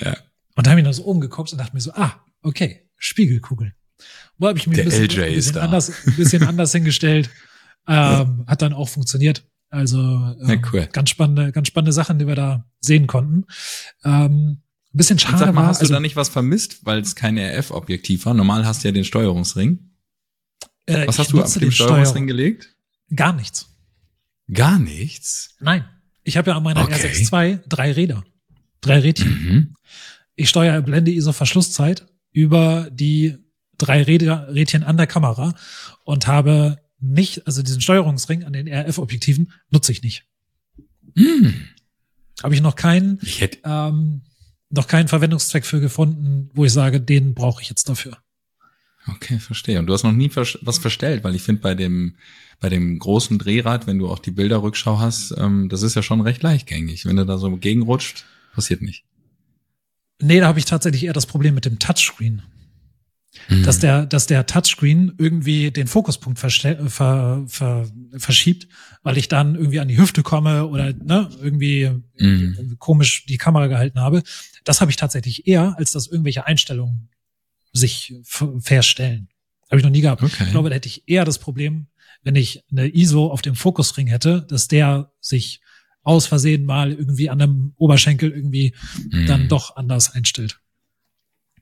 Ja. 0.00 0.16
Und 0.56 0.66
da 0.66 0.70
habe 0.70 0.80
ich 0.80 0.86
noch 0.86 0.92
so 0.92 1.04
umgeguckt 1.04 1.52
und 1.52 1.58
dachte 1.58 1.74
mir 1.74 1.80
so, 1.80 1.92
ah, 1.94 2.23
okay, 2.44 2.88
Spiegelkugel. 2.96 3.74
Wo 4.38 4.48
habe 4.48 4.58
ich 4.58 4.66
mich 4.66 4.76
Der 4.76 4.84
ein 4.84 4.90
bisschen, 4.90 5.04
LJ 5.08 5.20
ein 5.22 5.28
ist 5.32 5.34
bisschen 5.36 5.54
da. 5.54 5.60
anders, 5.62 6.06
ein 6.06 6.16
bisschen 6.16 6.42
anders 6.46 6.72
hingestellt. 6.72 7.30
Ähm, 7.86 8.44
Hat 8.46 8.62
dann 8.62 8.72
auch 8.72 8.88
funktioniert. 8.88 9.44
Also 9.70 9.98
ähm, 9.98 10.36
Ja, 10.48 10.56
cool. 10.72 10.88
ganz 10.92 11.10
spannende, 11.10 11.52
ganz 11.52 11.68
spannende 11.68 11.92
Sachen, 11.92 12.18
die 12.18 12.26
wir 12.26 12.34
da 12.34 12.66
sehen 12.80 13.06
konnten. 13.06 13.44
Ähm, 14.04 14.60
ein 14.92 14.96
bisschen 14.96 15.18
schade 15.18 15.38
sag 15.38 15.54
mal, 15.54 15.62
war, 15.62 15.66
hast 15.68 15.80
also, 15.80 15.90
du 15.92 15.94
da 15.94 16.00
nicht 16.00 16.16
was 16.16 16.28
vermisst, 16.28 16.84
weil 16.86 17.00
es 17.00 17.14
kein 17.16 17.36
RF-Objektiv 17.36 18.26
war? 18.26 18.34
Normal 18.34 18.64
hast 18.64 18.84
du 18.84 18.88
ja 18.88 18.92
den 18.92 19.04
Steuerungsring. 19.04 19.90
äh, 20.86 21.06
Was 21.06 21.18
hast 21.18 21.32
du 21.32 21.38
auf 21.38 21.44
nutze 21.44 21.60
dem 21.60 21.72
Steuerungsring 21.72 22.26
gelegt? 22.26 22.74
Gar 23.14 23.32
nichts. 23.32 23.68
Gar 24.52 24.78
nichts. 24.78 25.56
Nein. 25.60 25.84
Ich 26.22 26.36
habe 26.36 26.50
ja 26.50 26.56
an 26.56 26.62
meiner 26.62 26.82
Okay. 26.84 26.94
R6 26.94 27.32
II 27.52 27.58
drei 27.68 27.92
Räder. 27.92 28.24
Drei 28.80 28.98
Rädchen. 29.00 29.28
Mhm. 29.28 29.74
Ich 30.36 30.48
steuere 30.48 30.80
Blende 30.82 31.10
ISO 31.10 31.32
Verschlusszeit 31.32 32.06
über 32.34 32.90
die 32.90 33.38
drei 33.78 34.02
Räder, 34.02 34.48
Rädchen 34.52 34.82
an 34.82 34.98
der 34.98 35.06
Kamera 35.06 35.54
und 36.04 36.26
habe 36.26 36.78
nicht, 37.00 37.46
also 37.46 37.62
diesen 37.62 37.80
Steuerungsring 37.80 38.44
an 38.44 38.52
den 38.52 38.68
RF-Objektiven 38.68 39.52
nutze 39.70 39.92
ich 39.92 40.02
nicht. 40.02 40.24
Hm. 41.16 41.54
Habe 42.42 42.54
ich 42.54 42.60
noch 42.60 42.74
keinen, 42.74 43.20
Ich 43.22 43.40
hätte, 43.40 43.58
ähm, 43.64 44.22
noch 44.68 44.88
keinen 44.88 45.08
Verwendungszweck 45.08 45.64
für 45.64 45.80
gefunden, 45.80 46.50
wo 46.54 46.64
ich 46.64 46.72
sage, 46.72 47.00
den 47.00 47.34
brauche 47.34 47.62
ich 47.62 47.68
jetzt 47.68 47.88
dafür. 47.88 48.18
okay, 49.06 49.38
verstehe. 49.38 49.78
Und 49.78 49.86
du 49.86 49.92
hast 49.92 50.02
noch 50.02 50.12
nie 50.12 50.30
was 50.34 50.78
verstellt, 50.78 51.22
weil 51.22 51.36
ich 51.36 51.42
finde 51.42 51.62
bei 51.62 51.74
dem, 51.76 52.16
bei 52.58 52.68
dem 52.68 52.98
großen 52.98 53.38
Drehrad, 53.38 53.86
wenn 53.86 53.98
du 53.98 54.08
auch 54.08 54.18
die 54.18 54.32
Bilderrückschau 54.32 54.98
hast, 54.98 55.34
ähm, 55.38 55.68
das 55.68 55.82
ist 55.82 55.94
ja 55.94 56.02
schon 56.02 56.20
recht 56.20 56.42
leichtgängig. 56.42 57.06
Wenn 57.06 57.16
du 57.16 57.24
da 57.24 57.38
so 57.38 57.56
gegenrutscht, 57.56 58.24
passiert 58.54 58.82
nicht. 58.82 59.04
Nee, 60.20 60.40
da 60.40 60.46
habe 60.46 60.58
ich 60.58 60.64
tatsächlich 60.64 61.04
eher 61.04 61.12
das 61.12 61.26
Problem 61.26 61.54
mit 61.54 61.64
dem 61.64 61.78
Touchscreen. 61.78 62.42
dass 63.64 63.80
der, 63.80 64.06
dass 64.06 64.26
der 64.28 64.46
Touchscreen 64.46 65.12
irgendwie 65.18 65.72
den 65.72 65.88
Fokuspunkt 65.88 66.38
ver, 66.38 66.50
ver, 66.88 67.88
verschiebt, 68.16 68.68
weil 69.02 69.18
ich 69.18 69.26
dann 69.28 69.56
irgendwie 69.56 69.80
an 69.80 69.88
die 69.88 69.98
Hüfte 69.98 70.22
komme 70.22 70.66
oder 70.68 70.92
ne, 70.92 71.28
irgendwie 71.42 71.90
Mhm. 72.16 72.76
komisch 72.78 73.26
die 73.26 73.36
Kamera 73.38 73.66
gehalten 73.66 73.98
habe. 73.98 74.22
Das 74.62 74.80
habe 74.80 74.90
ich 74.92 74.96
tatsächlich 74.96 75.48
eher, 75.48 75.76
als 75.78 75.90
dass 75.90 76.06
irgendwelche 76.06 76.46
Einstellungen 76.46 77.08
sich 77.72 78.14
verstellen. 78.60 79.28
Habe 79.68 79.78
ich 79.80 79.84
noch 79.84 79.90
nie 79.90 80.00
gehabt. 80.02 80.22
Okay. 80.22 80.44
Ich 80.44 80.50
glaube, 80.52 80.68
da 80.68 80.76
hätte 80.76 80.88
ich 80.88 81.02
eher 81.08 81.24
das 81.24 81.38
Problem, 81.40 81.88
wenn 82.22 82.36
ich 82.36 82.62
eine 82.70 82.86
ISO 82.86 83.26
auf 83.26 83.42
dem 83.42 83.56
Fokusring 83.56 84.06
hätte, 84.06 84.46
dass 84.48 84.68
der 84.68 85.10
sich 85.20 85.60
aus 86.04 86.26
Versehen 86.26 86.64
mal 86.64 86.92
irgendwie 86.92 87.28
an 87.30 87.40
einem 87.42 87.72
Oberschenkel 87.76 88.30
irgendwie 88.30 88.74
Mhm. 89.10 89.26
dann 89.26 89.48
doch 89.48 89.76
anders 89.76 90.12
einstellt. 90.14 90.60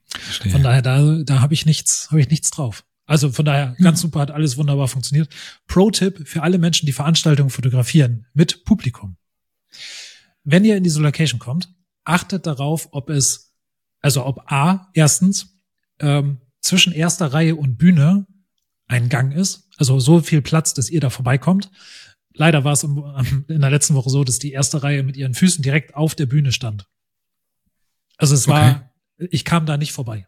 Verstehe. 0.09 0.53
Von 0.53 0.63
daher, 0.63 0.83
da, 0.83 1.23
da 1.25 1.41
habe 1.41 1.55
ich 1.55 1.65
nichts, 1.65 2.09
habe 2.11 2.21
ich 2.21 2.29
nichts 2.29 2.51
drauf. 2.51 2.85
Also 3.07 3.33
von 3.33 3.45
daher, 3.45 3.75
ganz 3.81 4.01
super, 4.01 4.21
hat 4.21 4.31
alles 4.31 4.57
wunderbar 4.57 4.89
funktioniert. 4.89 5.29
Pro-Tipp 5.67 6.27
für 6.29 6.43
alle 6.43 6.59
Menschen, 6.59 6.87
die 6.87 6.93
Veranstaltungen 6.93 7.51
fotografieren 7.51 8.27
mit 8.35 8.65
Publikum. 8.65 9.17
Wenn 10.45 10.65
ihr 10.65 10.77
in 10.77 10.85
diese 10.85 11.01
Location 11.01 11.39
kommt, 11.39 11.69
achtet 12.05 12.47
darauf, 12.47 12.89
ob 12.93 13.11
es, 13.11 13.55
also 14.01 14.25
ob 14.27 14.51
A, 14.51 14.91
erstens, 14.95 15.59
ähm, 15.99 16.41
zwischen 16.61 16.93
erster 16.93 17.33
Reihe 17.33 17.57
und 17.57 17.77
Bühne 17.77 18.27
ein 18.87 19.09
Gang 19.09 19.33
ist, 19.35 19.69
also 19.79 19.99
so 19.99 20.21
viel 20.21 20.43
Platz, 20.43 20.75
dass 20.75 20.91
ihr 20.91 21.01
da 21.01 21.11
vorbeikommt. 21.11 21.71
Leider 22.35 22.65
war 22.65 22.73
es 22.73 22.83
in 22.85 23.61
der 23.61 23.71
letzten 23.71 23.95
Woche 23.95 24.11
so, 24.11 24.25
dass 24.25 24.39
die 24.39 24.53
erste 24.53 24.83
Reihe 24.83 25.03
mit 25.03 25.17
ihren 25.17 25.35
Füßen 25.35 25.63
direkt 25.63 25.95
auf 25.95 26.15
der 26.15 26.27
Bühne 26.27 26.53
stand. 26.53 26.87
Also 28.17 28.35
es 28.35 28.49
war, 28.49 28.91
ich 29.19 29.45
kam 29.45 29.67
da 29.67 29.77
nicht 29.77 29.93
vorbei. 29.93 30.27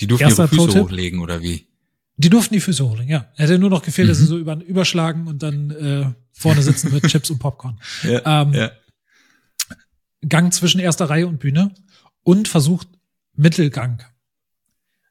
Die 0.00 0.06
durften 0.06 0.24
Erster 0.28 0.44
ihre 0.44 0.48
Füße 0.66 0.80
hochlegen 0.80 1.20
oder 1.20 1.42
wie? 1.42 1.68
Die 2.16 2.28
durften 2.30 2.54
die 2.54 2.60
Füße 2.60 2.88
holen, 2.88 3.08
ja. 3.08 3.30
Hätte 3.36 3.58
nur 3.58 3.70
noch 3.70 3.82
gefehlt, 3.82 4.08
dass 4.08 4.18
Mhm. 4.18 4.22
sie 4.22 4.28
so 4.28 4.38
über, 4.38 4.56
überschlagen 4.62 5.26
und 5.26 5.42
dann 5.42 5.70
äh, 5.70 6.12
vorne 6.32 6.62
sitzen 6.62 6.92
mit 6.92 7.04
Chips 7.08 7.30
und 7.30 7.38
Popcorn. 7.38 7.80
Ja, 8.02 8.42
Ähm, 8.42 8.52
ja. 8.54 8.70
Gang 10.28 10.52
zwischen 10.52 10.80
erster 10.80 11.08
Reihe 11.10 11.26
und 11.26 11.38
Bühne 11.38 11.74
und 12.22 12.46
versucht 12.48 12.88
Mittelgang. 13.34 14.02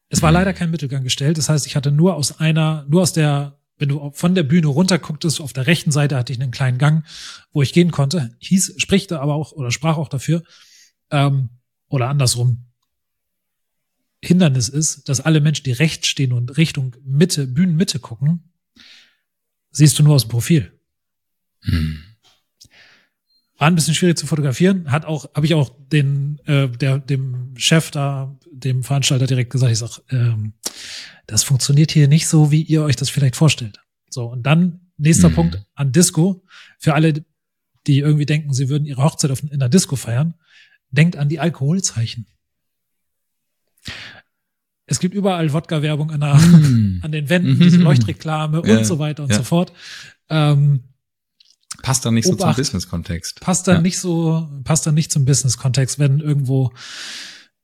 Es 0.10 0.22
war 0.22 0.32
Mhm. 0.32 0.36
leider 0.36 0.54
kein 0.54 0.72
Mittelgang 0.72 1.04
gestellt. 1.04 1.38
Das 1.38 1.50
heißt, 1.50 1.66
ich 1.66 1.76
hatte 1.76 1.92
nur 1.92 2.16
aus 2.16 2.40
einer, 2.40 2.86
nur 2.88 3.02
aus 3.02 3.14
der, 3.14 3.58
wenn 3.82 3.90
du 3.90 4.12
von 4.14 4.36
der 4.36 4.44
Bühne 4.44 4.68
runter 4.68 5.00
gucktest, 5.00 5.42
auf 5.42 5.54
der 5.54 5.66
rechten 5.66 5.92
Seite 5.92 6.16
hatte 6.16 6.32
ich 6.32 6.40
einen 6.40 6.52
kleinen 6.52 6.78
Gang, 6.78 7.04
wo 7.52 7.64
ich 7.64 7.74
gehen 7.74 7.90
konnte. 7.90 8.30
Hieß, 8.38 8.76
sprichte 8.78 9.20
aber 9.20 9.34
auch 9.34 9.54
oder 9.54 9.72
sprach 9.72 9.98
auch 9.98 10.08
dafür, 10.08 10.44
ähm, 11.10 11.50
oder 11.90 12.08
andersrum. 12.08 12.68
Hindernis 14.24 14.70
ist, 14.70 15.10
dass 15.10 15.20
alle 15.20 15.42
Menschen, 15.42 15.64
die 15.64 15.72
rechts 15.72 16.08
stehen 16.08 16.32
und 16.32 16.58
Richtung 16.58 16.96
Mitte, 17.04 17.48
Bühnenmitte 17.48 17.98
gucken, 17.98 18.52
siehst 19.72 19.98
du 19.98 20.04
nur 20.04 20.14
aus 20.14 20.26
dem 20.26 20.30
Profil. 20.30 20.80
Hm. 21.62 22.04
War 23.58 23.68
ein 23.68 23.76
bisschen 23.76 23.96
schwierig 23.96 24.20
zu 24.20 24.28
fotografieren. 24.28 24.92
Hat 24.92 25.06
auch, 25.06 25.34
habe 25.34 25.48
ich 25.48 25.56
auch 25.56 25.72
den, 25.92 26.40
äh, 26.46 26.70
der, 26.70 27.00
dem 27.00 27.56
Chef 27.58 27.90
da, 27.90 28.38
dem 28.52 28.84
Veranstalter 28.84 29.26
direkt 29.26 29.50
gesagt, 29.50 29.72
ich 29.72 29.80
sag, 29.80 30.02
ähm, 30.12 30.54
das 31.32 31.44
funktioniert 31.44 31.92
hier 31.92 32.08
nicht 32.08 32.28
so, 32.28 32.52
wie 32.52 32.62
ihr 32.62 32.84
euch 32.84 32.96
das 32.96 33.10
vielleicht 33.10 33.36
vorstellt. 33.36 33.80
So, 34.10 34.26
und 34.26 34.44
dann 34.44 34.92
nächster 34.98 35.30
Mhm. 35.30 35.36
Punkt 35.36 35.66
an 35.74 35.92
Disco. 35.92 36.44
Für 36.78 36.94
alle, 36.94 37.26
die 37.88 38.00
irgendwie 38.00 38.26
denken, 38.26 38.54
sie 38.54 38.70
würden 38.70 38.86
ihre 38.86 39.04
Hochzeit 39.04 39.32
auf, 39.32 39.42
in 39.44 39.60
der 39.60 39.70
Disco 39.70 39.96
feiern, 39.96 40.34
denkt 40.92 41.16
an 41.16 41.30
die 41.30 41.40
Alkoholzeichen. 41.40 42.28
Es 44.86 45.00
gibt 45.00 45.16
überall 45.16 45.54
Wodka-Werbung 45.54 46.12
an, 46.12 46.20
der- 46.20 46.42
Hm. 46.42 47.00
an 47.04 47.12
den 47.12 47.30
Wänden, 47.30 47.56
Mhm. 47.56 47.60
diese 47.62 47.78
Leuchtreklame 47.78 48.62
Ja, 48.66 48.78
und 48.80 48.86
so 48.86 49.00
weiter 49.00 49.24
und 49.24 49.30
ja. 49.32 49.38
so 49.38 49.44
fort. 49.44 49.72
Ähm, 50.30 50.84
Passt 51.82 52.06
dann 52.06 52.14
nicht 52.14 52.26
so 52.26 52.34
Obacht. 52.34 52.56
zum 52.56 52.62
Business-Kontext. 52.64 53.40
passt 53.40 53.68
dann 53.68 53.76
Ja. 53.78 53.82
nicht 53.82 53.98
so, 53.98 54.50
passt 54.66 54.86
dann 54.86 54.94
nicht 54.94 55.12
zum 55.12 55.24
Business-Kontext, 55.26 55.98
wenn 56.00 56.20
irgendwo, 56.20 56.74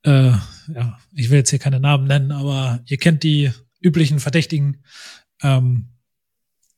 äh, 0.08 0.32
ja, 0.74 0.98
ich 1.12 1.30
will 1.30 1.38
jetzt 1.38 1.50
hier 1.50 1.58
keine 1.58 1.80
Namen 1.80 2.06
nennen, 2.06 2.32
aber 2.32 2.80
ihr 2.86 2.96
kennt 2.98 3.22
die 3.22 3.52
üblichen 3.80 4.20
Verdächtigen, 4.20 4.82
ähm, 5.42 5.88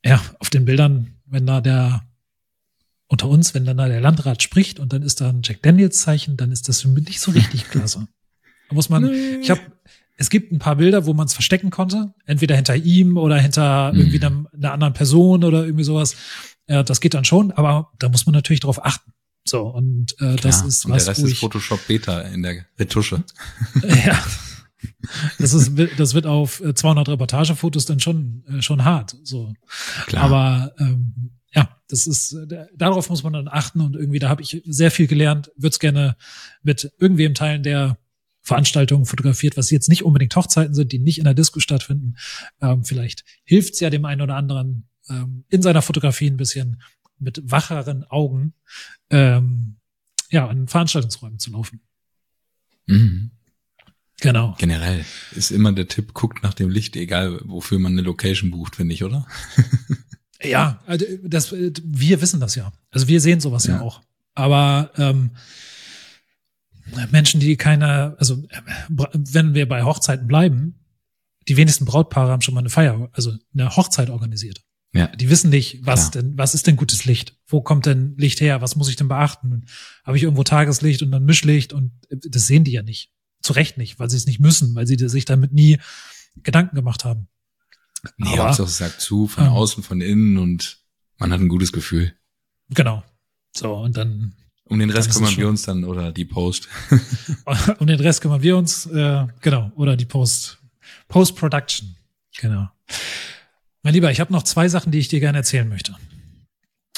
ja, 0.03 0.19
auf 0.39 0.49
den 0.49 0.65
Bildern, 0.65 1.15
wenn 1.25 1.45
da 1.45 1.61
der, 1.61 2.03
unter 3.07 3.27
uns, 3.27 3.53
wenn 3.53 3.65
dann 3.65 3.77
da 3.77 3.87
der 3.87 4.01
Landrat 4.01 4.41
spricht 4.41 4.79
und 4.79 4.93
dann 4.93 5.01
ist 5.03 5.21
da 5.21 5.29
ein 5.29 5.41
Jack 5.43 5.61
Daniels 5.61 5.99
Zeichen, 6.01 6.37
dann 6.37 6.51
ist 6.51 6.67
das 6.69 6.81
für 6.81 6.87
mich 6.87 7.05
nicht 7.07 7.19
so 7.19 7.31
richtig 7.31 7.69
klasse. 7.69 8.07
Da 8.69 8.75
muss 8.75 8.87
man, 8.87 9.11
ich 9.41 9.49
habe, 9.51 9.59
es 10.15 10.29
gibt 10.29 10.53
ein 10.53 10.59
paar 10.59 10.77
Bilder, 10.77 11.05
wo 11.05 11.13
man 11.13 11.25
es 11.25 11.33
verstecken 11.33 11.71
konnte, 11.71 12.13
entweder 12.25 12.55
hinter 12.55 12.73
ihm 12.77 13.17
oder 13.17 13.37
hinter 13.37 13.91
Mhm. 13.91 13.99
irgendwie 13.99 14.23
einer 14.23 14.71
anderen 14.71 14.93
Person 14.93 15.43
oder 15.43 15.65
irgendwie 15.65 15.83
sowas. 15.83 16.15
Ja, 16.69 16.81
das 16.81 17.01
geht 17.01 17.13
dann 17.13 17.25
schon, 17.25 17.51
aber 17.51 17.91
da 17.99 18.07
muss 18.07 18.25
man 18.25 18.33
natürlich 18.33 18.61
drauf 18.61 18.85
achten. 18.85 19.11
So, 19.45 19.67
und 19.67 20.13
äh, 20.19 20.35
das 20.35 20.57
Klar. 20.59 20.67
ist 20.67 20.85
und 20.85 20.91
was, 20.91 21.05
der 21.05 21.17
Rest 21.17 21.23
ist 21.23 21.39
Photoshop 21.39 21.87
Beta 21.87 22.21
in 22.21 22.43
der 22.43 22.65
Retusche. 22.79 23.23
ja, 24.05 24.23
das 25.39 25.53
ist, 25.53 25.71
das 25.97 26.13
wird 26.13 26.25
auf 26.25 26.61
äh, 26.61 26.73
200 26.73 27.09
Reportagefotos 27.09 27.85
dann 27.85 27.99
schon, 27.99 28.43
äh, 28.47 28.61
schon 28.61 28.83
hart, 28.83 29.17
so. 29.23 29.53
Klar. 30.05 30.23
Aber 30.23 30.73
ähm, 30.79 31.31
ja, 31.53 31.81
das 31.89 32.07
ist 32.07 32.33
äh, 32.33 32.65
darauf 32.75 33.09
muss 33.09 33.23
man 33.23 33.33
dann 33.33 33.47
achten 33.47 33.81
und 33.81 33.95
irgendwie 33.95 34.19
da 34.19 34.29
habe 34.29 34.41
ich 34.41 34.61
sehr 34.65 34.91
viel 34.91 35.07
gelernt. 35.07 35.51
Würde 35.55 35.73
es 35.73 35.79
gerne 35.79 36.15
mit 36.63 36.91
irgendwem 36.99 37.33
teilen, 37.33 37.63
der 37.63 37.97
Veranstaltungen 38.41 39.05
fotografiert, 39.05 39.57
was 39.57 39.69
jetzt 39.69 39.89
nicht 39.89 40.03
unbedingt 40.03 40.35
Hochzeiten 40.35 40.73
sind, 40.73 40.91
die 40.91 40.99
nicht 40.99 41.19
in 41.19 41.25
der 41.25 41.33
Disco 41.33 41.59
stattfinden. 41.59 42.15
Ähm, 42.61 42.83
vielleicht 42.83 43.23
hilft 43.43 43.75
es 43.75 43.79
ja 43.79 43.89
dem 43.89 44.05
einen 44.05 44.21
oder 44.21 44.35
anderen 44.35 44.87
ähm, 45.09 45.45
in 45.49 45.61
seiner 45.61 45.81
Fotografie 45.81 46.27
ein 46.27 46.37
bisschen 46.37 46.81
mit 47.21 47.41
wacheren 47.49 48.03
Augen 48.05 48.53
ähm, 49.09 49.77
ja 50.29 50.47
an 50.47 50.67
Veranstaltungsräumen 50.67 51.39
zu 51.39 51.51
laufen. 51.51 51.81
Mhm. 52.87 53.31
Genau. 54.21 54.55
Generell 54.59 55.03
ist 55.31 55.51
immer 55.51 55.71
der 55.73 55.87
Tipp, 55.87 56.13
guckt 56.13 56.43
nach 56.43 56.53
dem 56.53 56.69
Licht, 56.69 56.95
egal 56.95 57.39
wofür 57.43 57.79
man 57.79 57.93
eine 57.93 58.01
Location 58.01 58.51
bucht, 58.51 58.75
finde 58.75 58.93
ich, 58.93 59.03
oder? 59.03 59.25
Ja, 60.43 60.81
also 60.87 61.05
das, 61.23 61.51
äh, 61.51 61.71
wir 61.83 62.19
wissen 62.19 62.39
das 62.39 62.55
ja. 62.55 62.73
Also 62.89 63.07
wir 63.07 63.21
sehen 63.21 63.39
sowas 63.39 63.65
ja, 63.65 63.75
Ja. 63.75 63.81
auch. 63.81 64.01
Aber 64.33 64.89
ähm, 64.97 65.31
Menschen, 67.11 67.39
die 67.39 67.57
keine, 67.57 68.15
also 68.17 68.43
äh, 68.49 68.61
wenn 68.89 69.53
wir 69.53 69.67
bei 69.67 69.83
Hochzeiten 69.83 70.27
bleiben, 70.27 70.79
die 71.47 71.57
wenigsten 71.57 71.85
Brautpaare 71.85 72.31
haben 72.31 72.41
schon 72.41 72.53
mal 72.53 72.61
eine 72.61 72.69
Feier, 72.69 73.09
also 73.13 73.35
eine 73.53 73.75
Hochzeit 73.75 74.09
organisiert. 74.09 74.63
Ja. 74.93 75.07
Die 75.07 75.29
wissen 75.29 75.49
nicht, 75.49 75.85
was 75.85 76.11
Klar. 76.11 76.23
denn, 76.23 76.37
was 76.37 76.53
ist 76.53 76.67
denn 76.67 76.75
gutes 76.75 77.05
Licht? 77.05 77.37
Wo 77.47 77.61
kommt 77.61 77.85
denn 77.85 78.15
Licht 78.17 78.41
her? 78.41 78.61
Was 78.61 78.75
muss 78.75 78.89
ich 78.89 78.97
denn 78.97 79.07
beachten? 79.07 79.65
Habe 80.03 80.17
ich 80.17 80.23
irgendwo 80.23 80.43
Tageslicht 80.43 81.01
und 81.01 81.11
dann 81.11 81.23
Mischlicht? 81.23 81.71
Und 81.71 81.93
das 82.09 82.47
sehen 82.47 82.65
die 82.65 82.71
ja 82.71 82.83
nicht. 82.83 83.11
Zu 83.41 83.53
Recht 83.53 83.77
nicht, 83.77 83.99
weil 83.99 84.09
sie 84.09 84.17
es 84.17 84.25
nicht 84.25 84.39
müssen, 84.39 84.75
weil 84.75 84.85
sie 84.85 84.97
sich 85.07 85.25
damit 85.25 85.53
nie 85.53 85.79
Gedanken 86.43 86.75
gemacht 86.75 87.05
haben. 87.05 87.27
Nee, 88.17 88.33
Aber, 88.33 88.47
Hauptsache 88.47 88.67
es 88.67 88.77
sagt 88.77 89.01
zu, 89.01 89.27
von 89.27 89.45
ähm, 89.45 89.51
außen, 89.51 89.83
von 89.83 90.01
innen 90.01 90.37
und 90.37 90.79
man 91.17 91.31
hat 91.31 91.39
ein 91.39 91.49
gutes 91.49 91.71
Gefühl. 91.71 92.13
Genau. 92.69 93.03
So, 93.55 93.75
und 93.75 93.97
dann. 93.97 94.33
Um 94.65 94.79
den 94.79 94.89
Rest 94.89 95.11
kümmern 95.11 95.35
wir 95.35 95.47
uns 95.47 95.63
dann 95.63 95.83
oder 95.83 96.11
die 96.11 96.25
Post. 96.25 96.67
um 97.79 97.87
den 97.87 97.99
Rest 97.99 98.21
kümmern 98.21 98.41
wir 98.41 98.57
uns, 98.57 98.85
äh, 98.87 99.27
genau, 99.41 99.71
oder 99.75 99.97
die 99.97 100.05
Post. 100.05 100.59
Post-Production. 101.09 101.95
Genau. 102.37 102.69
Mein 103.83 103.93
Lieber, 103.93 104.11
ich 104.11 104.19
habe 104.19 104.31
noch 104.31 104.43
zwei 104.43 104.69
Sachen, 104.69 104.91
die 104.91 104.99
ich 104.99 105.07
dir 105.07 105.19
gerne 105.19 105.39
erzählen 105.39 105.67
möchte. 105.67 105.95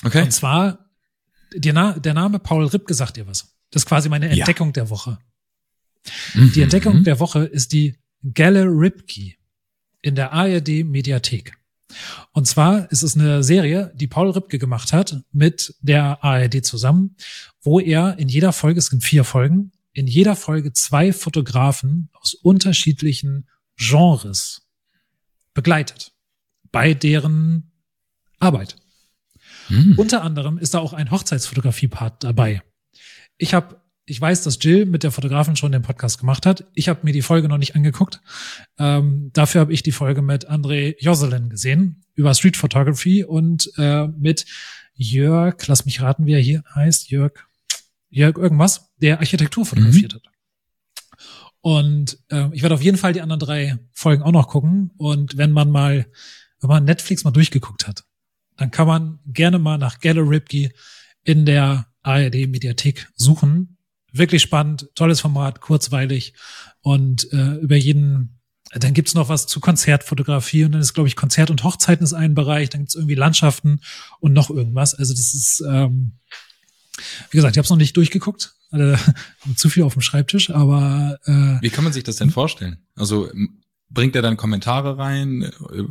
Okay. 0.03 0.23
Und 0.23 0.31
zwar, 0.31 0.89
Na 1.65 1.97
der 1.97 2.13
Name 2.13 2.39
Paul 2.39 2.65
Ripp 2.65 2.85
sagt 2.89 3.17
dir 3.17 3.27
was. 3.27 3.55
Das 3.71 3.83
ist 3.83 3.87
quasi 3.87 4.09
meine 4.09 4.29
Entdeckung 4.29 4.69
ja. 4.69 4.73
der 4.73 4.89
Woche. 4.89 5.17
Mhm. 6.33 6.51
Die 6.53 6.61
Entdeckung 6.61 7.03
der 7.03 7.19
Woche 7.19 7.45
ist 7.45 7.73
die 7.73 7.95
Galle 8.33 8.65
Ripke 8.65 9.35
in 10.01 10.15
der 10.15 10.33
ARD 10.33 10.83
Mediathek. 10.83 11.53
Und 12.31 12.47
zwar 12.47 12.91
ist 12.91 13.03
es 13.03 13.15
eine 13.15 13.43
Serie, 13.43 13.91
die 13.95 14.07
Paul 14.07 14.31
Ripke 14.31 14.57
gemacht 14.57 14.93
hat 14.93 15.21
mit 15.31 15.75
der 15.81 16.23
ARD 16.23 16.65
zusammen, 16.65 17.15
wo 17.61 17.79
er 17.79 18.17
in 18.17 18.29
jeder 18.29 18.51
Folge, 18.51 18.79
es 18.79 18.87
sind 18.87 19.03
vier 19.03 19.23
Folgen, 19.23 19.71
in 19.93 20.07
jeder 20.07 20.35
Folge 20.35 20.73
zwei 20.73 21.13
Fotografen 21.13 22.09
aus 22.13 22.33
unterschiedlichen 22.33 23.47
Genres 23.77 24.67
begleitet 25.53 26.12
bei 26.73 26.93
deren 26.93 27.71
Arbeit. 28.39 28.75
Hm. 29.67 29.93
Unter 29.95 30.23
anderem 30.23 30.57
ist 30.57 30.73
da 30.73 30.79
auch 30.79 30.91
ein 30.91 31.11
Hochzeitsfotografie-Part 31.11 32.25
dabei. 32.25 32.61
Ich 33.37 33.53
habe 33.53 33.81
ich 34.05 34.19
weiß, 34.19 34.43
dass 34.43 34.59
Jill 34.61 34.85
mit 34.85 35.03
der 35.03 35.11
Fotografin 35.11 35.55
schon 35.55 35.71
den 35.71 35.81
Podcast 35.81 36.19
gemacht 36.19 36.45
hat. 36.45 36.65
Ich 36.73 36.89
habe 36.89 36.99
mir 37.03 37.13
die 37.13 37.21
Folge 37.21 37.47
noch 37.47 37.57
nicht 37.57 37.73
angeguckt. 37.75 38.19
Ähm, 38.77 39.29
dafür 39.31 39.61
habe 39.61 39.71
ich 39.71 39.81
die 39.81 39.93
Folge 39.93 40.21
mit 40.21 40.49
André 40.49 40.95
Joselin 40.99 41.47
gesehen 41.47 42.03
über 42.13 42.33
Street 42.33 42.57
Photography 42.57 43.23
und 43.23 43.71
äh, 43.77 44.07
mit 44.07 44.45
Jörg, 44.93 45.55
lass 45.67 45.85
mich 45.85 46.01
raten, 46.01 46.25
wie 46.25 46.33
er 46.33 46.41
hier 46.41 46.63
heißt, 46.75 47.09
Jörg, 47.09 47.31
Jörg 48.09 48.37
irgendwas, 48.37 48.91
der 48.97 49.19
Architektur 49.19 49.65
fotografiert 49.65 50.13
mhm. 50.13 50.17
hat. 50.17 50.23
Und 51.61 52.19
äh, 52.29 52.49
ich 52.51 52.61
werde 52.61 52.75
auf 52.75 52.83
jeden 52.83 52.97
Fall 52.97 53.13
die 53.13 53.21
anderen 53.21 53.39
drei 53.39 53.79
Folgen 53.93 54.21
auch 54.21 54.33
noch 54.33 54.49
gucken. 54.49 54.91
Und 54.97 55.37
wenn 55.37 55.53
man 55.53 55.71
mal, 55.71 56.07
wenn 56.63 56.69
man 56.69 56.85
Netflix 56.85 57.23
mal 57.23 57.31
durchgeguckt 57.31 57.87
hat, 57.87 58.03
dann 58.57 58.71
kann 58.71 58.87
man 58.87 59.19
gerne 59.25 59.59
mal 59.59 59.77
nach 59.77 59.99
Gallo 59.99 60.23
Ripke 60.23 60.71
in 61.23 61.45
der 61.45 61.87
ARD 62.01 62.47
Mediathek 62.47 63.09
suchen 63.15 63.77
wirklich 64.13 64.41
spannend, 64.43 64.89
tolles 64.95 65.19
Format, 65.19 65.59
kurzweilig 65.59 66.33
und 66.81 67.31
äh, 67.33 67.55
über 67.55 67.75
jeden 67.75 68.39
dann 68.75 68.95
gibt's 68.95 69.13
noch 69.13 69.29
was 69.29 69.45
zu 69.45 69.59
Konzertfotografie 69.59 70.65
und 70.65 70.71
dann 70.71 70.81
ist, 70.81 70.95
glaube 70.95 71.07
ich, 71.07 71.15
Konzert 71.15 71.51
und 71.51 71.63
Hochzeiten 71.63 72.03
ist 72.03 72.13
ein 72.13 72.33
Bereich, 72.33 72.69
dann 72.69 72.81
gibt's 72.81 72.95
irgendwie 72.95 73.13
Landschaften 73.13 73.81
und 74.19 74.33
noch 74.33 74.49
irgendwas. 74.49 74.95
Also 74.95 75.13
das 75.13 75.35
ist, 75.35 75.63
ähm, 75.67 76.13
wie 77.29 77.37
gesagt, 77.37 77.55
ich 77.55 77.59
habe 77.59 77.65
es 77.65 77.69
noch 77.69 77.77
nicht 77.77 77.95
durchgeguckt, 77.97 78.55
also, 78.71 78.97
zu 79.55 79.69
viel 79.69 79.83
auf 79.83 79.93
dem 79.93 80.01
Schreibtisch, 80.01 80.49
aber 80.49 81.19
äh, 81.25 81.61
Wie 81.61 81.69
kann 81.69 81.83
man 81.83 81.93
sich 81.93 82.03
das 82.03 82.15
denn 82.15 82.31
vorstellen? 82.31 82.77
Also 82.95 83.29
bringt 83.91 84.15
er 84.15 84.23
dann 84.23 84.37
Kommentare 84.37 84.97
rein 84.97 85.43
äh, 85.43 85.83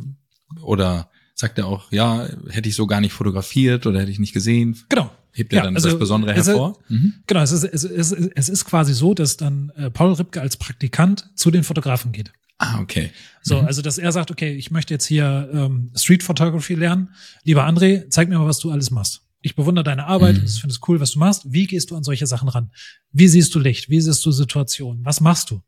oder 0.61 1.09
sagt 1.35 1.57
er 1.57 1.67
auch, 1.67 1.91
ja, 1.91 2.27
hätte 2.49 2.69
ich 2.69 2.75
so 2.75 2.87
gar 2.87 3.01
nicht 3.01 3.13
fotografiert 3.13 3.85
oder 3.85 4.01
hätte 4.01 4.11
ich 4.11 4.19
nicht 4.19 4.33
gesehen? 4.33 4.77
Genau, 4.89 5.09
Hebt 5.33 5.51
er 5.51 5.57
ja, 5.57 5.63
dann 5.63 5.75
also, 5.75 5.89
das 5.89 5.99
Besondere 5.99 6.33
hervor? 6.33 6.77
Es, 6.83 6.89
mhm. 6.89 7.13
Genau, 7.25 7.41
es 7.41 7.51
ist, 7.51 7.63
es, 7.63 7.83
ist, 7.83 8.11
es 8.11 8.49
ist 8.49 8.65
quasi 8.65 8.93
so, 8.93 9.15
dass 9.15 9.35
dann 9.35 9.71
äh, 9.75 9.89
Paul 9.89 10.13
Ripke 10.13 10.39
als 10.39 10.57
Praktikant 10.57 11.29
zu 11.35 11.49
den 11.49 11.63
Fotografen 11.63 12.11
geht. 12.11 12.31
Ah, 12.59 12.79
okay. 12.79 13.11
So, 13.41 13.59
mhm. 13.59 13.65
also 13.65 13.81
dass 13.81 13.97
er 13.97 14.11
sagt, 14.11 14.29
okay, 14.29 14.53
ich 14.53 14.69
möchte 14.69 14.93
jetzt 14.93 15.07
hier 15.07 15.49
ähm, 15.51 15.91
Street 15.95 16.21
Photography 16.21 16.75
lernen. 16.75 17.09
Lieber 17.43 17.67
André, 17.67 18.07
zeig 18.09 18.29
mir 18.29 18.37
mal, 18.37 18.47
was 18.47 18.59
du 18.59 18.69
alles 18.69 18.91
machst. 18.91 19.21
Ich 19.41 19.55
bewundere 19.55 19.83
deine 19.83 20.05
Arbeit, 20.05 20.37
mhm. 20.37 20.45
ich 20.45 20.61
finde 20.61 20.73
es 20.75 20.79
cool, 20.87 20.99
was 20.99 21.11
du 21.11 21.19
machst. 21.19 21.51
Wie 21.51 21.65
gehst 21.65 21.89
du 21.89 21.95
an 21.95 22.03
solche 22.03 22.27
Sachen 22.27 22.47
ran? 22.47 22.71
Wie 23.11 23.27
siehst 23.27 23.53
du 23.55 23.59
Licht? 23.59 23.89
Wie 23.89 23.99
siehst 23.99 24.23
du 24.25 24.31
Situationen? 24.31 25.03
Was 25.03 25.19
machst 25.19 25.49
du? 25.49 25.61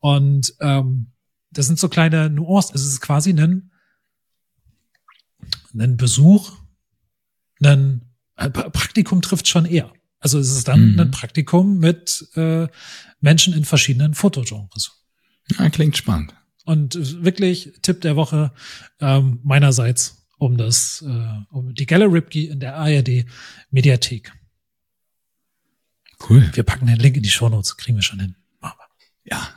Und 0.00 0.52
ähm, 0.60 1.12
das 1.52 1.68
sind 1.68 1.78
so 1.78 1.88
kleine 1.88 2.28
Nuancen. 2.28 2.74
Es 2.74 2.84
ist 2.84 3.00
quasi 3.00 3.30
ein, 3.30 3.70
ein 5.80 5.96
Besuch, 5.96 6.52
ein 7.62 8.02
äh, 8.36 8.50
Praktikum 8.50 9.22
trifft 9.22 9.48
schon 9.48 9.64
eher. 9.64 9.92
Also 10.18 10.38
es 10.38 10.50
ist 10.50 10.68
dann 10.68 10.92
mhm. 10.92 11.00
ein 11.00 11.10
Praktikum 11.10 11.78
mit 11.78 12.28
äh, 12.34 12.68
Menschen 13.20 13.54
in 13.54 13.64
verschiedenen 13.64 14.14
Fotogenres. 14.14 14.92
Ja, 15.58 15.68
klingt 15.70 15.96
spannend. 15.96 16.34
Und 16.64 17.22
wirklich 17.22 17.72
Tipp 17.82 18.00
der 18.00 18.16
Woche 18.16 18.52
ähm, 19.00 19.40
meinerseits 19.44 20.26
um 20.38 20.56
das, 20.56 21.02
äh, 21.06 21.54
um 21.54 21.74
die 21.74 21.84
Ripke 21.84 22.48
in 22.48 22.60
der 22.60 22.76
ARD 22.76 23.24
Mediathek. 23.70 24.32
Cool. 26.28 26.50
Wir 26.54 26.62
packen 26.62 26.86
den 26.86 26.96
Link 26.96 27.16
in 27.16 27.22
die 27.22 27.30
Shownotes, 27.30 27.76
kriegen 27.76 27.96
wir 27.96 28.02
schon 28.02 28.20
hin. 28.20 28.36
Ja, 29.24 29.48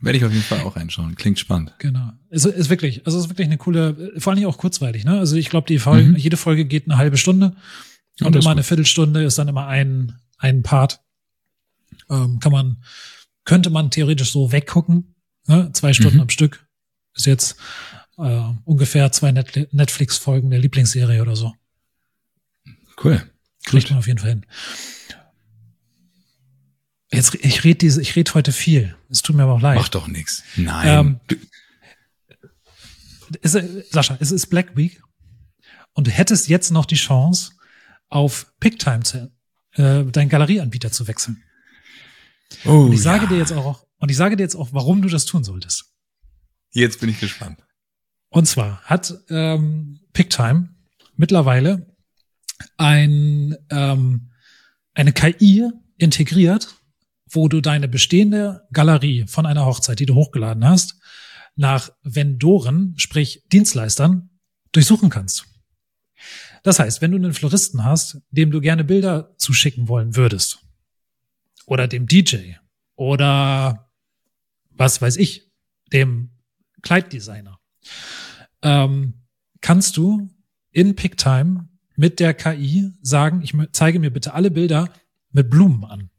werde 0.00 0.18
ich 0.18 0.24
auf 0.24 0.32
jeden 0.32 0.44
Fall 0.44 0.60
auch 0.60 0.76
reinschauen. 0.76 1.14
Klingt 1.14 1.38
spannend. 1.38 1.74
Genau. 1.78 2.12
Es 2.30 2.44
ist 2.44 2.70
wirklich, 2.70 3.06
also 3.06 3.18
es 3.18 3.24
ist 3.24 3.30
wirklich 3.30 3.46
eine 3.46 3.58
coole, 3.58 4.12
vor 4.18 4.32
allem 4.32 4.46
auch 4.46 4.58
kurzweilig, 4.58 5.04
ne? 5.04 5.18
Also 5.18 5.36
ich 5.36 5.50
glaube, 5.50 5.66
die 5.66 5.78
Folge, 5.78 6.10
mhm. 6.10 6.16
jede 6.16 6.36
Folge 6.36 6.64
geht 6.64 6.86
eine 6.86 6.96
halbe 6.96 7.16
Stunde. 7.16 7.56
Und 8.20 8.36
immer 8.36 8.50
eine 8.50 8.62
Viertelstunde 8.62 9.24
ist 9.24 9.38
dann 9.38 9.48
immer 9.48 9.66
ein, 9.66 10.18
ein 10.36 10.62
Part. 10.62 11.00
Ähm, 12.10 12.38
kann 12.38 12.52
man, 12.52 12.82
könnte 13.44 13.70
man 13.70 13.90
theoretisch 13.90 14.30
so 14.30 14.52
weggucken. 14.52 15.14
Ne? 15.46 15.70
Zwei 15.72 15.92
Stunden 15.94 16.16
mhm. 16.16 16.22
am 16.22 16.28
Stück. 16.28 16.66
Ist 17.14 17.26
jetzt 17.26 17.56
äh, 18.18 18.42
ungefähr 18.64 19.10
zwei 19.12 19.32
Net 19.32 19.68
Netflix-Folgen 19.72 20.50
der 20.50 20.60
Lieblingsserie 20.60 21.22
oder 21.22 21.36
so. 21.36 21.54
Cool. 23.02 23.22
Kriegt 23.64 23.86
Gut. 23.86 23.90
man 23.90 23.98
auf 23.98 24.06
jeden 24.06 24.18
Fall 24.18 24.30
hin. 24.30 24.46
Jetzt, 27.12 27.34
ich 27.34 27.64
rede 27.64 27.78
diese, 27.78 28.00
ich 28.00 28.14
rede 28.14 28.32
heute 28.34 28.52
viel. 28.52 28.96
Es 29.08 29.22
tut 29.22 29.36
mir 29.36 29.42
aber 29.42 29.54
auch 29.54 29.60
leid. 29.60 29.76
Macht 29.76 29.94
doch 29.94 30.06
nichts. 30.06 30.44
Nein. 30.56 31.20
Ähm, 31.28 31.38
ist, 33.42 33.58
Sascha, 33.92 34.16
es 34.20 34.30
ist 34.30 34.46
Black 34.46 34.76
Week 34.76 35.02
und 35.92 36.06
du 36.06 36.10
hättest 36.10 36.48
jetzt 36.48 36.70
noch 36.70 36.86
die 36.86 36.96
Chance, 36.96 37.52
auf 38.08 38.52
PickTime 38.60 39.02
zu, 39.02 39.32
äh, 39.74 40.04
deinen 40.04 40.28
Galerieanbieter 40.28 40.90
zu 40.92 41.06
wechseln. 41.06 41.42
Oh, 42.64 42.86
und 42.86 42.92
ich 42.92 43.02
sage 43.02 43.24
ja. 43.24 43.30
dir 43.30 43.38
jetzt 43.38 43.52
auch, 43.52 43.86
und 43.98 44.10
ich 44.10 44.16
sage 44.16 44.36
dir 44.36 44.42
jetzt 44.42 44.56
auch, 44.56 44.70
warum 44.72 45.02
du 45.02 45.08
das 45.08 45.24
tun 45.24 45.44
solltest. 45.44 45.92
Jetzt 46.72 47.00
bin 47.00 47.08
ich 47.08 47.20
gespannt. 47.20 47.60
Und 48.28 48.46
zwar 48.46 48.82
hat 48.82 49.14
ähm, 49.28 50.00
PickTime 50.12 50.70
mittlerweile 51.16 51.86
ein, 52.76 53.56
ähm, 53.70 54.30
eine 54.94 55.12
KI 55.12 55.68
integriert, 55.98 56.76
wo 57.30 57.48
du 57.48 57.60
deine 57.60 57.88
bestehende 57.88 58.66
Galerie 58.72 59.26
von 59.26 59.46
einer 59.46 59.66
Hochzeit, 59.66 60.00
die 60.00 60.06
du 60.06 60.14
hochgeladen 60.14 60.64
hast, 60.64 61.00
nach 61.56 61.90
Vendoren, 62.02 62.94
sprich 62.96 63.44
Dienstleistern, 63.52 64.30
durchsuchen 64.72 65.10
kannst. 65.10 65.46
Das 66.62 66.78
heißt, 66.78 67.00
wenn 67.00 67.12
du 67.12 67.16
einen 67.16 67.32
Floristen 67.32 67.84
hast, 67.84 68.20
dem 68.30 68.50
du 68.50 68.60
gerne 68.60 68.84
Bilder 68.84 69.34
zuschicken 69.38 69.88
wollen 69.88 70.16
würdest, 70.16 70.58
oder 71.66 71.86
dem 71.86 72.06
DJ, 72.06 72.54
oder 72.96 73.90
was 74.70 75.00
weiß 75.00 75.16
ich, 75.16 75.50
dem 75.92 76.30
Kleiddesigner, 76.82 77.58
ähm, 78.62 79.26
kannst 79.60 79.96
du 79.96 80.28
in 80.72 80.96
PickTime 80.96 81.68
mit 81.96 82.20
der 82.20 82.34
KI 82.34 82.92
sagen, 83.02 83.42
ich 83.42 83.54
zeige 83.72 83.98
mir 83.98 84.10
bitte 84.10 84.34
alle 84.34 84.50
Bilder 84.50 84.92
mit 85.32 85.50
Blumen 85.50 85.84
an. 85.84 86.10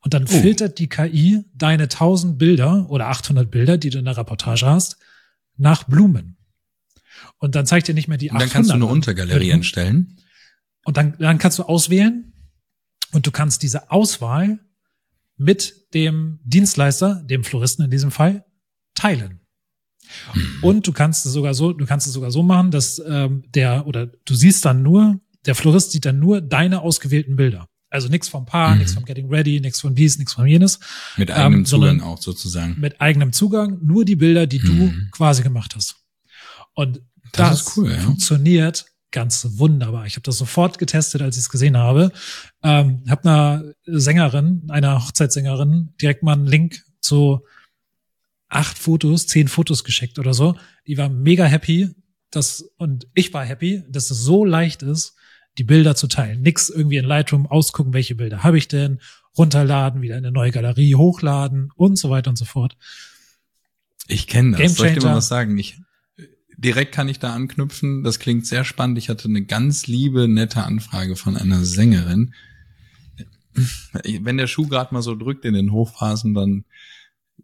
Und 0.00 0.14
dann 0.14 0.24
oh. 0.24 0.26
filtert 0.26 0.78
die 0.78 0.88
KI 0.88 1.44
deine 1.54 1.84
1000 1.84 2.38
Bilder 2.38 2.88
oder 2.90 3.08
800 3.08 3.50
Bilder, 3.50 3.78
die 3.78 3.90
du 3.90 3.98
in 3.98 4.04
der 4.04 4.16
Reportage 4.16 4.66
hast, 4.66 4.96
nach 5.56 5.84
Blumen. 5.84 6.36
Und 7.38 7.54
dann 7.54 7.66
zeigt 7.66 7.88
dir 7.88 7.94
nicht 7.94 8.08
mehr 8.08 8.18
die 8.18 8.30
800. 8.30 8.42
Und 8.42 8.48
dann 8.48 8.52
kannst 8.52 8.70
du 8.70 8.74
eine 8.74 8.86
Untergalerie 8.86 9.50
entstellen. 9.50 10.16
Und 10.84 10.96
dann, 10.96 11.16
dann 11.18 11.38
kannst 11.38 11.58
du 11.58 11.64
auswählen 11.64 12.32
und 13.12 13.26
du 13.26 13.30
kannst 13.30 13.62
diese 13.62 13.90
Auswahl 13.90 14.60
mit 15.36 15.92
dem 15.94 16.38
Dienstleister, 16.44 17.22
dem 17.24 17.44
Floristen 17.44 17.84
in 17.84 17.90
diesem 17.90 18.10
Fall, 18.10 18.44
teilen. 18.94 19.40
Hm. 20.32 20.58
Und 20.62 20.86
du 20.86 20.92
kannst 20.92 21.26
es 21.26 21.32
sogar 21.32 21.54
so, 21.54 21.72
du 21.72 21.84
kannst 21.86 22.06
es 22.06 22.12
sogar 22.12 22.30
so 22.30 22.42
machen, 22.42 22.70
dass 22.70 23.02
ähm, 23.06 23.44
der 23.54 23.86
oder 23.86 24.06
du 24.06 24.34
siehst 24.34 24.64
dann 24.64 24.82
nur, 24.82 25.20
der 25.44 25.54
Florist 25.54 25.92
sieht 25.92 26.04
dann 26.04 26.18
nur 26.18 26.40
deine 26.40 26.80
ausgewählten 26.80 27.36
Bilder. 27.36 27.66
Also 27.96 28.08
nichts 28.08 28.28
vom 28.28 28.44
Paar, 28.44 28.72
mhm. 28.72 28.78
nichts 28.80 28.92
vom 28.92 29.06
Getting 29.06 29.30
Ready, 29.30 29.58
nichts 29.58 29.80
von 29.80 29.94
dies, 29.94 30.18
nichts 30.18 30.34
von 30.34 30.46
jenes. 30.46 30.80
Mit 31.16 31.30
eigenem 31.30 31.60
ähm, 31.60 31.64
Zugang 31.64 32.02
auch 32.02 32.20
sozusagen. 32.20 32.78
Mit 32.78 33.00
eigenem 33.00 33.32
Zugang, 33.32 33.78
nur 33.82 34.04
die 34.04 34.16
Bilder, 34.16 34.46
die 34.46 34.58
mhm. 34.58 34.66
du 34.66 35.10
quasi 35.12 35.42
gemacht 35.42 35.74
hast. 35.74 35.96
Und 36.74 37.00
Das, 37.32 37.64
das 37.64 37.76
cool, 37.78 37.90
ja. 37.90 37.98
funktioniert 37.98 38.84
ganz 39.12 39.48
wunderbar. 39.52 40.04
Ich 40.04 40.16
habe 40.16 40.24
das 40.24 40.36
sofort 40.36 40.76
getestet, 40.76 41.22
als 41.22 41.38
ich 41.38 41.44
es 41.44 41.48
gesehen 41.48 41.78
habe. 41.78 42.12
Ähm, 42.62 43.02
habe 43.08 43.22
einer 43.24 43.64
Sängerin, 43.86 44.66
einer 44.68 45.02
Hochzeitssängerin, 45.02 45.94
direkt 45.98 46.22
mal 46.22 46.34
einen 46.34 46.46
Link 46.46 46.82
zu 47.00 47.40
acht 48.50 48.76
Fotos, 48.76 49.26
zehn 49.26 49.48
Fotos 49.48 49.84
geschickt 49.84 50.18
oder 50.18 50.34
so. 50.34 50.54
Die 50.86 50.98
war 50.98 51.08
mega 51.08 51.46
happy, 51.46 51.88
dass, 52.30 52.60
und 52.76 53.06
ich 53.14 53.32
war 53.32 53.46
happy, 53.46 53.84
dass 53.88 54.10
es 54.10 54.18
so 54.18 54.44
leicht 54.44 54.82
ist, 54.82 55.14
die 55.58 55.64
Bilder 55.64 55.94
zu 55.94 56.06
teilen. 56.06 56.42
Nix 56.42 56.68
irgendwie 56.68 56.96
in 56.96 57.04
Lightroom 57.04 57.46
ausgucken, 57.46 57.92
welche 57.92 58.14
Bilder 58.14 58.42
habe 58.42 58.58
ich 58.58 58.68
denn, 58.68 59.00
runterladen, 59.36 60.02
wieder 60.02 60.16
in 60.16 60.24
eine 60.24 60.32
neue 60.32 60.50
Galerie 60.50 60.94
hochladen 60.94 61.70
und 61.76 61.98
so 61.98 62.10
weiter 62.10 62.30
und 62.30 62.36
so 62.36 62.44
fort. 62.44 62.76
Ich 64.08 64.26
kenne 64.26 64.56
das. 64.56 64.74
Soll 64.74 64.88
ich 64.88 64.98
dir 64.98 65.04
mal 65.04 65.16
was 65.16 65.28
sagen? 65.28 65.58
Ich, 65.58 65.78
direkt 66.56 66.92
kann 66.92 67.08
ich 67.08 67.18
da 67.18 67.34
anknüpfen. 67.34 68.02
Das 68.02 68.18
klingt 68.18 68.46
sehr 68.46 68.64
spannend. 68.64 68.98
Ich 68.98 69.08
hatte 69.08 69.28
eine 69.28 69.44
ganz 69.44 69.86
liebe, 69.86 70.28
nette 70.28 70.62
Anfrage 70.62 71.16
von 71.16 71.36
einer 71.36 71.64
Sängerin. 71.64 72.34
Wenn 74.20 74.36
der 74.36 74.46
Schuh 74.46 74.68
gerade 74.68 74.92
mal 74.94 75.02
so 75.02 75.14
drückt 75.14 75.44
in 75.44 75.54
den 75.54 75.72
Hochphasen, 75.72 76.34
dann 76.34 76.64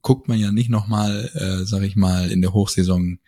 guckt 0.03 0.29
man 0.29 0.39
ja 0.39 0.53
nicht 0.53 0.69
nochmal, 0.69 1.31
äh, 1.35 1.65
sag 1.65 1.83
ich 1.83 1.97
mal, 1.97 2.31
in 2.31 2.43
der 2.43 2.53
Hochsaison 2.53 3.19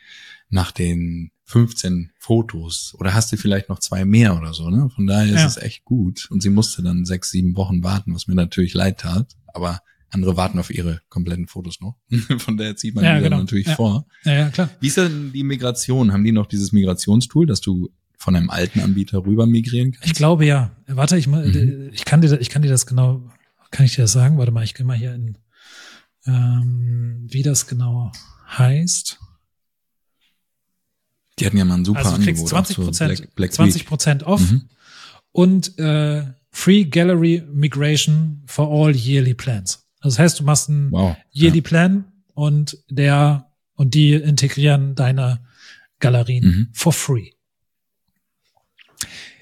nach 0.50 0.70
den 0.70 1.30
15 1.46 2.10
Fotos 2.18 2.94
oder 2.98 3.14
hast 3.14 3.30
du 3.32 3.36
vielleicht 3.36 3.68
noch 3.68 3.78
zwei 3.78 4.04
mehr 4.04 4.36
oder 4.36 4.54
so, 4.54 4.70
ne? 4.70 4.88
Von 4.94 5.06
daher 5.06 5.26
ist 5.26 5.40
ja. 5.40 5.46
es 5.46 5.56
echt 5.56 5.84
gut. 5.84 6.26
Und 6.30 6.42
sie 6.42 6.50
musste 6.50 6.82
dann 6.82 7.04
sechs, 7.04 7.30
sieben 7.30 7.56
Wochen 7.56 7.84
warten, 7.84 8.14
was 8.14 8.26
mir 8.26 8.34
natürlich 8.34 8.74
leid 8.74 9.00
tat. 9.00 9.36
Aber 9.52 9.80
andere 10.14 10.36
warten 10.36 10.58
auf 10.58 10.70
ihre 10.70 11.00
kompletten 11.08 11.46
Fotos 11.46 11.80
noch. 11.80 11.96
Von 12.38 12.56
daher 12.56 12.76
zieht 12.76 12.94
man 12.94 13.04
ja, 13.04 13.16
die 13.16 13.24
genau. 13.24 13.38
natürlich 13.38 13.66
ja. 13.66 13.74
vor. 13.74 14.06
Ja, 14.24 14.32
ja, 14.32 14.50
klar. 14.50 14.70
Wie 14.80 14.86
ist 14.86 14.96
denn 14.96 15.32
die 15.32 15.42
Migration? 15.42 16.12
Haben 16.12 16.24
die 16.24 16.32
noch 16.32 16.46
dieses 16.46 16.72
Migrationstool, 16.72 17.46
dass 17.46 17.60
du 17.60 17.90
von 18.16 18.36
einem 18.36 18.48
alten 18.48 18.80
Anbieter 18.80 19.26
rüber 19.26 19.46
migrieren 19.46 19.92
kannst? 19.92 20.06
Ich 20.06 20.14
glaube 20.14 20.46
ja. 20.46 20.70
Warte, 20.86 21.18
ich, 21.18 21.26
mhm. 21.26 21.90
ich 21.92 22.04
kann 22.04 22.20
dir, 22.20 22.40
ich 22.40 22.48
kann 22.48 22.62
dir 22.62 22.68
das 22.68 22.86
genau, 22.86 23.28
kann 23.70 23.84
ich 23.84 23.96
dir 23.96 24.02
das 24.02 24.12
sagen? 24.12 24.38
Warte 24.38 24.52
mal, 24.52 24.64
ich 24.64 24.74
gehe 24.74 24.86
mal 24.86 24.96
hier 24.96 25.14
in, 25.14 25.36
ähm, 26.26 27.26
wie 27.28 27.42
das 27.42 27.66
genau 27.66 28.12
heißt. 28.56 29.18
Die 31.38 31.46
hatten 31.46 31.56
ja 31.56 31.64
mal 31.64 31.74
ein 31.74 31.84
super 31.84 31.98
also 32.00 32.12
Angebot. 32.12 32.48
20 32.48 32.76
Prozent, 32.76 33.28
20 33.36 33.86
Prozent 33.86 34.22
off 34.22 34.40
mhm. 34.40 34.68
und 35.32 35.78
äh, 35.78 36.24
Free 36.50 36.84
Gallery 36.84 37.42
Migration 37.52 38.42
for 38.46 38.70
all 38.70 38.94
yearly 38.94 39.34
plans. 39.34 39.86
Das 40.00 40.18
heißt, 40.18 40.38
du 40.38 40.44
machst 40.44 40.68
einen 40.68 40.92
wow, 40.92 41.16
yearly 41.32 41.58
ja. 41.58 41.62
Plan 41.64 42.04
und 42.34 42.78
der 42.88 43.50
und 43.74 43.94
die 43.94 44.12
integrieren 44.12 44.94
deine 44.94 45.40
Galerien 45.98 46.44
mhm. 46.44 46.68
for 46.72 46.92
free. 46.92 47.30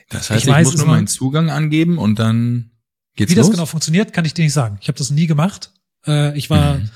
Das 0.09 0.31
heißt, 0.31 0.45
ich, 0.45 0.49
ich 0.49 0.55
weiß, 0.55 0.67
muss 0.67 0.77
nur 0.79 0.87
meinen 0.87 1.07
Zugang 1.07 1.51
angeben 1.51 1.99
und 1.99 2.19
dann 2.19 2.71
geht's 3.17 3.33
Wie 3.33 3.37
los? 3.37 3.47
das 3.47 3.55
genau 3.55 3.67
funktioniert, 3.67 4.13
kann 4.13 4.25
ich 4.25 4.35
dir 4.35 4.45
nicht 4.45 4.53
sagen. 4.53 4.79
Ich 4.81 4.89
habe 4.89 4.99
das 4.99 5.11
nie 5.11 5.27
gemacht. 5.27 5.73
Äh, 6.07 6.37
ich 6.37 6.51
war, 6.51 6.79
mhm. 6.79 6.91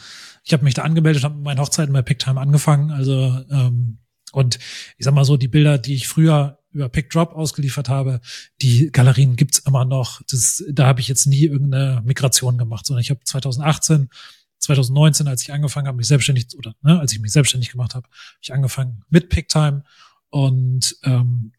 ich 0.44 0.52
habe 0.52 0.64
mich 0.64 0.74
da 0.74 0.82
angemeldet, 0.82 1.24
habe 1.24 1.38
meine 1.38 1.60
Hochzeiten 1.60 1.92
bei 1.92 2.02
Picktime 2.02 2.40
angefangen. 2.40 2.90
Also 2.90 3.44
ähm, 3.50 3.98
und 4.36 4.58
ich 4.98 5.04
sag 5.04 5.14
mal 5.14 5.24
so, 5.24 5.38
die 5.38 5.48
Bilder, 5.48 5.78
die 5.78 5.94
ich 5.94 6.08
früher 6.08 6.58
über 6.70 6.90
PickDrop 6.90 7.32
ausgeliefert 7.32 7.88
habe, 7.88 8.20
die 8.60 8.90
Galerien 8.92 9.34
gibt's 9.34 9.60
immer 9.60 9.86
noch. 9.86 10.20
Das, 10.30 10.62
da 10.70 10.86
habe 10.86 11.00
ich 11.00 11.08
jetzt 11.08 11.24
nie 11.26 11.44
irgendeine 11.44 12.02
Migration 12.04 12.58
gemacht, 12.58 12.84
sondern 12.84 13.00
ich 13.00 13.08
habe 13.08 13.20
2018, 13.24 14.10
2019, 14.58 15.26
als 15.26 15.42
ich 15.42 15.54
angefangen 15.54 15.86
habe, 15.86 15.96
mich 15.96 16.06
selbstständig 16.06 16.48
oder 16.58 16.74
ne, 16.82 17.00
als 17.00 17.14
ich 17.14 17.20
mich 17.20 17.32
selbstständig 17.32 17.70
gemacht 17.70 17.94
habe, 17.94 18.06
habe 18.06 18.16
ich 18.42 18.52
angefangen 18.52 19.04
mit 19.08 19.30
Picktime 19.30 19.84
und 20.28 20.96
ähm, 21.04 21.52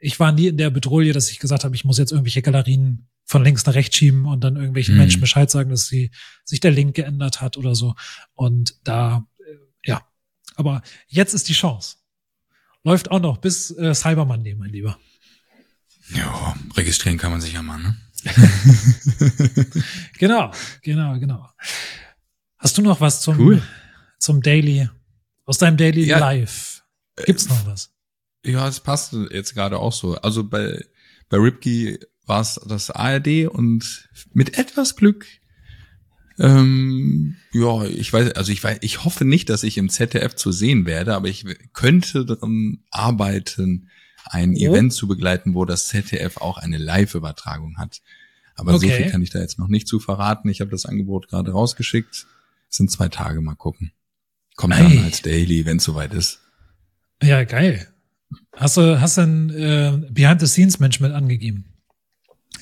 ich 0.00 0.18
war 0.18 0.32
nie 0.32 0.48
in 0.48 0.56
der 0.56 0.70
Bedrohung, 0.70 1.12
dass 1.12 1.30
ich 1.30 1.38
gesagt 1.38 1.62
habe, 1.62 1.76
ich 1.76 1.84
muss 1.84 1.98
jetzt 1.98 2.10
irgendwelche 2.10 2.42
Galerien 2.42 3.08
von 3.26 3.44
links 3.44 3.64
nach 3.64 3.74
rechts 3.74 3.96
schieben 3.96 4.26
und 4.26 4.42
dann 4.42 4.56
irgendwelchen 4.56 4.94
mhm. 4.94 5.02
Menschen 5.02 5.20
Bescheid 5.20 5.50
sagen, 5.50 5.70
dass 5.70 5.86
sie 5.86 6.10
sich 6.44 6.58
der 6.58 6.72
Link 6.72 6.96
geändert 6.96 7.40
hat 7.40 7.56
oder 7.56 7.76
so. 7.76 7.94
Und 8.34 8.74
da, 8.82 9.28
äh, 9.38 9.54
ja. 9.84 10.02
Aber 10.56 10.82
jetzt 11.06 11.34
ist 11.34 11.48
die 11.48 11.52
Chance. 11.52 11.97
Läuft 12.84 13.10
auch 13.10 13.20
noch 13.20 13.38
bis 13.38 13.70
äh, 13.72 13.94
Cyber 13.94 14.24
Monday, 14.24 14.54
mein 14.54 14.70
Lieber. 14.70 14.98
Ja, 16.14 16.56
registrieren 16.76 17.18
kann 17.18 17.30
man 17.30 17.40
sich 17.40 17.52
ja 17.52 17.62
mal, 17.62 17.78
ne? 17.78 17.96
genau, 20.18 20.50
genau, 20.82 21.18
genau. 21.18 21.48
Hast 22.56 22.78
du 22.78 22.82
noch 22.82 23.00
was 23.00 23.20
zum, 23.20 23.38
cool. 23.38 23.62
zum 24.18 24.42
Daily, 24.42 24.88
aus 25.44 25.58
deinem 25.58 25.76
Daily 25.76 26.04
ja, 26.04 26.18
Life? 26.18 26.82
Gibt's 27.24 27.48
noch 27.48 27.66
was? 27.66 27.92
Ja, 28.44 28.66
es 28.66 28.80
passt 28.80 29.14
jetzt 29.30 29.54
gerade 29.54 29.78
auch 29.78 29.92
so. 29.92 30.16
Also 30.16 30.44
bei, 30.44 30.84
bei 31.28 31.36
Ripkey 31.36 31.98
war 32.26 32.40
es 32.40 32.60
das 32.66 32.90
ARD 32.90 33.48
und 33.48 34.08
mit 34.32 34.58
etwas 34.58 34.96
Glück 34.96 35.26
ähm, 36.38 37.36
ja, 37.52 37.84
ich 37.84 38.12
weiß, 38.12 38.32
also 38.32 38.52
ich 38.52 38.62
weiß, 38.62 38.78
ich 38.82 39.04
hoffe 39.04 39.24
nicht, 39.24 39.48
dass 39.50 39.62
ich 39.62 39.78
im 39.78 39.88
ZDF 39.88 40.34
zu 40.34 40.52
sehen 40.52 40.86
werde, 40.86 41.14
aber 41.14 41.28
ich 41.28 41.44
könnte 41.72 42.24
daran 42.24 42.84
arbeiten, 42.90 43.88
ein 44.24 44.54
oh. 44.54 44.58
Event 44.58 44.92
zu 44.92 45.08
begleiten, 45.08 45.54
wo 45.54 45.64
das 45.64 45.88
ZDF 45.88 46.36
auch 46.38 46.58
eine 46.58 46.78
Live-Übertragung 46.78 47.78
hat. 47.78 48.00
Aber 48.54 48.74
okay. 48.74 48.88
so 48.88 48.94
viel 48.94 49.10
kann 49.10 49.22
ich 49.22 49.30
da 49.30 49.40
jetzt 49.40 49.58
noch 49.58 49.68
nicht 49.68 49.88
zu 49.88 50.00
verraten. 50.00 50.48
Ich 50.48 50.60
habe 50.60 50.70
das 50.70 50.84
Angebot 50.84 51.28
gerade 51.28 51.52
rausgeschickt. 51.52 52.26
Es 52.70 52.76
sind 52.76 52.90
zwei 52.90 53.08
Tage, 53.08 53.40
mal 53.40 53.54
gucken. 53.54 53.92
Kommt 54.56 54.74
Ei. 54.74 54.82
dann 54.82 55.04
als 55.04 55.22
Daily, 55.22 55.64
wenn 55.64 55.76
es 55.78 55.84
soweit 55.84 56.12
ist. 56.12 56.40
Ja, 57.22 57.44
geil. 57.44 57.88
Hast 58.52 58.76
du, 58.76 59.00
hast 59.00 59.16
du 59.16 59.22
ein 59.22 59.50
äh, 59.50 60.10
Behind-the-Scenes-Mensch 60.10 61.00
mit 61.00 61.12
angegeben? 61.12 61.64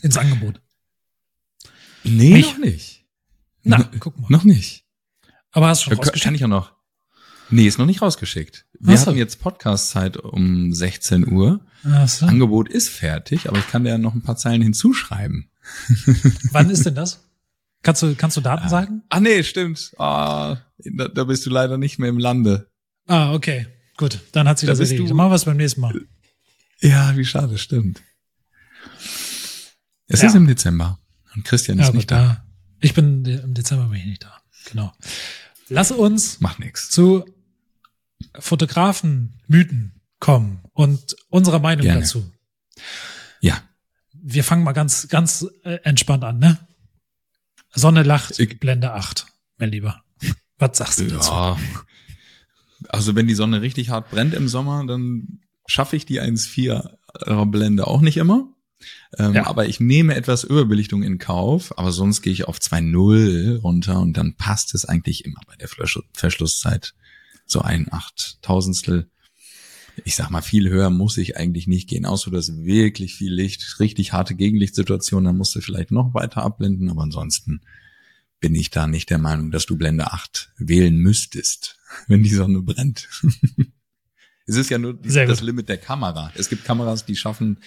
Ins 0.03 0.17
Angebot? 0.17 0.61
Nee, 2.05 2.35
nicht? 2.35 2.53
noch 2.53 2.65
nicht. 2.65 2.95
Na, 3.66 3.79
no, 3.79 3.85
guck 3.98 4.18
mal. 4.18 4.29
Noch 4.31 4.44
nicht. 4.44 4.85
Aber 5.50 5.68
hast 5.68 5.81
du 5.81 5.85
schon 5.85 5.92
ja, 5.94 5.98
rausgeschickt? 5.98 6.24
Kann 6.24 6.35
ich 6.35 6.44
auch 6.44 6.48
noch. 6.48 6.72
Nee, 7.50 7.66
ist 7.66 7.79
noch 7.79 7.87
nicht 7.87 8.02
rausgeschickt. 8.02 8.66
Wir 8.79 8.98
hatten 8.98 9.16
jetzt 9.16 9.40
Podcast-Zeit 9.40 10.16
um 10.16 10.72
16 10.72 11.31
Uhr. 11.33 11.61
Ach 11.85 12.09
so. 12.09 12.26
Angebot 12.26 12.68
ist 12.68 12.88
fertig, 12.88 13.48
aber 13.48 13.59
ich 13.59 13.68
kann 13.68 13.85
dir 13.85 13.98
noch 13.98 14.14
ein 14.14 14.22
paar 14.22 14.37
Zeilen 14.37 14.62
hinzuschreiben. 14.62 15.50
Wann 16.52 16.70
ist 16.70 16.87
denn 16.87 16.94
das? 16.94 17.24
Kannst 17.83 18.02
du, 18.02 18.14
kannst 18.14 18.37
du 18.37 18.40
Daten 18.40 18.68
sagen? 18.68 19.02
Ah, 19.09 19.20
nee, 19.20 19.42
stimmt. 19.42 19.92
Ah, 19.98 20.59
da, 20.79 21.09
da 21.09 21.24
bist 21.24 21.46
du 21.46 21.50
leider 21.50 21.79
nicht 21.79 21.98
mehr 21.98 22.09
im 22.09 22.18
Lande. 22.18 22.68
Ah, 23.07 23.33
okay. 23.33 23.66
Gut, 23.96 24.20
dann 24.33 24.48
hat 24.48 24.59
sich 24.59 24.66
da 24.66 24.72
das 24.72 24.81
erledigt. 24.81 25.12
Machen 25.14 25.31
wir 25.31 25.37
es 25.37 25.44
beim 25.44 25.57
nächsten 25.57 25.81
Mal. 25.81 26.00
Ja, 26.81 27.16
wie 27.16 27.24
schade, 27.24 27.59
stimmt. 27.59 28.02
Es 30.09 30.22
ja. 30.22 30.29
ist 30.29 30.35
im 30.35 30.46
Dezember 30.46 30.98
und 31.35 31.44
Christian 31.44 31.79
ist 31.79 31.88
ja, 31.88 31.92
nicht 31.92 32.11
da. 32.11 32.45
Ich 32.81 32.95
bin 32.95 33.25
im 33.25 33.55
Dezember 33.55 33.87
bin 33.87 34.01
ich 34.01 34.07
nicht 34.07 34.25
da. 34.25 34.41
Genau. 34.67 34.93
Lass 35.69 35.91
uns 35.91 36.41
Macht 36.41 36.61
nix. 36.61 36.91
zu 36.91 37.25
Fotografenmythen 38.39 40.01
kommen 40.21 40.61
und 40.73 41.17
unserer 41.29 41.59
Meinung 41.59 41.85
Gerne. 41.85 42.01
dazu. 42.01 42.31
Ja. 43.41 43.61
Wir 44.12 44.45
fangen 44.45 44.65
mal 44.65 44.73
ganz, 44.73 45.09
ganz 45.09 45.47
äh, 45.65 45.79
entspannt 45.83 46.25
an, 46.25 46.39
ne? 46.39 46.59
Sonne 47.73 48.03
lacht, 48.03 48.39
ich, 48.39 48.59
Blende 48.59 48.93
8, 48.93 49.27
mein 49.59 49.71
Lieber. 49.71 50.03
Was 50.59 50.79
sagst 50.79 51.01
du 51.01 51.05
ja. 51.05 51.11
dazu? 51.11 51.61
Also 52.89 53.15
wenn 53.15 53.27
die 53.27 53.35
Sonne 53.35 53.62
richtig 53.62 53.91
hart 53.91 54.11
brennt 54.11 54.35
im 54.35 54.49
Sommer, 54.49 54.85
dann 54.87 55.41
schaffe 55.67 55.97
ich 55.97 56.07
die 56.07 56.21
1,4 56.21 57.47
Blende 57.47 57.87
auch 57.87 58.01
nicht 58.01 58.17
immer. 58.17 58.49
Ähm, 59.19 59.35
ja. 59.35 59.47
Aber 59.47 59.67
ich 59.67 59.81
nehme 59.81 60.15
etwas 60.15 60.45
Überbelichtung 60.45 61.03
in 61.03 61.19
Kauf, 61.19 61.77
aber 61.79 61.93
sonst 61.93 62.23
gehe 62.23 62.33
ich 62.33 62.47
auf 62.47 62.59
2.0 62.59 63.59
runter 63.61 64.01
und 64.01 64.17
dann 64.17 64.35
passt 64.35 64.75
es 64.75 64.85
eigentlich 64.85 65.25
immer 65.25 65.41
bei 65.47 65.57
der 65.57 65.69
Verschlusszeit. 65.69 66.95
So 67.47 67.61
ein 67.61 67.93
Achttausendstel. 67.93 69.09
Ich 70.05 70.15
sag 70.15 70.31
mal, 70.31 70.43
viel 70.43 70.69
höher 70.69 70.91
muss 70.91 71.17
ich 71.17 71.37
eigentlich 71.37 71.67
nicht 71.67 71.89
gehen, 71.89 72.05
außer 72.05 72.31
dass 72.31 72.65
wirklich 72.65 73.15
viel 73.15 73.33
Licht, 73.33 73.81
richtig 73.81 74.12
harte 74.12 74.35
Gegenlichtsituation, 74.35 75.25
dann 75.25 75.39
musst 75.39 75.55
du 75.55 75.61
vielleicht 75.61 75.91
noch 75.91 76.12
weiter 76.12 76.43
abblenden, 76.43 76.91
aber 76.91 77.03
ansonsten 77.03 77.62
bin 78.41 78.55
ich 78.55 78.71
da 78.71 78.87
nicht 78.87 79.09
der 79.09 79.19
Meinung, 79.19 79.51
dass 79.51 79.65
du 79.65 79.77
Blende 79.77 80.12
8 80.12 80.53
wählen 80.59 80.97
müsstest, 80.97 81.79
wenn 82.09 82.23
die 82.23 82.35
Sonne 82.35 82.61
brennt. 82.61 83.09
es 84.47 84.57
ist 84.57 84.71
ja 84.71 84.77
nur 84.77 84.95
das 84.95 85.41
Limit 85.41 85.69
der 85.69 85.79
Kamera. 85.79 86.31
Es 86.35 86.51
gibt 86.51 86.65
Kameras, 86.65 87.07
die 87.07 87.17
schaffen 87.17 87.59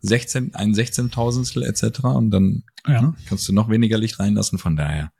16, 0.00 0.54
ein 0.54 0.74
Sechzehntausendstel 0.74 1.62
etc. 1.62 2.04
Und 2.04 2.30
dann 2.30 2.64
ja. 2.86 3.02
ne, 3.02 3.14
kannst 3.28 3.48
du 3.48 3.52
noch 3.52 3.68
weniger 3.68 3.98
Licht 3.98 4.18
reinlassen. 4.18 4.58
Von 4.58 4.76
daher 4.76 5.12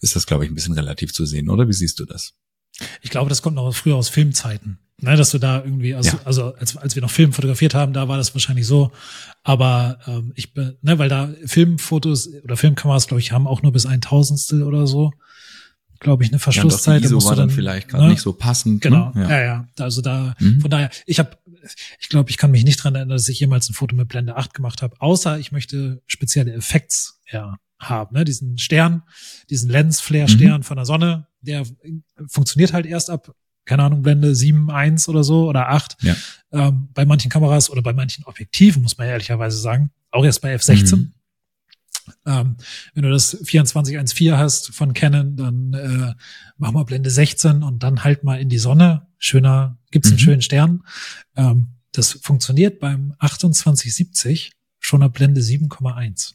ist 0.00 0.16
das, 0.16 0.26
glaube 0.26 0.44
ich, 0.44 0.50
ein 0.50 0.54
bisschen 0.54 0.74
relativ 0.74 1.12
zu 1.12 1.26
sehen, 1.26 1.48
oder? 1.50 1.68
Wie 1.68 1.72
siehst 1.72 2.00
du 2.00 2.04
das? 2.04 2.34
Ich 3.02 3.10
glaube, 3.10 3.28
das 3.28 3.42
kommt 3.42 3.56
noch 3.56 3.72
früher 3.74 3.96
aus 3.96 4.08
Filmzeiten. 4.08 4.78
Ne, 5.00 5.16
dass 5.16 5.30
du 5.30 5.38
da 5.38 5.62
irgendwie, 5.62 5.94
also, 5.94 6.16
ja. 6.16 6.22
also 6.24 6.54
als, 6.54 6.76
als 6.76 6.94
wir 6.94 7.02
noch 7.02 7.10
Film 7.10 7.32
fotografiert 7.32 7.74
haben, 7.74 7.92
da 7.92 8.06
war 8.08 8.16
das 8.16 8.32
wahrscheinlich 8.34 8.66
so. 8.66 8.92
Aber 9.42 9.98
ähm, 10.06 10.32
ich 10.36 10.54
bin, 10.54 10.76
ne, 10.82 10.98
weil 10.98 11.08
da 11.08 11.30
Filmfotos 11.44 12.30
oder 12.44 12.56
Filmkameras, 12.56 13.08
glaube 13.08 13.20
ich, 13.20 13.32
haben 13.32 13.48
auch 13.48 13.60
nur 13.60 13.72
bis 13.72 13.86
ein 13.86 14.00
Tausendstel 14.00 14.62
oder 14.62 14.86
so. 14.86 15.10
glaube 15.98 16.22
ich, 16.22 16.30
eine 16.30 16.38
Verschlusszeit. 16.38 17.02
Ja, 17.02 17.08
da 17.08 17.14
musst 17.14 17.26
war 17.26 17.34
du 17.34 17.40
dann 17.40 17.50
vielleicht 17.50 17.88
gerade 17.88 18.04
ne? 18.04 18.10
nicht 18.10 18.22
so 18.22 18.32
passend. 18.32 18.82
Genau, 18.82 19.10
ne? 19.14 19.22
ja. 19.22 19.30
ja, 19.30 19.42
ja. 19.42 19.68
Also 19.80 20.00
da, 20.00 20.34
mhm. 20.38 20.60
von 20.60 20.70
daher, 20.70 20.90
ich 21.06 21.18
habe, 21.18 21.36
ich 21.98 22.08
glaube, 22.08 22.30
ich 22.30 22.36
kann 22.36 22.50
mich 22.50 22.64
nicht 22.64 22.82
dran 22.82 22.94
erinnern, 22.94 23.16
dass 23.16 23.28
ich 23.28 23.40
jemals 23.40 23.68
ein 23.68 23.74
Foto 23.74 23.94
mit 23.94 24.08
Blende 24.08 24.36
8 24.36 24.54
gemacht 24.54 24.82
habe, 24.82 25.00
außer 25.00 25.38
ich 25.38 25.52
möchte 25.52 26.02
spezielle 26.06 26.52
Effekts 26.52 27.20
ja, 27.30 27.56
haben. 27.78 28.14
Ne? 28.14 28.24
Diesen 28.24 28.58
Stern, 28.58 29.02
diesen 29.50 29.70
Lens-Flare-Stern 29.70 30.60
mhm. 30.60 30.64
von 30.64 30.76
der 30.76 30.86
Sonne, 30.86 31.26
der 31.40 31.64
funktioniert 32.28 32.72
halt 32.72 32.86
erst 32.86 33.10
ab 33.10 33.34
keine 33.64 33.82
Ahnung, 33.82 34.02
Blende 34.02 34.34
7, 34.34 34.70
1 34.70 35.08
oder 35.08 35.24
so 35.24 35.48
oder 35.48 35.70
8. 35.70 35.96
Ja. 36.02 36.16
Ähm, 36.52 36.88
bei 36.92 37.04
manchen 37.04 37.30
Kameras 37.30 37.70
oder 37.70 37.82
bei 37.82 37.92
manchen 37.92 38.24
Objektiven, 38.24 38.82
muss 38.82 38.98
man 38.98 39.08
ehrlicherweise 39.08 39.58
sagen. 39.58 39.90
Auch 40.10 40.24
erst 40.24 40.42
bei 40.42 40.54
F16. 40.54 40.96
Mhm. 40.96 41.12
Ähm, 42.26 42.56
wenn 42.92 43.04
du 43.04 43.10
das 43.10 43.30
2414 43.30 44.36
hast 44.36 44.74
von 44.74 44.92
Canon, 44.92 45.36
dann 45.36 45.72
äh, 45.72 46.14
mach 46.58 46.72
mal 46.72 46.84
Blende 46.84 47.10
16 47.10 47.62
und 47.62 47.82
dann 47.82 48.04
halt 48.04 48.24
mal 48.24 48.40
in 48.40 48.50
die 48.50 48.58
Sonne. 48.58 49.06
Schöner, 49.18 49.78
gibt's 49.94 50.08
einen 50.08 50.16
mhm. 50.16 50.24
schönen 50.24 50.42
Stern. 50.42 50.82
Ähm, 51.36 51.68
das 51.92 52.18
funktioniert 52.20 52.80
beim 52.80 53.14
2870 53.20 54.52
schon 54.80 55.02
ab 55.02 55.14
Blende 55.14 55.40
7,1. 55.40 56.34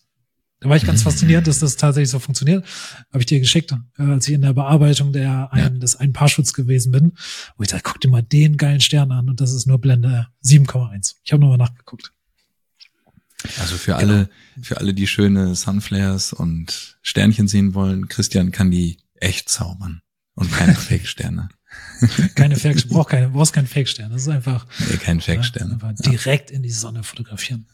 Da 0.62 0.70
war 0.70 0.78
ich 0.78 0.86
ganz 0.86 1.04
fasziniert, 1.04 1.46
dass 1.46 1.60
das 1.60 1.76
tatsächlich 1.76 2.10
so 2.10 2.20
funktioniert. 2.20 2.66
Habe 3.10 3.20
ich 3.20 3.26
dir 3.26 3.40
geschickt, 3.40 3.74
äh, 3.98 4.04
als 4.04 4.28
ich 4.28 4.34
in 4.34 4.42
der 4.42 4.54
Bearbeitung 4.54 5.12
der 5.12 5.52
ein, 5.52 5.60
ja. 5.60 5.70
des 5.70 5.98
ein 5.98 6.14
Paar 6.14 6.30
Schutz 6.30 6.54
gewesen 6.54 6.92
bin, 6.92 7.14
wo 7.58 7.64
ich 7.64 7.70
dachte, 7.70 7.84
guck 7.84 8.00
dir 8.00 8.10
mal 8.10 8.24
den 8.24 8.56
geilen 8.56 8.82
Stern 8.82 9.12
an 9.12 9.30
und 9.30 9.42
das 9.42 9.54
ist 9.54 9.68
nur 9.68 9.80
Blende 9.80 10.28
7,1. 10.44 11.16
Ich 11.24 11.34
habe 11.34 11.42
nochmal 11.42 11.58
nachgeguckt. 11.58 12.14
Also 13.60 13.76
für 13.76 13.92
genau. 13.92 13.98
alle, 13.98 14.30
für 14.62 14.78
alle, 14.78 14.94
die 14.94 15.08
schöne 15.08 15.56
Sunflares 15.56 16.34
und 16.34 16.98
Sternchen 17.02 17.48
sehen 17.48 17.74
wollen, 17.74 18.08
Christian 18.08 18.52
kann 18.52 18.72
die 18.72 18.98
echt 19.16 19.50
zaubern 19.50 20.02
und 20.40 20.52
keine 20.52 20.74
Fake-Sterne. 20.74 21.50
keine 22.36 22.56
Fake, 22.56 22.88
braucht 22.88 23.10
keine, 23.10 23.30
brauchst 23.30 23.54
keinen 23.54 23.68
Fake-Stern. 23.68 24.12
Das 24.12 24.22
ist 24.22 24.30
einfach. 24.30 24.66
Nee, 24.90 24.98
kein 24.98 25.20
Fake-Stern. 25.20 25.80
Ja, 25.82 25.94
direkt 25.94 26.50
in 26.50 26.64
die 26.64 26.72
Sonne 26.72 27.04
fotografieren. 27.04 27.68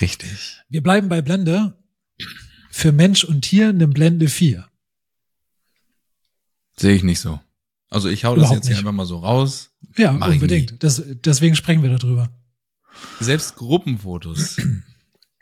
Richtig. 0.00 0.58
Wir 0.68 0.82
bleiben 0.82 1.08
bei 1.08 1.22
Blende 1.22 1.76
für 2.70 2.92
Mensch 2.92 3.24
und 3.24 3.42
Tier 3.42 3.70
eine 3.70 3.88
Blende 3.88 4.28
4. 4.28 4.68
Sehe 6.76 6.94
ich 6.94 7.02
nicht 7.02 7.20
so. 7.20 7.40
Also 7.90 8.08
ich 8.08 8.24
hau 8.24 8.36
das 8.36 8.52
jetzt 8.52 8.68
hier 8.68 8.76
einfach 8.78 8.92
mal 8.92 9.06
so 9.06 9.18
raus. 9.18 9.70
Ja, 9.96 10.12
Mach 10.12 10.28
unbedingt. 10.28 10.82
Das, 10.82 11.02
deswegen 11.24 11.56
sprechen 11.56 11.82
wir 11.82 11.96
darüber. 11.96 12.30
Selbst 13.18 13.56
Gruppenfotos 13.56 14.56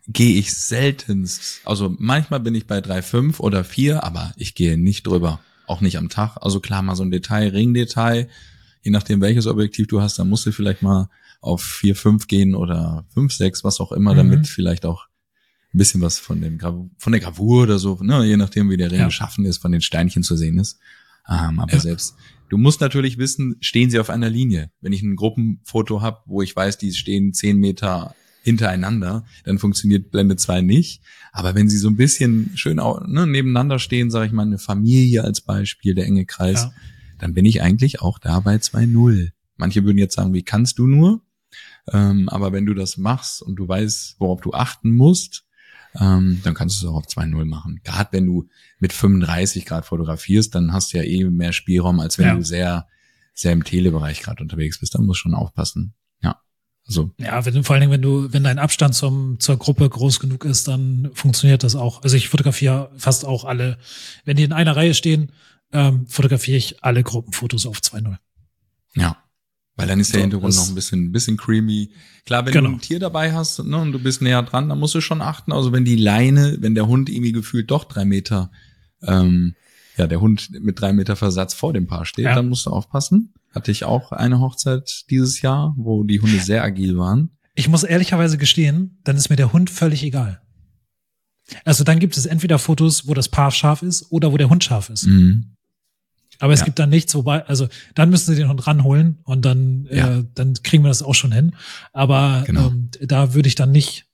gehe 0.09 0.39
ich 0.39 0.55
seltenst. 0.55 1.61
Also 1.65 1.95
manchmal 1.99 2.41
bin 2.41 2.55
ich 2.55 2.67
bei 2.67 2.79
3,5 2.79 3.41
oder 3.41 3.65
4, 3.65 4.05
aber 4.05 4.33
ich 4.37 4.55
gehe 4.55 4.79
nicht 4.79 5.07
drüber. 5.07 5.41
Auch 5.67 5.81
nicht 5.81 5.99
am 5.99 6.09
Tag. 6.09 6.37
Also 6.41 6.61
klar, 6.61 6.83
mal 6.83 6.97
so 6.97 7.03
ein 7.03 7.11
Detail, 7.11 7.49
Ringdetail. 7.49 8.29
Je 8.83 8.91
nachdem, 8.91 9.21
welches 9.21 9.47
Objektiv 9.47 9.89
du 9.89 10.01
hast, 10.01 10.19
dann 10.19 10.29
musst 10.29 10.47
du 10.47 10.53
vielleicht 10.53 10.83
mal 10.83 11.09
auf 11.41 11.63
4, 11.63 11.97
5 11.97 12.27
gehen 12.29 12.55
oder 12.55 13.05
5, 13.15 13.33
6, 13.33 13.65
was 13.65 13.81
auch 13.81 13.93
immer, 13.93 14.13
mhm. 14.13 14.17
damit 14.17 14.47
vielleicht 14.47 14.85
auch 14.85 15.07
ein 15.75 15.79
bisschen 15.79 16.01
was 16.01 16.19
von 16.19 16.41
dem 16.41 16.59
Grav 16.59 16.75
von 16.99 17.13
der 17.13 17.21
Gravur 17.21 17.65
oder 17.65 17.79
so, 17.79 17.99
ne, 18.01 18.25
je 18.25 18.37
nachdem 18.37 18.71
wie 18.71 18.77
der 18.77 18.91
Ring 18.91 19.01
ja. 19.01 19.07
geschaffen 19.07 19.45
ist, 19.45 19.59
von 19.59 19.73
den 19.73 19.83
Steinchen 19.83 20.23
zu 20.23 20.37
sehen 20.37 20.59
ist. 20.59 20.79
Ähm, 21.29 21.59
aber 21.61 21.73
ja. 21.73 21.81
selbst 21.81 22.17
du 22.49 22.57
musst 22.57 22.81
natürlich 22.81 23.19
wissen, 23.19 23.57
stehen 23.61 23.91
sie 23.91 23.99
auf 23.99 24.11
einer 24.11 24.31
Linie. 24.31 24.71
Wenn 24.81 24.93
ich 24.93 25.03
ein 25.03 25.17
Gruppenfoto 25.17 26.01
habe, 26.01 26.21
wo 26.27 26.41
ich 26.43 26.55
weiß, 26.55 26.79
die 26.79 26.93
stehen 26.93 27.33
zehn 27.33 27.59
Meter 27.59 28.15
hintereinander, 28.47 29.25
dann 29.45 29.59
funktioniert 29.59 30.13
Blende 30.13 30.37
2 30.37 30.61
nicht. 30.61 31.03
Aber 31.33 31.57
wenn 31.57 31.69
sie 31.69 31.79
so 31.79 31.89
ein 31.89 31.97
bisschen 31.97 32.53
schön 32.55 32.77
ne, 32.77 33.27
nebeneinander 33.27 33.81
stehen, 33.81 34.09
sage 34.11 34.27
ich 34.27 34.33
mal, 34.33 34.47
eine 34.47 34.59
Familie 34.59 35.25
als 35.25 35.41
Beispiel, 35.41 35.95
der 35.97 36.07
enge 36.07 36.27
Kreis, 36.27 36.63
ja. 36.63 36.73
dann 37.19 37.35
bin 37.35 37.45
ich 37.45 37.61
eigentlich 37.61 38.01
auch 38.01 38.21
da 38.21 38.39
bei 38.39 38.55
2.0. 38.55 39.31
Manche 39.57 39.85
würden 39.85 39.99
jetzt 39.99 40.15
sagen, 40.15 40.33
wie 40.33 40.45
kannst 40.45 40.79
du 40.79 40.87
nur? 40.87 41.23
Ähm, 41.93 42.29
aber 42.29 42.53
wenn 42.53 42.67
du 42.67 42.75
das 42.75 42.97
machst 42.97 43.43
und 43.43 43.57
du 43.57 43.67
weißt, 43.67 44.17
worauf 44.21 44.41
du 44.41 44.53
achten 44.53 44.93
musst, 44.93 45.45
ähm, 45.99 46.41
dann 46.45 46.55
kannst 46.55 46.81
du 46.81 46.87
es 46.87 46.93
auch 46.93 46.99
auf 46.99 47.07
2.0 47.07 47.45
machen. 47.47 47.81
Gerade 47.83 48.11
wenn 48.13 48.27
du 48.27 48.49
mit 48.79 48.93
35 48.93 49.67
Grad 49.67 49.87
fotografierst, 49.87 50.55
dann 50.55 50.73
hast 50.73 50.93
du 50.93 50.99
ja 50.99 51.03
eh 51.03 51.25
mehr 51.25 51.53
Spielraum, 51.53 51.99
als 51.99 52.19
wenn 52.19 52.27
ja. 52.27 52.35
du 52.35 52.43
sehr, 52.43 52.87
sehr 53.35 53.53
im 53.53 53.65
Telebereich 53.65 54.23
gerade 54.23 54.43
unterwegs 54.43 54.79
bist. 54.79 54.95
Da 54.95 55.01
musst 55.01 55.19
du 55.19 55.23
schon 55.23 55.35
aufpassen. 55.35 55.95
Ja. 56.87 57.03
Also. 57.03 57.11
Ja, 57.19 57.45
wenn 57.45 57.55
du, 57.55 57.63
vor 57.63 57.75
allen 57.75 57.81
Dingen, 57.81 57.93
wenn 57.93 58.03
du, 58.03 58.33
wenn 58.33 58.45
dein 58.45 58.59
Abstand 58.59 58.95
zum, 58.95 59.41
zur 59.41 59.59
Gruppe 59.59 59.89
groß 59.89 60.21
genug 60.21 60.45
ist, 60.45 60.69
dann 60.69 61.11
funktioniert 61.15 61.63
das 61.63 61.77
auch. 61.77 62.03
Also 62.03 62.17
ich 62.17 62.29
fotografiere 62.29 62.91
fast 62.97 63.25
auch 63.25 63.45
alle, 63.45 63.79
wenn 64.25 64.37
die 64.37 64.45
in 64.45 64.53
einer 64.53 64.77
Reihe 64.77 64.95
stehen, 64.95 65.33
ähm, 65.73 66.07
fotografiere 66.07 66.57
ich 66.57 66.83
alle 66.85 67.03
Gruppenfotos 67.03 67.67
auf 67.67 67.79
2.0. 67.79 68.17
Ja. 68.95 69.17
Weil 69.79 69.89
dann 69.89 70.01
ist 70.01 70.15
der 70.15 70.21
so, 70.21 70.23
Hintergrund 70.23 70.57
noch 70.57 70.69
ein 70.69 70.75
bisschen, 70.75 71.05
ein 71.05 71.13
bisschen 71.13 71.37
creamy. 71.37 71.91
Klar, 72.25 72.47
wenn 72.47 72.53
genau. 72.53 72.71
du 72.71 72.77
ein 72.77 72.81
Tier 72.81 72.99
dabei 72.99 73.35
hast 73.35 73.63
ne, 73.63 73.77
und 73.77 73.93
du 73.93 73.99
bist 73.99 74.23
näher 74.23 74.43
dran, 74.43 74.71
dann 74.71 74.79
musst 74.79 74.95
du 74.95 75.03
schon 75.03 75.21
achten. 75.21 75.53
Also 75.53 75.73
wenn 75.73 75.85
die 75.85 75.97
Leine, 75.97 76.57
wenn 76.61 76.75
der 76.75 76.87
Hund 76.87 77.11
irgendwie 77.11 77.33
gefühlt 77.33 77.71
doch 77.71 77.85
drei 77.85 78.07
Meter, 78.07 78.51
ähm, 79.03 79.55
ja, 79.99 80.07
der 80.07 80.21
Hund 80.21 80.51
mit 80.61 80.81
drei 80.81 80.95
Meter 80.95 81.15
Versatz 81.15 81.53
vor 81.53 81.75
dem 81.75 81.87
Paar 81.87 82.07
steht, 82.07 82.25
ja. 82.25 82.35
dann 82.35 82.49
musst 82.49 82.65
du 82.65 82.71
aufpassen. 82.71 83.35
Hatte 83.57 83.73
ich 83.73 83.85
auch 83.85 84.13
eine 84.13 84.39
Hochzeit 84.39 85.05
dieses 85.11 85.41
Jahr, 85.41 85.75
wo 85.77 86.05
die 86.05 86.21
Hunde 86.21 86.39
sehr 86.39 86.63
agil 86.63 86.97
waren. 86.99 87.31
Ich 87.55 87.69
muss 87.69 87.85
ehrlicherweise 87.85 88.37
gestehen, 88.37 89.01
dann 89.03 89.17
ist 89.17 89.31
mir 89.31 89.37
der 89.37 89.53
Hund 89.53 89.71
völlig 89.71 90.03
egal. 90.03 90.43
Also 91.65 91.85
dann 91.85 91.99
gibt 91.99 92.17
es 92.17 92.27
entweder 92.27 92.59
Fotos, 92.59 93.07
wo 93.07 93.15
das 93.15 93.29
Paar 93.29 93.51
scharf 93.51 93.83
ist 93.83 94.11
oder 94.11 94.31
wo 94.31 94.37
der 94.37 94.51
Hund 94.51 94.63
scharf 94.63 94.91
ist. 94.91 95.07
Mhm. 95.07 95.57
Aber 96.39 96.53
es 96.53 96.61
ja. 96.61 96.67
gibt 96.67 96.79
dann 96.79 96.91
nichts, 96.91 97.15
wobei, 97.15 97.47
also 97.47 97.67
dann 97.95 98.11
müssen 98.11 98.31
sie 98.31 98.37
den 98.39 98.51
Hund 98.51 98.67
ranholen 98.67 99.21
und 99.25 99.45
dann, 99.47 99.89
ja. 99.91 100.19
äh, 100.19 100.25
dann 100.35 100.53
kriegen 100.63 100.85
wir 100.85 100.89
das 100.89 101.03
auch 101.03 101.15
schon 101.15 101.33
hin. 101.33 101.57
Aber 101.95 102.45
genau. 102.47 102.69
ähm, 102.69 102.91
da 103.01 103.33
würde 103.33 103.49
ich 103.49 103.55
dann 103.55 103.73
nicht, 103.73 104.05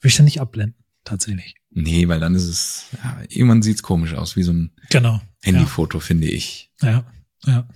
würde 0.00 0.08
ich 0.10 0.16
dann 0.16 0.26
nicht 0.26 0.40
abblenden, 0.40 0.78
tatsächlich. 1.02 1.56
Nee, 1.70 2.06
weil 2.06 2.20
dann 2.20 2.36
ist 2.36 2.46
es, 2.46 2.86
ja, 2.92 3.18
irgendwann 3.28 3.62
sieht's 3.62 3.82
komisch 3.82 4.14
aus, 4.14 4.36
wie 4.36 4.44
so 4.44 4.52
ein 4.52 4.70
genau. 4.90 5.20
Handyfoto, 5.42 5.98
ja. 5.98 6.04
finde 6.04 6.28
ich. 6.28 6.70
Ja, 6.80 7.04
ja. 7.44 7.66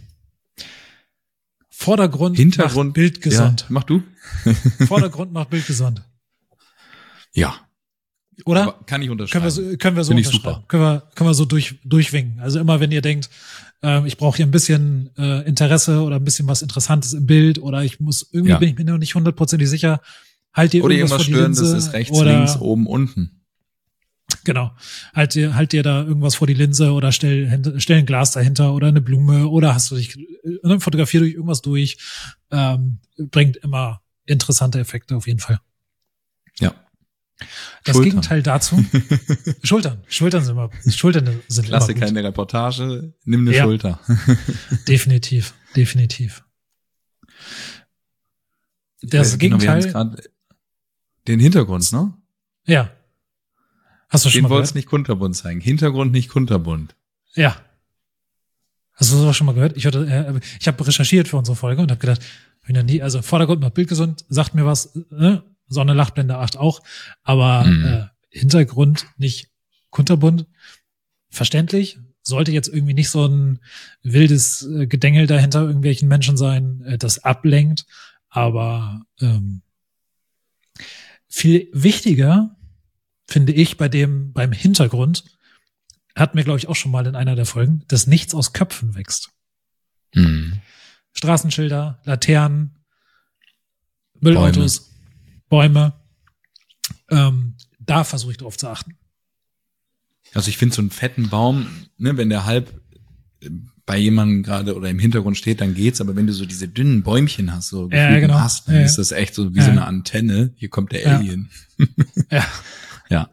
Vordergrund 1.81 2.37
Hintergrund, 2.37 2.88
macht 2.88 2.95
Bild 2.95 3.23
gesund. 3.23 3.61
Ja, 3.61 3.67
mach 3.69 3.85
du. 3.85 4.03
Vordergrund 4.88 5.33
macht 5.33 5.51
Bild 5.51 5.64
gesund. 5.64 6.03
Ja. 7.33 7.55
Oder? 8.45 8.62
Aber 8.62 8.85
kann 8.85 9.01
ich 9.01 9.11
unterschreiben. 9.11 9.45
Können 9.45 9.45
wir 9.45 9.73
so, 9.73 9.77
können 9.77 9.97
wir 9.97 10.03
so 10.03 10.12
unterschreiben. 10.12 10.64
Können 10.67 10.83
wir, 10.83 11.03
können 11.14 11.31
wir 11.31 11.35
so 11.35 11.45
durch, 11.45 11.77
durchwinken. 11.85 12.41
Also 12.41 12.59
immer, 12.59 12.81
wenn 12.81 12.91
ihr 12.91 13.01
denkt, 13.01 13.31
äh, 13.85 14.05
ich 14.09 14.17
brauche 14.17 14.38
hier 14.38 14.47
ein 14.47 14.51
bisschen 14.51 15.11
äh, 15.17 15.47
Interesse 15.47 16.03
oder 16.03 16.17
ein 16.17 16.25
bisschen 16.25 16.49
was 16.49 16.62
Interessantes 16.62 17.12
im 17.12 17.27
Bild 17.27 17.61
oder 17.61 17.85
ich 17.85 18.01
muss, 18.01 18.29
irgendwie 18.33 18.51
ja. 18.51 18.59
bin 18.59 18.71
ich 18.71 18.77
mir 18.77 18.85
noch 18.85 18.99
nicht 18.99 19.14
hundertprotzig 19.14 19.64
sicher, 19.69 20.01
halt 20.53 20.73
dir 20.73 20.83
oder 20.83 20.97
irgendwas, 20.97 21.29
irgendwas 21.29 21.55
vor 21.55 21.62
die 21.62 21.62
Linse. 21.62 21.77
ist 21.77 21.93
rechts, 21.93 22.19
oder, 22.19 22.37
links, 22.38 22.57
oben, 22.57 22.88
unten. 22.88 23.38
Genau. 24.45 24.73
Halt 25.14 25.35
dir, 25.35 25.55
halt 25.55 25.73
dir 25.73 25.83
da 25.83 26.03
irgendwas 26.03 26.35
vor 26.35 26.47
die 26.47 26.55
Linse 26.55 26.93
oder 26.93 27.12
stell, 27.12 27.77
stell 27.79 27.99
ein 27.99 28.07
Glas 28.07 28.33
dahinter 28.33 28.75
oder 28.75 28.88
eine 28.88 29.01
Blume 29.01 29.49
oder 29.49 29.75
hast 29.75 29.91
du 29.91 29.97
dich, 29.97 30.19
äh, 30.19 30.81
fotografier 30.81 31.21
durch 31.21 31.35
irgendwas 31.35 31.62
durch. 31.62 31.99
Ähm, 32.51 32.99
bringt 33.17 33.57
immer 33.59 34.03
interessante 34.27 34.79
Effekte 34.79 35.17
auf 35.17 35.27
jeden 35.27 35.41
Fall. 35.41 35.61
Ja. 36.61 36.75
Das 37.85 37.95
Schultern. 37.95 38.11
Gegenteil 38.11 38.43
dazu. 38.43 38.85
Schultern. 39.62 40.03
Schultern 40.09 40.45
sind 40.45 40.53
immer, 40.53 40.71
Schultern 40.91 41.41
sind 41.49 41.67
Klasse 41.67 41.93
immer 41.93 42.01
gut. 42.01 42.09
keine 42.09 42.25
Reportage, 42.25 43.14
nimm 43.25 43.47
eine 43.47 43.57
ja. 43.57 43.64
Schulter. 43.64 44.01
definitiv, 44.88 45.55
definitiv. 45.77 46.45
Das 49.03 49.35
äh, 49.35 49.38
Gegenteil. 49.38 49.83
Genau, 49.83 50.17
den 51.29 51.41
Hintergrund, 51.41 51.93
ne? 51.93 52.14
Ja. 52.67 52.91
Hast 54.09 54.25
du 54.25 54.31
schon 54.31 54.42
Den 54.42 54.51
wolltest 54.51 54.75
nicht 54.75 54.88
kunterbunt 54.88 55.37
zeigen. 55.37 55.61
Hintergrund 55.61 56.12
nicht 56.12 56.29
kunterbunt. 56.29 56.94
Ja. 57.35 57.57
Hast 58.94 59.12
du 59.12 59.16
sowas 59.16 59.37
schon 59.37 59.47
mal 59.47 59.55
gehört? 59.55 59.77
Ich, 59.77 59.87
hatte, 59.87 60.07
äh, 60.07 60.40
ich 60.59 60.66
habe 60.66 60.87
recherchiert 60.87 61.29
für 61.29 61.37
unsere 61.37 61.57
Folge 61.57 61.83
und 61.83 61.90
habe 61.90 62.01
gedacht, 62.01 62.23
wenn 62.64 62.75
ja 62.75 62.83
nie, 62.83 63.03
also 63.03 63.23
Vordergrund 63.23 63.61
macht 63.61 63.75
Bild 63.75 63.88
gesund, 63.88 64.25
sagt 64.29 64.55
mir 64.55 64.66
was, 64.66 64.97
äh, 65.18 65.39
Sonne, 65.68 65.93
Lachblende 65.93 66.37
8 66.37 66.57
auch, 66.57 66.83
aber 67.22 67.64
mhm. 67.64 67.85
äh, 67.85 68.07
Hintergrund 68.30 69.07
nicht 69.18 69.51
kunterbunt. 69.91 70.47
Verständlich. 71.30 71.99
Sollte 72.22 72.53
jetzt 72.53 72.68
irgendwie 72.68 72.95
nicht 72.95 73.11
so 73.11 73.26
ein 73.26 73.61
wildes 74.03 74.66
äh, 74.66 74.87
Gedengel 74.87 75.26
dahinter 75.26 75.62
irgendwelchen 75.62 76.09
Menschen 76.09 76.37
sein, 76.37 76.83
äh, 76.85 76.99
das 76.99 77.24
ablenkt. 77.24 77.87
Aber 78.28 79.03
ähm, 79.20 79.62
viel 81.26 81.68
wichtiger 81.72 82.58
finde 83.29 83.53
ich 83.53 83.76
bei 83.76 83.89
dem, 83.89 84.33
beim 84.33 84.53
Hintergrund, 84.53 85.24
hatten 86.16 86.37
wir, 86.37 86.45
glaube 86.45 86.59
ich, 86.59 86.68
auch 86.68 86.74
schon 86.74 86.91
mal 86.91 87.07
in 87.07 87.14
einer 87.14 87.37
der 87.37 87.47
Folgen, 87.47 87.85
dass 87.89 88.07
nichts 88.07 88.35
aus 88.35 88.53
Köpfen 88.53 88.95
wächst. 88.95 89.31
Mhm. 90.14 90.61
Straßenschilder, 91.12 92.01
Laternen, 92.05 92.79
Müllautos, 94.20 94.91
Bäume. 95.49 95.93
Ähm, 97.11 97.55
da 97.79 98.05
versuche 98.05 98.33
ich 98.33 98.39
drauf 98.39 98.57
zu 98.57 98.68
achten. 98.68 98.97
Also 100.35 100.49
ich 100.49 100.59
finde 100.59 100.74
so 100.74 100.83
einen 100.83 100.91
fetten 100.91 101.29
Baum, 101.29 101.68
ne, 101.97 102.16
wenn 102.16 102.31
der 102.31 102.45
halb 102.45 102.81
bei 103.87 103.97
jemandem 103.97 104.43
gerade 104.43 104.76
oder 104.76 104.91
im 104.91 104.99
Hintergrund 104.99 105.39
steht, 105.39 105.61
dann 105.61 105.74
geht's. 105.74 106.01
Aber 106.01 106.16
wenn 106.16 106.26
du 106.26 106.33
so 106.33 106.45
diese 106.45 106.68
dünnen 106.68 107.03
Bäumchen 107.03 107.55
hast, 107.55 107.68
so 107.68 107.89
ja, 107.91 108.18
genau. 108.20 108.39
hast, 108.39 108.68
dann 108.68 108.74
ja, 108.74 108.83
ist 108.83 108.97
das 108.97 109.12
echt 109.12 109.35
so 109.35 109.55
wie 109.55 109.59
ja. 109.59 109.64
so 109.64 109.70
eine 109.70 109.87
Antenne. 109.87 110.53
Hier 110.57 110.68
kommt 110.68 110.93
der 110.93 111.07
Alien. 111.16 111.51
Ja. 112.31 112.47
ja. 113.09 113.29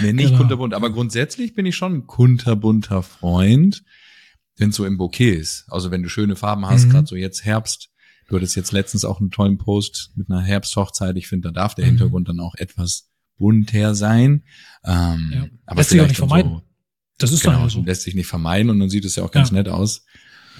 Nee, 0.00 0.12
nicht 0.14 0.26
Genau. 0.28 0.38
kunterbunt. 0.38 0.74
Aber 0.74 0.90
grundsätzlich 0.90 1.54
bin 1.54 1.66
ich 1.66 1.76
schon 1.76 1.94
ein 1.94 2.06
kunterbunter 2.06 3.02
Freund, 3.02 3.82
wenn 4.56 4.70
es 4.70 4.76
so 4.76 4.86
im 4.86 4.96
Bouquet 4.96 5.34
ist. 5.34 5.66
Also 5.68 5.90
wenn 5.90 6.02
du 6.02 6.08
schöne 6.08 6.36
Farben 6.36 6.66
hast, 6.66 6.86
Mhm. 6.86 6.90
gerade 6.90 7.06
so 7.06 7.16
jetzt 7.16 7.44
Herbst. 7.44 7.90
Du 8.28 8.36
hattest 8.36 8.56
jetzt 8.56 8.72
letztens 8.72 9.04
auch 9.04 9.20
einen 9.20 9.30
tollen 9.30 9.58
Post 9.58 10.12
mit 10.16 10.30
einer 10.30 10.40
Herbsthochzeit. 10.42 11.16
Ich 11.16 11.28
finde, 11.28 11.48
da 11.48 11.52
darf 11.52 11.74
der 11.74 11.84
Mhm. 11.84 11.90
Hintergrund 11.90 12.28
dann 12.28 12.40
auch 12.40 12.54
etwas 12.56 13.10
bunter 13.36 13.94
sein. 13.94 14.44
Ähm, 14.84 15.30
Ja. 15.34 15.46
Aber 15.66 15.76
Lässt 15.80 15.90
sich 15.90 16.00
auch 16.00 16.08
nicht 16.08 16.16
vermeiden. 16.16 16.50
So, 16.50 16.62
Das 17.18 17.32
ist 17.32 17.42
genau, 17.42 17.60
dann 17.60 17.68
so. 17.70 17.82
lässt 17.82 18.02
sich 18.02 18.14
nicht 18.14 18.26
vermeiden 18.26 18.70
und 18.70 18.80
dann 18.80 18.88
sieht 18.90 19.04
es 19.04 19.16
ja 19.16 19.24
auch 19.24 19.30
ganz 19.30 19.50
Ja. 19.50 19.54
nett 19.56 19.68
aus. 19.68 20.04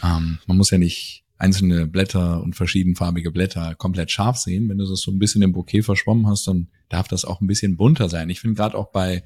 Ähm, 0.02 0.38
man 0.46 0.56
muss 0.56 0.70
ja 0.70 0.78
nicht 0.78 1.24
einzelne 1.38 1.86
Blätter 1.86 2.42
und 2.42 2.56
verschiedenfarbige 2.56 3.30
Blätter 3.30 3.74
komplett 3.76 4.10
scharf 4.10 4.38
sehen. 4.38 4.68
Wenn 4.68 4.78
du 4.78 4.86
das 4.86 5.00
so 5.00 5.10
ein 5.10 5.18
bisschen 5.18 5.42
im 5.42 5.52
Bouquet 5.52 5.82
verschwommen 5.82 6.26
hast, 6.26 6.46
dann 6.48 6.68
darf 6.88 7.08
das 7.08 7.24
auch 7.24 7.40
ein 7.40 7.46
bisschen 7.46 7.76
bunter 7.76 8.08
sein. 8.08 8.28
Ich 8.28 8.40
finde 8.40 8.56
gerade 8.56 8.76
auch 8.76 8.90
bei 8.90 9.22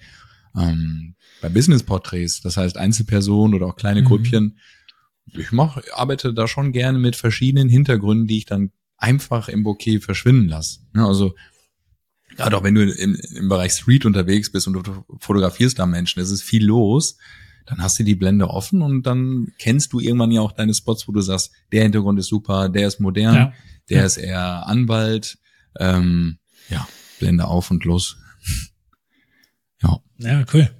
ähm, 0.54 1.14
bei 1.40 1.48
Business-Porträts, 1.48 2.42
das 2.42 2.56
heißt 2.56 2.76
Einzelpersonen 2.76 3.54
oder 3.54 3.66
auch 3.66 3.76
kleine 3.76 4.02
Mhm. 4.02 4.06
Grüppchen, 4.06 4.58
ich 5.26 5.52
mach, 5.52 5.80
arbeite 5.94 6.34
da 6.34 6.46
schon 6.46 6.72
gerne 6.72 6.98
mit 6.98 7.16
verschiedenen 7.16 7.68
Hintergründen, 7.68 8.26
die 8.26 8.38
ich 8.38 8.44
dann 8.44 8.70
einfach 8.96 9.48
im 9.48 9.62
Bouquet 9.62 10.00
verschwinden 10.00 10.48
lasse. 10.48 10.80
Ne, 10.92 11.06
also 11.06 11.34
gerade 12.36 12.56
auch 12.56 12.62
wenn 12.62 12.74
du 12.74 12.84
im, 12.84 13.14
im 13.14 13.48
Bereich 13.48 13.72
Street 13.72 14.04
unterwegs 14.04 14.52
bist 14.52 14.66
und 14.66 14.74
du 14.74 14.82
fotografierst 15.18 15.78
da 15.78 15.86
Menschen, 15.86 16.20
es 16.20 16.30
ist 16.30 16.42
viel 16.42 16.64
los, 16.64 17.16
dann 17.66 17.80
hast 17.82 17.98
du 17.98 18.04
die 18.04 18.14
Blende 18.14 18.48
offen 18.48 18.82
und 18.82 19.04
dann 19.04 19.48
kennst 19.58 19.92
du 19.92 20.00
irgendwann 20.00 20.30
ja 20.30 20.40
auch 20.40 20.52
deine 20.52 20.74
Spots, 20.74 21.06
wo 21.08 21.12
du 21.12 21.20
sagst, 21.20 21.52
der 21.72 21.82
Hintergrund 21.84 22.18
ist 22.18 22.26
super, 22.28 22.68
der 22.68 22.88
ist 22.88 23.00
modern, 23.00 23.34
Ja. 23.34 23.52
der 23.88 23.98
Ja. 24.00 24.04
ist 24.04 24.16
eher 24.16 24.66
Anwalt, 24.66 25.38
ähm, 25.78 26.38
ja, 26.68 26.86
Blende 27.18 27.46
auf 27.46 27.70
und 27.70 27.84
los. 27.84 28.16
Ja, 29.82 29.98
Ja, 30.18 30.44
cool. 30.52 30.70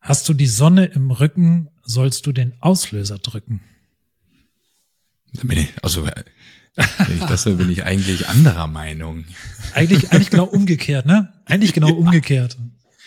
Hast 0.00 0.28
du 0.28 0.34
die 0.34 0.46
Sonne 0.46 0.84
im 0.86 1.10
Rücken, 1.10 1.68
sollst 1.82 2.26
du 2.26 2.32
den 2.32 2.54
Auslöser 2.60 3.18
drücken. 3.18 3.60
da 5.32 5.42
bin 5.44 5.58
ich, 5.58 5.68
also 5.82 6.04
wenn 6.06 6.12
ich 7.16 7.24
das 7.24 7.44
bin 7.44 7.70
ich 7.70 7.84
eigentlich 7.84 8.28
anderer 8.28 8.66
Meinung. 8.66 9.24
Eigentlich, 9.74 10.10
eigentlich 10.12 10.30
genau 10.30 10.44
umgekehrt, 10.44 11.06
ne? 11.06 11.32
Eigentlich 11.46 11.72
genau 11.72 11.90
umgekehrt. 11.92 12.56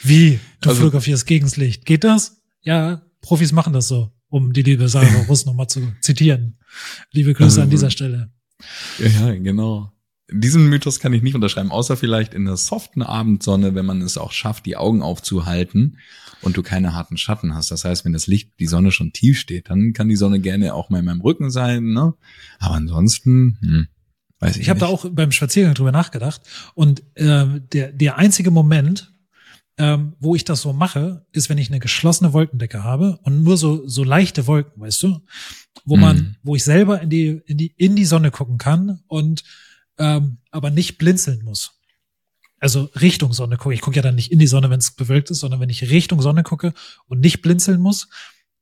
Wie? 0.04 0.40
Du 0.62 0.70
Also- 0.70 0.82
fotografierst 0.82 1.26
gegens 1.26 1.58
Licht. 1.58 1.86
Geht 1.86 2.04
das? 2.04 2.42
Ja, 2.62 3.02
Profis 3.22 3.52
machen 3.52 3.74
das 3.74 3.88
so, 3.88 4.12
um 4.30 4.54
die 4.54 4.62
liebe 4.64 4.88
Sarah 4.90 5.06
Russ 5.28 5.46
nochmal 5.46 5.68
zu 5.68 5.92
zitieren. 6.02 6.58
Liebe 7.12 7.34
Grüße 7.34 7.56
an 7.62 7.68
Also- 7.68 7.72
dieser 7.72 7.92
Stelle. 7.92 8.32
Ja, 9.00 9.34
genau. 9.36 9.92
Diesen 10.30 10.68
Mythos 10.68 11.00
kann 11.00 11.14
ich 11.14 11.22
nicht 11.24 11.36
unterschreiben, 11.36 11.72
außer 11.72 11.96
vielleicht 11.96 12.34
in 12.34 12.44
der 12.44 12.58
soften 12.58 13.02
Abendsonne, 13.02 13.76
wenn 13.76 13.86
man 13.86 14.02
es 14.02 14.18
auch 14.18 14.34
schafft, 14.34 14.66
die 14.66 14.76
Augen 14.76 15.02
aufzuhalten 15.02 16.00
und 16.42 16.58
du 16.58 16.64
keine 16.64 16.94
harten 16.94 17.16
Schatten 17.18 17.56
hast. 17.56 17.72
Das 17.72 17.86
heißt, 17.86 18.04
wenn 18.04 18.12
das 18.12 18.28
Licht, 18.28 18.52
die 18.60 18.68
Sonne 18.68 18.92
schon 18.92 19.14
tief 19.14 19.40
steht, 19.40 19.70
dann 19.70 19.94
kann 19.94 20.10
die 20.10 20.18
Sonne 20.18 20.42
gerne 20.42 20.74
auch 20.74 20.90
mal 20.90 21.00
in 21.00 21.06
meinem 21.06 21.22
Rücken 21.22 21.50
sein, 21.50 21.86
ne? 21.94 22.14
Aber 22.60 22.76
ansonsten, 22.76 23.58
hm, 23.62 23.88
weiß 24.40 24.58
ich, 24.58 24.64
Ich 24.64 24.70
habe 24.70 24.82
da 24.82 24.88
nicht. 24.92 24.96
auch 25.06 25.10
beim 25.10 25.32
Spaziergang 25.32 25.76
drüber 25.76 25.94
nachgedacht. 25.94 26.42
Und 26.74 27.04
äh, 27.16 27.62
der, 27.72 27.94
der 27.94 28.18
einzige 28.18 28.52
Moment, 28.52 29.14
ähm, 29.78 30.16
wo 30.20 30.36
ich 30.36 30.44
das 30.44 30.62
so 30.62 30.74
mache, 30.74 31.26
ist, 31.32 31.50
wenn 31.50 31.58
ich 31.58 31.70
eine 31.70 31.80
geschlossene 31.80 32.34
Wolkendecke 32.34 32.84
habe 32.84 33.20
und 33.24 33.44
nur 33.44 33.58
so, 33.58 33.88
so 33.88 34.04
leichte 34.04 34.48
Wolken, 34.48 34.82
weißt 34.82 35.04
du, 35.04 35.20
wo 35.86 35.98
man, 35.98 36.18
Mhm. 36.18 36.36
wo 36.44 36.56
ich 36.56 36.64
selber 36.64 37.02
in 37.02 37.10
die, 37.10 37.42
in 37.46 37.58
die, 37.58 37.74
in 37.78 37.96
die 37.96 38.06
Sonne 38.06 38.32
gucken 38.32 38.58
kann 38.58 39.02
und 39.08 39.44
ähm, 40.00 40.38
aber 40.52 40.70
nicht 40.70 40.98
blinzeln 40.98 41.44
muss. 41.44 41.72
Also 42.60 42.90
Richtung 43.00 43.34
Sonne 43.34 43.58
gucke. 43.58 43.76
Ich 43.76 43.82
gucke 43.82 43.96
ja 43.98 44.02
dann 44.02 44.16
nicht 44.16 44.32
in 44.32 44.40
die 44.40 44.48
Sonne, 44.48 44.70
wenn 44.72 44.80
es 44.80 44.92
bewölkt 44.92 45.30
ist, 45.30 45.40
sondern 45.40 45.60
wenn 45.60 45.70
ich 45.70 45.90
Richtung 45.92 46.22
Sonne 46.22 46.42
gucke 46.44 46.74
und 47.08 47.20
nicht 47.20 47.42
blinzeln 47.44 47.80
muss, 47.80 48.08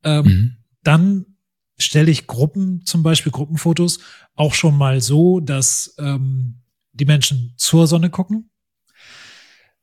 ähm, 0.03 0.25
Mhm. 0.25 0.57
dann 0.83 1.25
stelle 1.77 2.11
ich 2.11 2.27
Gruppen, 2.27 2.85
zum 2.85 3.03
Beispiel 3.03 3.31
Gruppenfotos, 3.31 3.99
auch 4.35 4.53
schon 4.53 4.77
mal 4.77 5.01
so, 5.01 5.39
dass 5.39 5.95
ähm, 5.97 6.61
die 6.93 7.05
Menschen 7.05 7.53
zur 7.57 7.87
Sonne 7.87 8.09
gucken. 8.09 8.49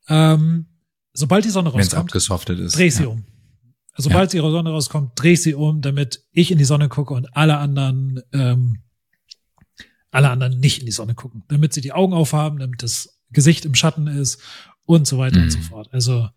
Ähm, 0.09 0.67
sobald 1.15 1.45
die 1.45 1.51
Sonne 1.51 1.71
rauskommt, 1.71 1.95
abgesoftet 1.95 2.59
ist. 2.59 2.77
drehe 2.77 2.87
ich 2.87 2.95
sie 2.95 3.03
ja. 3.05 3.09
um. 3.11 3.25
Also 3.95 4.09
Sobald 4.09 4.33
die 4.33 4.39
Sonne 4.39 4.71
rauskommt, 4.71 5.13
drehe 5.17 5.33
ich 5.35 5.43
sie 5.43 5.55
um, 5.55 5.83
damit 5.83 6.25
ich 6.33 6.51
in 6.51 6.57
die 6.59 6.65
Sonne 6.65 6.89
gucke 6.89 7.13
und 7.13 7.37
alle 7.37 7.59
anderen, 7.59 8.23
ähm, 8.33 8.79
alle 10.11 10.31
anderen 10.31 10.59
nicht 10.61 10.81
in 10.81 10.87
die 10.87 10.93
Sonne 10.93 11.15
gucken. 11.15 11.45
Damit 11.49 11.73
sie 11.75 11.81
die 11.83 11.93
Augen 11.93 12.13
aufhaben, 12.15 12.59
damit 12.59 12.83
das 12.83 13.19
Gesicht 13.31 13.65
im 13.65 13.75
Schatten 13.75 14.07
ist 14.07 14.41
und 14.87 15.07
so 15.07 15.19
weiter 15.19 15.41
und 15.41 15.51
so 15.51 15.59
Mhm. 15.59 15.63
fort. 15.63 15.89
Also 15.93 16.29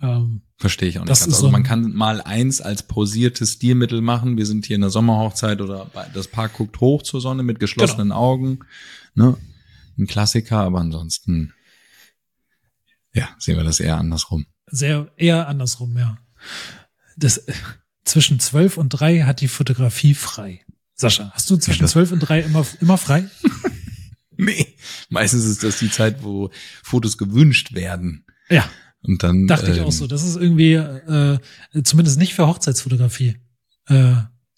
ähm, 0.00 0.42
Verstehe 0.58 0.88
ich 0.88 0.98
auch 0.98 1.02
nicht. 1.02 1.10
Das 1.10 1.20
ganz. 1.20 1.28
ist 1.28 1.34
also 1.34 1.46
so 1.46 1.50
man 1.52 1.62
kann 1.64 1.92
mal 1.94 2.20
eins 2.20 2.60
als 2.60 2.82
posiertes 2.84 3.54
Stilmittel 3.54 4.00
machen. 4.00 4.36
Wir 4.36 4.46
sind 4.46 4.66
hier 4.66 4.76
in 4.76 4.80
der 4.82 4.90
Sommerhochzeit 4.90 5.60
oder 5.60 5.90
das 6.14 6.28
Paar 6.28 6.48
guckt 6.48 6.80
hoch 6.80 7.02
zur 7.02 7.20
Sonne 7.20 7.42
mit 7.42 7.58
geschlossenen 7.60 8.08
Genau. 8.08 8.20
Augen. 8.20 8.58
Ne? 9.14 9.36
Ein 9.98 10.06
Klassiker, 10.06 10.58
aber 10.58 10.80
ansonsten, 10.80 11.52
ja, 13.14 13.28
sehen 13.38 13.56
wir 13.56 13.64
das 13.64 13.80
eher 13.80 13.96
andersrum. 13.96 14.46
sehr 14.66 15.10
eher 15.16 15.48
andersrum, 15.48 15.96
ja. 15.96 16.18
Das 17.16 17.44
zwischen 18.04 18.40
zwölf 18.40 18.76
und 18.76 18.90
drei 18.90 19.22
hat 19.22 19.40
die 19.40 19.48
Fotografie 19.48 20.14
frei. 20.14 20.60
Sascha, 20.94 21.30
hast 21.34 21.48
du 21.50 21.56
zwischen 21.56 21.86
zwölf 21.88 22.12
und 22.12 22.20
drei 22.20 22.40
immer 22.40 22.66
immer 22.80 22.98
frei? 22.98 23.28
Nee. 24.36 24.76
Meistens 25.10 25.44
ist 25.44 25.62
das 25.62 25.78
die 25.78 25.90
Zeit, 25.92 26.24
wo 26.24 26.50
Fotos 26.82 27.18
gewünscht 27.18 27.72
werden. 27.72 28.24
Ja, 28.50 28.68
Und 29.02 29.22
dann 29.22 29.46
dachte 29.46 29.70
ich 29.70 29.78
ähm, 29.78 29.84
auch 29.84 29.92
so. 29.92 30.08
Das 30.08 30.24
ist 30.24 30.34
irgendwie 30.34 30.72
äh, 30.72 31.38
zumindest 31.84 32.18
nicht 32.18 32.34
für 32.34 32.48
Hochzeitsfotografie 32.48 33.36
äh, 33.86 34.14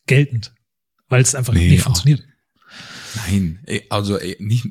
geltend, 0.07 0.55
weil 1.11 1.21
es 1.21 1.35
einfach 1.35 1.53
Nee, 1.53 1.69
nicht 1.69 1.83
funktioniert. 1.83 2.25
Nein, 3.27 3.63
also 3.91 4.19
ey, 4.19 4.37
nicht 4.41 4.67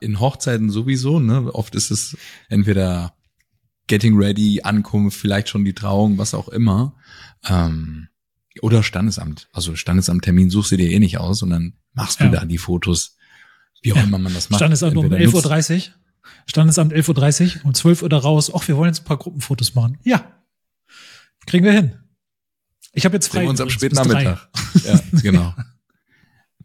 in 0.00 0.20
Hochzeiten 0.20 0.70
sowieso, 0.70 1.18
ne? 1.18 1.52
Oft 1.52 1.74
ist 1.74 1.90
es 1.90 2.16
entweder 2.48 3.16
Getting 3.86 4.16
Ready, 4.16 4.62
Ankunft, 4.62 5.18
vielleicht 5.18 5.48
schon 5.48 5.64
die 5.64 5.74
Trauung, 5.74 6.16
was 6.18 6.34
auch 6.34 6.48
immer. 6.48 6.94
Ähm, 7.46 8.08
oder 8.62 8.82
Standesamt. 8.82 9.48
Also 9.52 9.76
Standesamttermin 9.76 10.48
suchst 10.50 10.72
du 10.72 10.76
dir 10.76 10.90
eh 10.90 10.98
nicht 10.98 11.18
aus 11.18 11.42
und 11.42 11.50
dann 11.50 11.74
machst 11.92 12.20
du 12.20 12.24
Ja. 12.24 12.30
da 12.30 12.44
die 12.44 12.58
Fotos, 12.58 13.16
wie 13.82 13.92
auch 13.92 13.96
Ja. 13.96 14.04
immer 14.04 14.18
man 14.18 14.32
das 14.32 14.48
macht. 14.50 14.58
Standesamt 14.60 14.96
um 14.96 15.04
Entweder 15.04 15.24
nutzt- 15.24 15.46
11.30 15.46 15.88
Uhr. 15.88 15.94
Standesamt 16.46 16.92
11.30 16.92 17.56
Uhr, 17.58 17.64
um 17.66 17.74
12 17.74 18.02
Uhr 18.02 18.08
da 18.08 18.18
raus. 18.18 18.50
Ach, 18.54 18.66
wir 18.66 18.76
wollen 18.76 18.88
jetzt 18.88 19.00
ein 19.02 19.04
paar 19.04 19.18
Gruppenfotos 19.18 19.74
machen. 19.74 19.98
Ja. 20.04 20.32
Kriegen 21.46 21.64
wir 21.64 21.72
hin. 21.72 21.98
Ich 22.92 23.04
habe 23.04 23.14
jetzt 23.16 23.26
frei. 23.28 23.38
Sehen 23.40 23.46
wir 23.46 23.50
uns 23.50 23.60
am 23.60 23.70
späten. 23.70 23.96
Nachmittag. 23.96 24.48
Ja, 24.84 25.00
genau. 25.20 25.54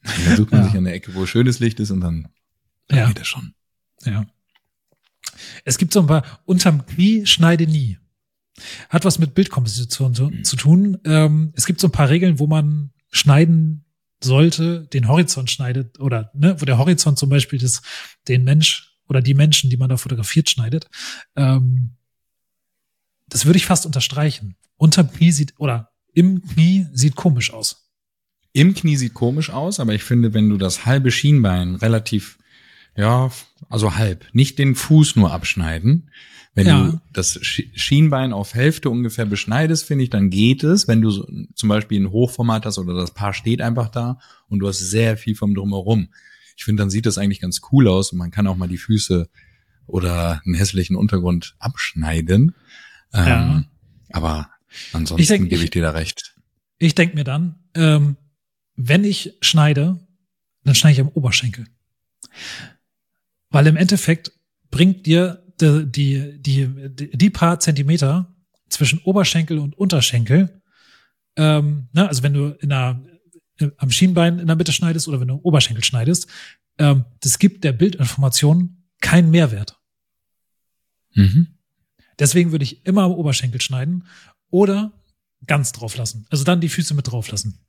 Dann 0.03 0.37
sucht 0.37 0.51
man 0.51 0.61
Ja. 0.61 0.67
sich 0.67 0.77
an 0.77 0.83
der 0.85 0.93
Ecke, 0.93 1.13
wo 1.15 1.25
schönes 1.25 1.59
Licht 1.59 1.79
ist 1.79 1.91
und 1.91 2.01
dann, 2.01 2.29
dann 2.87 2.99
Ja. 2.99 3.07
geht 3.07 3.19
das 3.19 3.27
schon. 3.27 3.53
Ja. 4.05 4.25
Es 5.65 5.77
gibt 5.77 5.93
so 5.93 6.01
ein 6.01 6.07
paar, 6.07 6.23
unterm 6.45 6.85
Knie 6.85 7.25
schneide 7.25 7.67
nie. 7.67 7.97
Hat 8.89 9.05
was 9.05 9.19
mit 9.19 9.35
Bildkomposition 9.35 10.13
zu, 10.13 10.31
zu 10.43 10.55
tun. 10.55 10.97
Ähm, 11.05 11.53
es 11.55 11.65
gibt 11.65 11.79
so 11.79 11.87
ein 11.87 11.91
paar 11.91 12.09
Regeln, 12.09 12.39
wo 12.39 12.47
man 12.47 12.91
schneiden 13.11 13.85
sollte, 14.21 14.87
den 14.87 15.07
Horizont 15.07 15.49
schneidet 15.49 15.99
oder 15.99 16.31
ne, 16.33 16.59
wo 16.59 16.65
der 16.65 16.77
Horizont 16.77 17.17
zum 17.17 17.29
Beispiel 17.29 17.59
das, 17.59 17.81
den 18.27 18.43
Mensch 18.43 18.97
oder 19.07 19.21
die 19.21 19.33
Menschen, 19.33 19.69
die 19.69 19.77
man 19.77 19.89
da 19.89 19.97
fotografiert, 19.97 20.49
schneidet. 20.49 20.89
Ähm, 21.35 21.91
das 23.27 23.45
würde 23.45 23.57
ich 23.57 23.65
fast 23.65 23.85
unterstreichen. 23.85 24.55
Unterm 24.77 25.11
Knie 25.11 25.31
sieht 25.31 25.53
oder 25.57 25.91
im 26.13 26.41
Knie 26.45 26.87
sieht 26.93 27.15
komisch 27.15 27.53
aus. 27.53 27.89
Im 28.51 28.73
Knie 28.73 28.97
sieht 28.97 29.13
komisch 29.13 29.51
aus, 29.51 29.79
aber 29.79 29.93
ich 29.93 30.03
finde, 30.03 30.33
wenn 30.33 30.49
du 30.49 30.57
das 30.57 30.85
halbe 30.85 31.11
Schienbein 31.11 31.75
relativ, 31.75 32.38
ja, 32.99 33.31
also 33.69 33.95
halb, 33.95 34.25
nicht 34.33 34.59
den 34.59 34.75
Fuß 34.75 35.15
nur 35.15 35.31
abschneiden. 35.31 36.11
Wenn 36.55 36.67
Ja. 36.67 36.83
du 36.87 37.01
das 37.13 37.39
Schi- 37.41 37.69
Schienbein 37.77 38.33
auf 38.33 38.53
Hälfte 38.55 38.89
ungefähr 38.89 39.25
beschneidest, 39.25 39.85
finde 39.85 40.03
ich, 40.03 40.09
dann 40.09 40.29
geht 40.29 40.63
es. 40.63 40.87
Wenn 40.87 41.01
du 41.01 41.09
so, 41.11 41.27
zum 41.55 41.69
Beispiel 41.69 42.01
ein 42.01 42.11
Hochformat 42.11 42.65
hast 42.65 42.77
oder 42.79 42.93
das 42.95 43.13
Paar 43.13 43.33
steht 43.33 43.61
einfach 43.61 43.87
da 43.89 44.19
und 44.47 44.59
du 44.59 44.67
hast 44.67 44.79
sehr 44.79 45.15
viel 45.15 45.35
vom 45.35 45.53
Drumherum. 45.55 46.09
Ich 46.57 46.65
finde, 46.65 46.81
dann 46.81 46.89
sieht 46.89 47.05
das 47.05 47.17
eigentlich 47.17 47.39
ganz 47.39 47.61
cool 47.71 47.87
aus 47.87 48.11
und 48.11 48.17
man 48.17 48.31
kann 48.31 48.47
auch 48.47 48.57
mal 48.57 48.67
die 48.67 48.77
Füße 48.77 49.29
oder 49.85 50.41
einen 50.45 50.55
hässlichen 50.55 50.95
Untergrund 50.95 51.55
abschneiden. 51.59 52.55
Ähm, 53.13 53.25
Ja. 53.27 53.63
Aber 54.11 54.49
ansonsten 54.91 55.21
Ich 55.21 55.27
denk, 55.29 55.43
gebe 55.49 55.55
ich 55.61 55.65
ich- 55.65 55.69
dir 55.71 55.83
da 55.83 55.91
recht. 55.91 56.35
Ich 56.79 56.95
denke 56.95 57.15
mir 57.15 57.23
dann, 57.23 57.59
ähm, 57.75 58.17
wenn 58.75 59.03
ich 59.03 59.33
schneide, 59.41 59.99
dann 60.63 60.75
schneide 60.75 60.93
ich 60.93 61.01
am 61.01 61.09
Oberschenkel. 61.09 61.67
Weil 63.49 63.67
im 63.67 63.77
Endeffekt 63.77 64.31
bringt 64.71 65.05
dir 65.05 65.43
die, 65.59 65.91
die, 66.41 66.67
die, 66.89 67.17
die 67.17 67.29
paar 67.29 67.59
Zentimeter 67.59 68.35
zwischen 68.69 68.99
Oberschenkel 68.99 69.59
und 69.59 69.77
Unterschenkel 69.77 70.59
ähm, 71.39 71.87
ne, 71.93 72.07
also 72.07 72.21
wenn 72.21 72.33
du 72.33 72.49
in 72.59 72.71
einer, 72.71 73.01
am 73.77 73.91
Schienbein 73.91 74.39
in 74.39 74.47
der 74.47 74.57
Mitte 74.57 74.73
schneidest 74.73 75.07
oder 75.07 75.21
wenn 75.21 75.29
du 75.29 75.39
Oberschenkel 75.41 75.83
schneidest, 75.85 76.27
ähm, 76.77 77.05
das 77.21 77.39
gibt 77.39 77.63
der 77.63 77.71
Bildinformation 77.71 78.83
keinen 78.99 79.31
Mehrwert. 79.31 79.79
Mhm. 81.13 81.47
Deswegen 82.19 82.51
würde 82.51 82.63
ich 82.63 82.85
immer 82.85 83.03
am 83.03 83.11
Oberschenkel 83.11 83.61
schneiden 83.61 84.05
oder 84.49 84.91
ganz 85.47 85.71
drauf 85.71 85.95
lassen. 85.95 86.25
Also 86.29 86.43
dann 86.43 86.59
die 86.59 86.67
Füße 86.67 86.93
mit 86.93 87.07
drauf 87.07 87.31
lassen. 87.31 87.65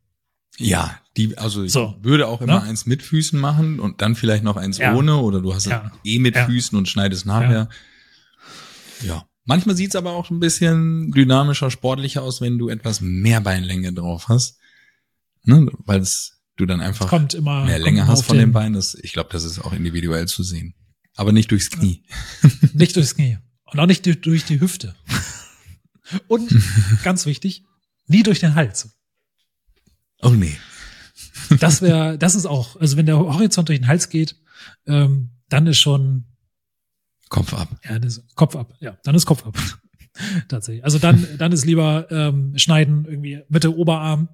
Ja, 0.59 0.99
die, 1.17 1.39
also 1.39 1.63
ich 1.63 1.73
So. 1.73 1.97
würde 2.03 2.27
auch 2.29 2.41
immer 2.43 2.61
Ne? 2.61 2.63
eins 2.63 2.85
mit 2.87 3.03
Füßen 3.03 3.39
machen 3.41 3.81
und 3.81 4.03
dann 4.03 4.15
vielleicht 4.15 4.45
noch 4.45 4.57
eins 4.57 4.79
Ja. 4.79 4.95
ohne 4.95 5.17
oder 5.17 5.41
du 5.41 5.55
hast 5.55 5.67
es 5.67 5.71
Ja. 5.73 5.93
eh 6.05 6.19
mit 6.19 6.35
Ja. 6.37 6.47
Füßen 6.47 6.77
und 6.77 6.89
schneidest 6.89 7.25
nachher. 7.27 7.69
Ja. 9.03 9.25
Manchmal 9.45 9.75
sieht's 9.77 9.97
aber 9.97 10.13
auch 10.13 10.31
ein 10.31 10.39
bisschen 10.41 11.13
dynamischer, 11.13 11.71
sportlicher 11.71 12.23
aus, 12.23 12.41
wenn 12.41 12.59
du 12.59 12.69
etwas 12.69 13.01
mehr 13.01 13.41
Beinlänge 13.41 13.93
drauf 13.93 14.29
hast. 14.29 14.59
Ne? 15.45 15.67
Weil 15.87 16.01
es 16.01 16.37
du 16.57 16.67
dann 16.67 16.81
einfach 16.83 17.09
Kommt 17.09 17.33
immer 17.33 17.65
mehr 17.65 17.79
Länge 17.79 18.07
hast 18.07 18.25
von 18.25 18.37
den 18.37 18.49
den- 18.49 18.53
Beinen. 18.53 18.75
Das, 18.75 18.95
ich 18.95 19.15
glaube, 19.15 19.31
das 19.33 19.45
ist 19.45 19.61
auch 19.65 19.73
individuell 19.73 20.29
zu 20.29 20.43
sehen. 20.43 20.75
Aber 21.17 21.33
nicht 21.33 21.51
durchs 21.51 21.71
Knie. 21.71 22.05
Nicht 22.75 22.97
durchs 22.97 23.15
Knie. 23.17 23.39
Und 23.65 23.81
auch 23.81 23.87
nicht 23.87 24.05
durch 24.27 24.45
die 24.45 24.61
Hüfte. 24.61 24.95
Und 26.29 26.55
ganz 27.03 27.25
wichtig, 27.27 27.65
nie 28.07 28.23
durch 28.23 28.41
den 28.41 28.55
Hals. 28.55 28.91
Oh 30.23 30.31
nee. 30.31 30.57
Das 31.59 31.83
wäre, 31.83 32.19
das 32.19 32.35
ist 32.35 32.47
auch, 32.47 32.77
also 32.81 32.97
wenn 32.97 33.07
der 33.07 33.19
Horizont 33.19 33.69
durch 33.69 33.81
den 33.81 33.89
Hals 33.89 34.09
geht, 34.09 34.37
ähm, 34.87 35.31
dann 35.49 35.67
ist 35.67 35.79
schon, 35.79 36.25
Kopf 37.29 37.55
ab. 37.55 37.69
ja, 37.85 37.99
das 37.99 38.19
ist 38.19 38.37
Kopf 38.37 38.57
ab. 38.57 38.75
Ja, 38.81 38.99
dann 39.05 39.15
ist 39.15 39.27
Kopf 39.27 39.47
ab. 39.47 39.57
Tatsächlich. 40.49 40.85
Also 40.85 40.99
dann, 40.99 41.27
dann 41.39 41.53
ist 41.53 41.65
lieber 41.65 42.11
ähm, 42.11 42.57
schneiden 42.57 43.05
irgendwie 43.05 43.43
Mitte 43.49 43.77
Oberarm, 43.77 44.29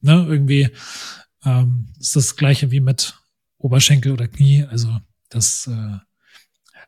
ne, 0.00 0.24
irgendwie 0.28 0.70
ähm, 1.44 1.88
ist 1.98 2.16
das 2.16 2.36
gleiche 2.36 2.70
wie 2.70 2.80
mit 2.80 3.14
Oberschenkel 3.58 4.12
oder 4.12 4.28
Knie. 4.28 4.64
Also 4.64 5.00
das, 5.30 5.66
äh, 5.66 5.98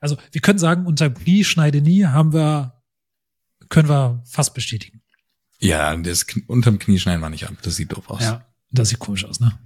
also 0.00 0.16
wir 0.32 0.40
können 0.40 0.58
sagen, 0.58 0.86
unter 0.86 1.10
Knie 1.10 1.44
schneide 1.44 1.80
nie 1.80 2.04
haben 2.04 2.32
wir, 2.32 2.82
können 3.68 3.88
wir 3.88 4.22
fast 4.26 4.54
bestätigen. 4.54 5.02
Ja, 5.66 5.96
das 5.96 6.26
unterm 6.46 6.78
Knie 6.78 6.98
schneiden 6.98 7.20
wir 7.20 7.30
nicht 7.30 7.46
ab. 7.46 7.54
Das 7.62 7.76
sieht 7.76 7.92
doof 7.92 8.08
aus. 8.10 8.22
Ja, 8.22 8.46
das 8.70 8.90
sieht 8.90 8.98
komisch 8.98 9.24
aus, 9.24 9.40
ne? 9.40 9.58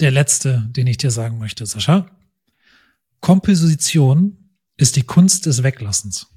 Der 0.00 0.10
letzte, 0.10 0.68
den 0.70 0.86
ich 0.86 0.96
dir 0.96 1.10
sagen 1.10 1.38
möchte, 1.38 1.66
Sascha. 1.66 2.08
Komposition 3.20 4.36
ist 4.76 4.96
die 4.96 5.02
Kunst 5.02 5.46
des 5.46 5.62
Weglassens. 5.62 6.28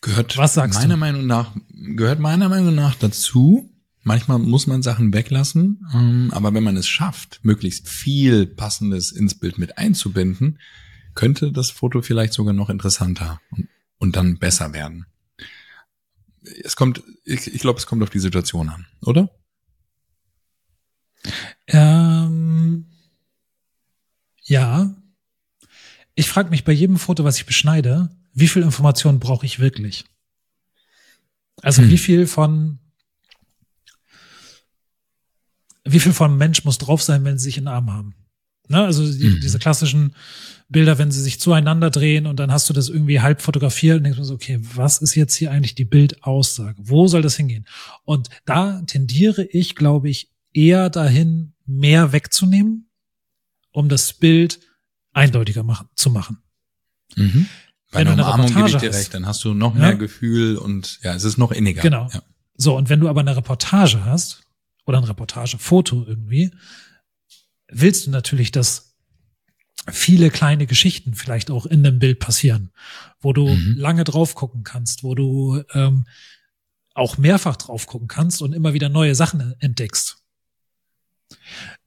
Gehört 0.00 0.36
Was 0.36 0.54
sagst 0.54 0.78
meiner 0.78 0.94
du? 0.94 1.00
Meinung 1.00 1.26
nach 1.26 1.52
gehört 1.72 2.20
meiner 2.20 2.48
Meinung 2.48 2.74
nach 2.74 2.94
dazu. 2.94 3.68
Manchmal 4.04 4.38
muss 4.38 4.66
man 4.66 4.82
Sachen 4.82 5.12
weglassen, 5.12 5.84
ähm, 5.92 6.30
aber 6.32 6.54
wenn 6.54 6.62
man 6.62 6.76
es 6.76 6.88
schafft, 6.88 7.40
möglichst 7.42 7.88
viel 7.88 8.46
Passendes 8.46 9.12
ins 9.12 9.34
Bild 9.34 9.58
mit 9.58 9.76
einzubinden, 9.76 10.60
könnte 11.14 11.52
das 11.52 11.70
Foto 11.70 12.00
vielleicht 12.00 12.32
sogar 12.32 12.54
noch 12.54 12.70
interessanter 12.70 13.40
und, 13.50 13.68
und 13.98 14.16
dann 14.16 14.38
besser 14.38 14.72
werden. 14.72 15.06
Es 16.64 16.76
kommt, 16.76 17.02
ich, 17.24 17.52
ich 17.52 17.60
glaube, 17.60 17.78
es 17.78 17.86
kommt 17.86 18.02
auf 18.02 18.10
die 18.10 18.20
Situation 18.20 18.68
an, 18.68 18.86
oder? 19.02 19.28
Ähm, 21.66 22.86
ja. 24.44 24.94
Ich 26.14 26.28
frage 26.28 26.50
mich 26.50 26.64
bei 26.64 26.72
jedem 26.72 26.98
Foto, 26.98 27.24
was 27.24 27.36
ich 27.36 27.46
beschneide, 27.46 28.10
wie 28.32 28.48
viel 28.48 28.62
Information 28.62 29.20
brauche 29.20 29.46
ich 29.46 29.58
wirklich? 29.58 30.04
Also 31.62 31.82
Hm. 31.82 31.90
wie 31.90 31.98
viel 31.98 32.26
von 32.26 32.78
wie 35.84 36.00
viel 36.00 36.12
von 36.12 36.36
Mensch 36.36 36.64
muss 36.64 36.76
drauf 36.78 37.02
sein, 37.02 37.24
wenn 37.24 37.38
sie 37.38 37.44
sich 37.44 37.56
in 37.58 37.64
den 37.64 37.68
Arm 37.72 37.90
haben? 37.90 38.14
Ne? 38.68 38.84
Also 38.84 39.10
die, 39.10 39.28
Mhm. 39.30 39.40
diese 39.40 39.58
klassischen 39.58 40.14
Bilder, 40.70 40.98
wenn 40.98 41.10
sie 41.10 41.22
sich 41.22 41.40
zueinander 41.40 41.90
drehen 41.90 42.26
und 42.26 42.38
dann 42.38 42.52
hast 42.52 42.68
du 42.68 42.74
das 42.74 42.88
irgendwie 42.90 43.20
halb 43.20 43.40
fotografiert 43.40 43.96
und 43.98 44.04
denkst 44.04 44.18
du 44.18 44.24
so, 44.24 44.34
okay, 44.34 44.58
was 44.74 44.98
ist 44.98 45.14
jetzt 45.14 45.34
hier 45.34 45.50
eigentlich 45.50 45.74
die 45.74 45.86
Bildaussage? 45.86 46.76
Wo 46.78 47.06
soll 47.08 47.22
das 47.22 47.36
hingehen? 47.36 47.66
Und 48.04 48.28
da 48.44 48.82
tendiere 48.82 49.44
ich, 49.44 49.74
glaube 49.76 50.10
ich, 50.10 50.30
eher 50.52 50.90
dahin, 50.90 51.54
mehr 51.64 52.12
wegzunehmen, 52.12 52.90
um 53.72 53.88
das 53.88 54.12
Bild 54.12 54.60
eindeutiger 55.12 55.62
machen, 55.62 55.88
zu 55.94 56.10
machen. 56.10 56.38
Mhm. 57.16 57.46
Bei 57.90 58.00
Wenn 58.00 58.06
du 58.08 58.12
einer 58.12 58.26
eine 58.26 58.34
Umarmung 58.34 58.46
gebe 58.48 58.58
ich 58.60 58.64
Reportage 58.74 58.78
dir 58.86 58.88
hast. 58.90 58.98
recht, 59.00 59.14
dann 59.14 59.26
hast 59.26 59.44
du 59.44 59.54
noch 59.54 59.74
Ja. 59.74 59.80
mehr 59.80 59.96
Gefühl 59.96 60.58
und 60.58 60.98
ja, 61.02 61.14
es 61.14 61.24
ist 61.24 61.38
noch 61.38 61.52
inniger. 61.52 61.80
Genau. 61.80 62.08
Ja. 62.12 62.22
So, 62.56 62.76
und 62.76 62.90
wenn 62.90 63.00
du 63.00 63.08
aber 63.08 63.20
eine 63.20 63.34
Reportage 63.34 64.04
hast 64.04 64.42
oder 64.84 64.98
ein 64.98 65.04
Reportagefoto 65.04 66.04
irgendwie, 66.06 66.50
willst 67.70 68.06
du 68.06 68.10
natürlich, 68.10 68.50
dass 68.52 68.87
viele 69.90 70.30
kleine 70.30 70.66
Geschichten 70.66 71.14
vielleicht 71.14 71.50
auch 71.50 71.66
in 71.66 71.82
dem 71.82 71.98
Bild 71.98 72.18
passieren, 72.20 72.70
wo 73.20 73.32
du 73.32 73.48
Mhm. 73.48 73.74
lange 73.76 74.04
drauf 74.04 74.34
gucken 74.34 74.64
kannst, 74.64 75.02
wo 75.04 75.14
du 75.14 75.62
ähm, 75.74 76.06
auch 76.94 77.16
mehrfach 77.18 77.56
drauf 77.56 77.86
gucken 77.86 78.08
kannst 78.08 78.42
und 78.42 78.52
immer 78.52 78.74
wieder 78.74 78.88
neue 78.88 79.14
Sachen 79.14 79.54
entdeckst. 79.60 80.18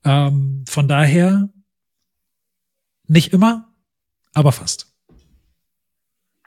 Ähm, 0.03 0.63
von 0.67 0.87
daher 0.87 1.49
nicht 3.07 3.33
immer, 3.33 3.67
aber 4.33 4.51
fast, 4.51 4.93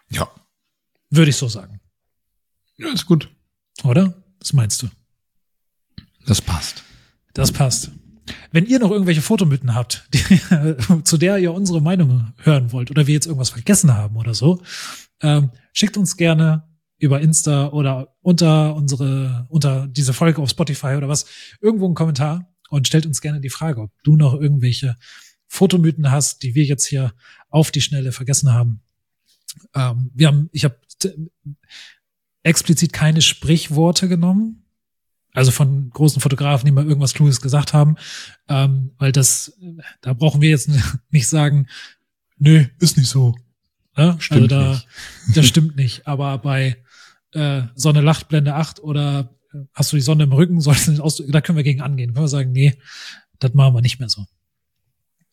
ja. 0.08 0.28
würde 1.10 1.30
ich 1.30 1.36
so 1.36 1.48
sagen, 1.48 1.80
Ja, 2.76 2.88
ist 2.92 3.06
gut. 3.06 3.28
oder? 3.84 4.14
Was 4.40 4.52
meinst 4.52 4.82
du? 4.82 4.88
Das 6.26 6.40
passt. 6.40 6.82
Das 7.34 7.52
passt. 7.52 7.90
Wenn 8.52 8.66
ihr 8.66 8.78
noch 8.78 8.90
irgendwelche 8.90 9.22
Fotomythen 9.22 9.74
habt, 9.74 10.08
die, 10.12 10.40
zu 11.04 11.18
der 11.18 11.38
ihr 11.38 11.52
unsere 11.52 11.80
Meinung 11.80 12.32
hören 12.42 12.72
wollt 12.72 12.90
oder 12.90 13.06
wir 13.06 13.14
jetzt 13.14 13.26
irgendwas 13.26 13.50
vergessen 13.50 13.94
haben 13.94 14.16
oder 14.16 14.34
so, 14.34 14.62
ähm, 15.20 15.50
schickt 15.72 15.96
uns 15.96 16.16
gerne 16.16 16.64
über 16.98 17.20
Insta 17.20 17.68
oder 17.68 18.16
unter 18.22 18.74
unsere, 18.76 19.46
unter 19.50 19.86
diese 19.86 20.12
Folge 20.12 20.40
auf 20.40 20.50
Spotify 20.50 20.94
oder 20.96 21.08
was, 21.08 21.26
irgendwo 21.60 21.86
einen 21.86 21.94
Kommentar 21.94 22.54
und 22.70 22.86
stellt 22.86 23.06
uns 23.06 23.20
gerne 23.20 23.40
die 23.40 23.50
Frage, 23.50 23.82
ob 23.82 23.90
du 24.04 24.16
noch 24.16 24.34
irgendwelche 24.34 24.96
Fotomythen 25.46 26.10
hast, 26.10 26.42
die 26.42 26.54
wir 26.54 26.64
jetzt 26.64 26.86
hier 26.86 27.12
auf 27.50 27.70
die 27.70 27.80
Schnelle 27.80 28.12
vergessen 28.12 28.52
haben. 28.52 28.82
Ähm, 29.74 30.10
wir 30.14 30.28
haben, 30.28 30.48
ich 30.52 30.64
habe 30.64 30.78
explizit 32.42 32.92
keine 32.92 33.22
Sprichworte 33.22 34.08
genommen, 34.08 34.63
also 35.34 35.50
von 35.50 35.90
großen 35.90 36.22
Fotografen, 36.22 36.64
die 36.64 36.72
mal 36.72 36.86
irgendwas 36.86 37.12
Kluges 37.12 37.40
gesagt 37.42 37.74
haben, 37.74 37.96
ähm, 38.48 38.92
weil 38.98 39.12
das, 39.12 39.58
da 40.00 40.14
brauchen 40.14 40.40
wir 40.40 40.48
jetzt 40.50 40.70
nicht 41.10 41.28
sagen, 41.28 41.66
nö, 42.38 42.64
ist 42.80 42.96
nicht 42.96 43.08
so. 43.10 43.34
Ne? 43.96 44.16
Stimmt 44.20 44.52
also 44.52 44.64
da, 44.64 44.70
nicht. 44.72 44.88
das 45.36 45.46
stimmt 45.46 45.76
nicht. 45.76 46.06
Aber 46.06 46.38
bei 46.38 46.76
äh, 47.32 47.62
Sonne 47.74 48.00
lacht, 48.00 48.28
Blende 48.28 48.54
8 48.54 48.80
oder 48.80 49.34
äh, 49.52 49.58
hast 49.74 49.92
du 49.92 49.96
die 49.96 50.02
Sonne 50.02 50.24
im 50.24 50.32
Rücken, 50.32 50.60
sollst 50.60 50.86
du 50.86 50.92
nicht 50.92 51.00
aus, 51.00 51.22
da 51.28 51.40
können 51.40 51.56
wir 51.56 51.64
gegen 51.64 51.80
angehen. 51.82 52.14
Können 52.14 52.24
wir 52.24 52.28
sagen, 52.28 52.52
nee, 52.52 52.74
das 53.40 53.52
machen 53.54 53.74
wir 53.74 53.82
nicht 53.82 53.98
mehr 53.98 54.08
so. 54.08 54.24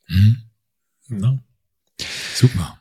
Mhm. 0.07 0.37
Ne? 1.09 1.43
Super. 2.33 2.79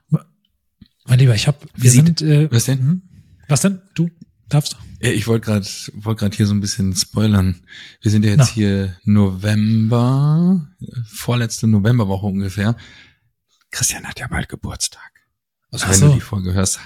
Mein 1.06 1.18
Lieber, 1.18 1.34
ich 1.34 1.46
habe, 1.46 1.58
wir 1.74 1.90
sieht- 1.90 2.18
sind, 2.18 2.22
äh, 2.22 2.50
was 2.50 2.64
denn? 2.64 2.78
hm? 2.78 3.02
Was 3.48 3.60
denn? 3.60 3.82
Du 3.94 4.08
darfst? 4.50 4.76
Ja, 5.00 5.10
Ich 5.10 5.26
wollte 5.26 5.46
gerade 5.46 5.66
wollt 5.94 6.18
grad 6.18 6.34
hier 6.34 6.46
so 6.46 6.54
ein 6.54 6.60
bisschen 6.60 6.94
spoilern. 6.94 7.62
Wir 8.02 8.10
sind 8.10 8.24
ja 8.24 8.30
jetzt 8.30 8.38
Na. 8.38 8.54
hier 8.54 8.96
November, 9.04 10.68
äh, 10.80 10.86
vorletzte 11.06 11.66
Novemberwoche 11.66 12.26
ungefähr. 12.26 12.76
Christian 13.70 14.04
hat 14.06 14.18
ja 14.20 14.26
bald 14.28 14.48
Geburtstag. 14.48 15.10
Also 15.70 15.86
Ach 15.86 15.90
wenn 15.92 15.98
so. 15.98 16.08
du 16.08 16.14
die 16.14 16.20
Folge 16.20 16.52
hörst, 16.52 16.80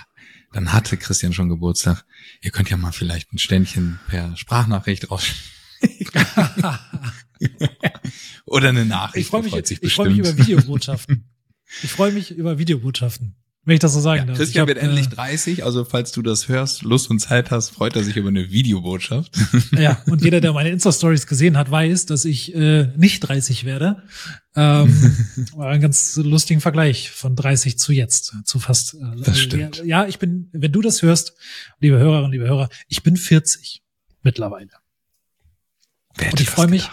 dann 0.53 0.73
hatte 0.73 0.97
Christian 0.97 1.33
schon 1.33 1.49
Geburtstag. 1.49 2.05
Ihr 2.41 2.51
könnt 2.51 2.71
ja 2.71 2.77
mal 2.77 2.93
vielleicht 2.93 3.33
ein 3.33 3.39
Ständchen 3.39 3.99
per 4.07 4.37
Sprachnachricht 4.37 5.11
raus. 5.11 5.25
Oder 8.47 8.69
eine 8.69 8.85
Nachricht. 8.85 9.25
Ich 9.27 9.31
freue 9.31 9.43
mich, 9.43 9.53
freut 9.53 9.67
sich 9.67 9.83
ich 9.83 9.95
freue 9.95 10.11
mich 10.15 10.19
über 10.19 10.37
Videobotschaften. 10.37 11.25
ich 11.83 11.91
freue 11.91 12.13
mich 12.13 12.31
über 12.31 12.59
Videobotschaften, 12.59 13.35
wenn 13.67 13.75
ich 13.75 13.81
das 13.81 13.95
so 13.95 14.01
sagen 14.01 14.21
Ja, 14.21 14.27
darf. 14.27 14.37
Christian 14.37 14.65
ich 14.65 14.69
wird 14.69 14.79
hab, 14.83 14.89
endlich 14.91 15.07
äh, 15.07 15.15
30, 15.17 15.65
also 15.65 15.85
falls 15.85 16.13
du 16.13 16.21
das 16.23 16.49
hörst, 16.49 16.83
Lust 16.83 17.11
und 17.11 17.19
Zeit 17.21 17.51
hast, 17.51 17.71
freut 17.71 17.97
er 17.97 18.05
sich 18.05 18.17
über 18.17 18.29
eine 18.29 18.51
Videobotschaft. 18.51 19.33
Ja, 19.79 20.03
und 20.07 20.23
jeder, 20.23 20.41
der 20.41 20.53
meine 20.55 20.71
Insta-Stories 20.71 21.27
gesehen 21.27 21.57
hat, 21.57 21.71
weiß, 21.71 22.07
dass 22.07 22.25
ich 22.25 22.55
äh, 22.55 22.89
nicht 22.97 23.21
30 23.21 23.65
werde. 23.65 24.03
Ähm, 24.55 25.17
war 25.55 25.69
ein 25.71 25.81
ganz 25.81 26.17
lustigen 26.17 26.61
Vergleich 26.61 27.11
von 27.11 27.37
30 27.37 27.79
zu 27.79 27.93
jetzt, 27.93 28.35
zu 28.45 28.59
fast. 28.59 28.95
Äh, 28.95 28.99
Das 29.25 29.39
stimmt. 29.41 29.79
Ja, 29.79 29.85
ja, 29.85 30.07
ich 30.07 30.19
bin, 30.19 30.49
wenn 30.53 30.73
du 30.73 30.81
das 30.81 31.03
hörst, 31.03 31.35
liebe 31.81 31.99
Hörerinnen, 31.99 32.33
liebe 32.33 32.47
Hörer, 32.47 32.69
ich 32.89 33.03
bin 33.03 33.17
40 33.17 33.83
mittlerweile. 34.23 34.69
Wer 36.17 36.27
Und 36.27 36.33
hätte 36.33 36.43
ich 36.43 36.49
das 36.49 36.55
freue 36.55 36.69
mich, 36.69 36.89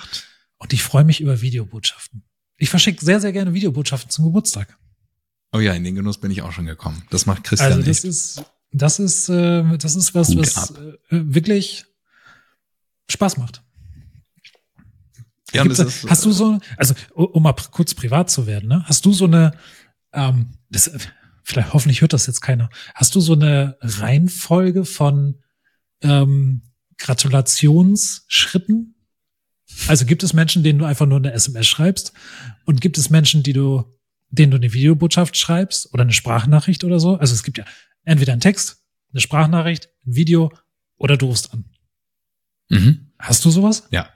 und 0.57 0.73
ich 0.73 0.83
freue 0.83 1.03
mich 1.03 1.21
über 1.21 1.41
Videobotschaften. 1.41 2.23
Ich 2.57 2.69
verschicke 2.69 3.03
sehr, 3.03 3.19
sehr 3.19 3.31
gerne 3.33 3.53
Videobotschaften 3.53 4.09
zum 4.11 4.25
Geburtstag. 4.25 4.77
Oh 5.53 5.59
ja, 5.59 5.73
in 5.73 5.83
den 5.83 5.95
Genuss 5.95 6.17
bin 6.19 6.31
ich 6.31 6.41
auch 6.41 6.51
schon 6.51 6.65
gekommen. 6.65 7.03
Das 7.09 7.25
macht 7.25 7.43
Christian 7.43 7.73
Also 7.73 7.83
das 7.83 7.97
echt. 7.97 8.05
ist, 8.05 8.43
Das 8.71 8.99
ist, 8.99 9.29
äh, 9.29 9.77
das 9.77 9.95
ist 9.95 10.15
was, 10.15 10.29
Hut 10.29 10.39
was 10.39 10.71
äh, 10.71 10.93
wirklich 11.09 11.85
Spaß 13.09 13.37
macht. 13.37 13.61
Ja, 15.53 15.65
das 15.65 15.79
ist, 15.79 16.09
hast 16.09 16.23
du 16.23 16.31
so, 16.31 16.59
also 16.77 16.93
um 17.13 17.43
mal 17.43 17.53
kurz 17.71 17.93
privat 17.93 18.29
zu 18.29 18.47
werden, 18.47 18.69
ne? 18.69 18.83
Hast 18.85 19.05
du 19.05 19.11
so 19.11 19.25
eine, 19.25 19.51
ähm, 20.13 20.53
das, 20.69 20.89
vielleicht 21.43 21.73
hoffentlich 21.73 21.99
hört 21.99 22.13
das 22.13 22.25
jetzt 22.25 22.39
keiner. 22.39 22.69
Hast 22.95 23.15
du 23.15 23.19
so 23.19 23.33
eine 23.33 23.77
Reihenfolge 23.81 24.85
von 24.85 25.41
ähm, 26.01 26.61
Gratulationsschritten? 26.97 28.95
Also 29.87 30.05
gibt 30.05 30.23
es 30.23 30.31
Menschen, 30.33 30.63
denen 30.63 30.79
du 30.79 30.85
einfach 30.85 31.05
nur 31.05 31.17
eine 31.17 31.33
SMS 31.33 31.67
schreibst 31.67 32.13
und 32.65 32.79
gibt 32.79 32.97
es 32.97 33.09
Menschen, 33.09 33.43
die 33.43 33.53
du, 33.53 33.83
denen 34.31 34.51
du 34.51 34.57
eine 34.57 34.73
Videobotschaft 34.73 35.37
schreibst 35.37 35.93
oder 35.93 36.03
eine 36.03 36.13
Sprachnachricht 36.13 36.83
oder 36.83 36.99
so? 36.99 37.15
Also 37.15 37.33
es 37.33 37.43
gibt 37.43 37.57
ja 37.57 37.65
entweder 38.03 38.31
einen 38.31 38.41
Text, 38.41 38.83
eine 39.11 39.21
Sprachnachricht, 39.21 39.89
ein 40.05 40.15
Video 40.15 40.51
oder 40.97 41.17
du 41.17 41.27
rufst 41.27 41.53
an. 41.53 41.65
mhm. 42.69 43.11
Hast 43.19 43.45
du 43.45 43.51
sowas? 43.51 43.87
Ja. 43.91 44.09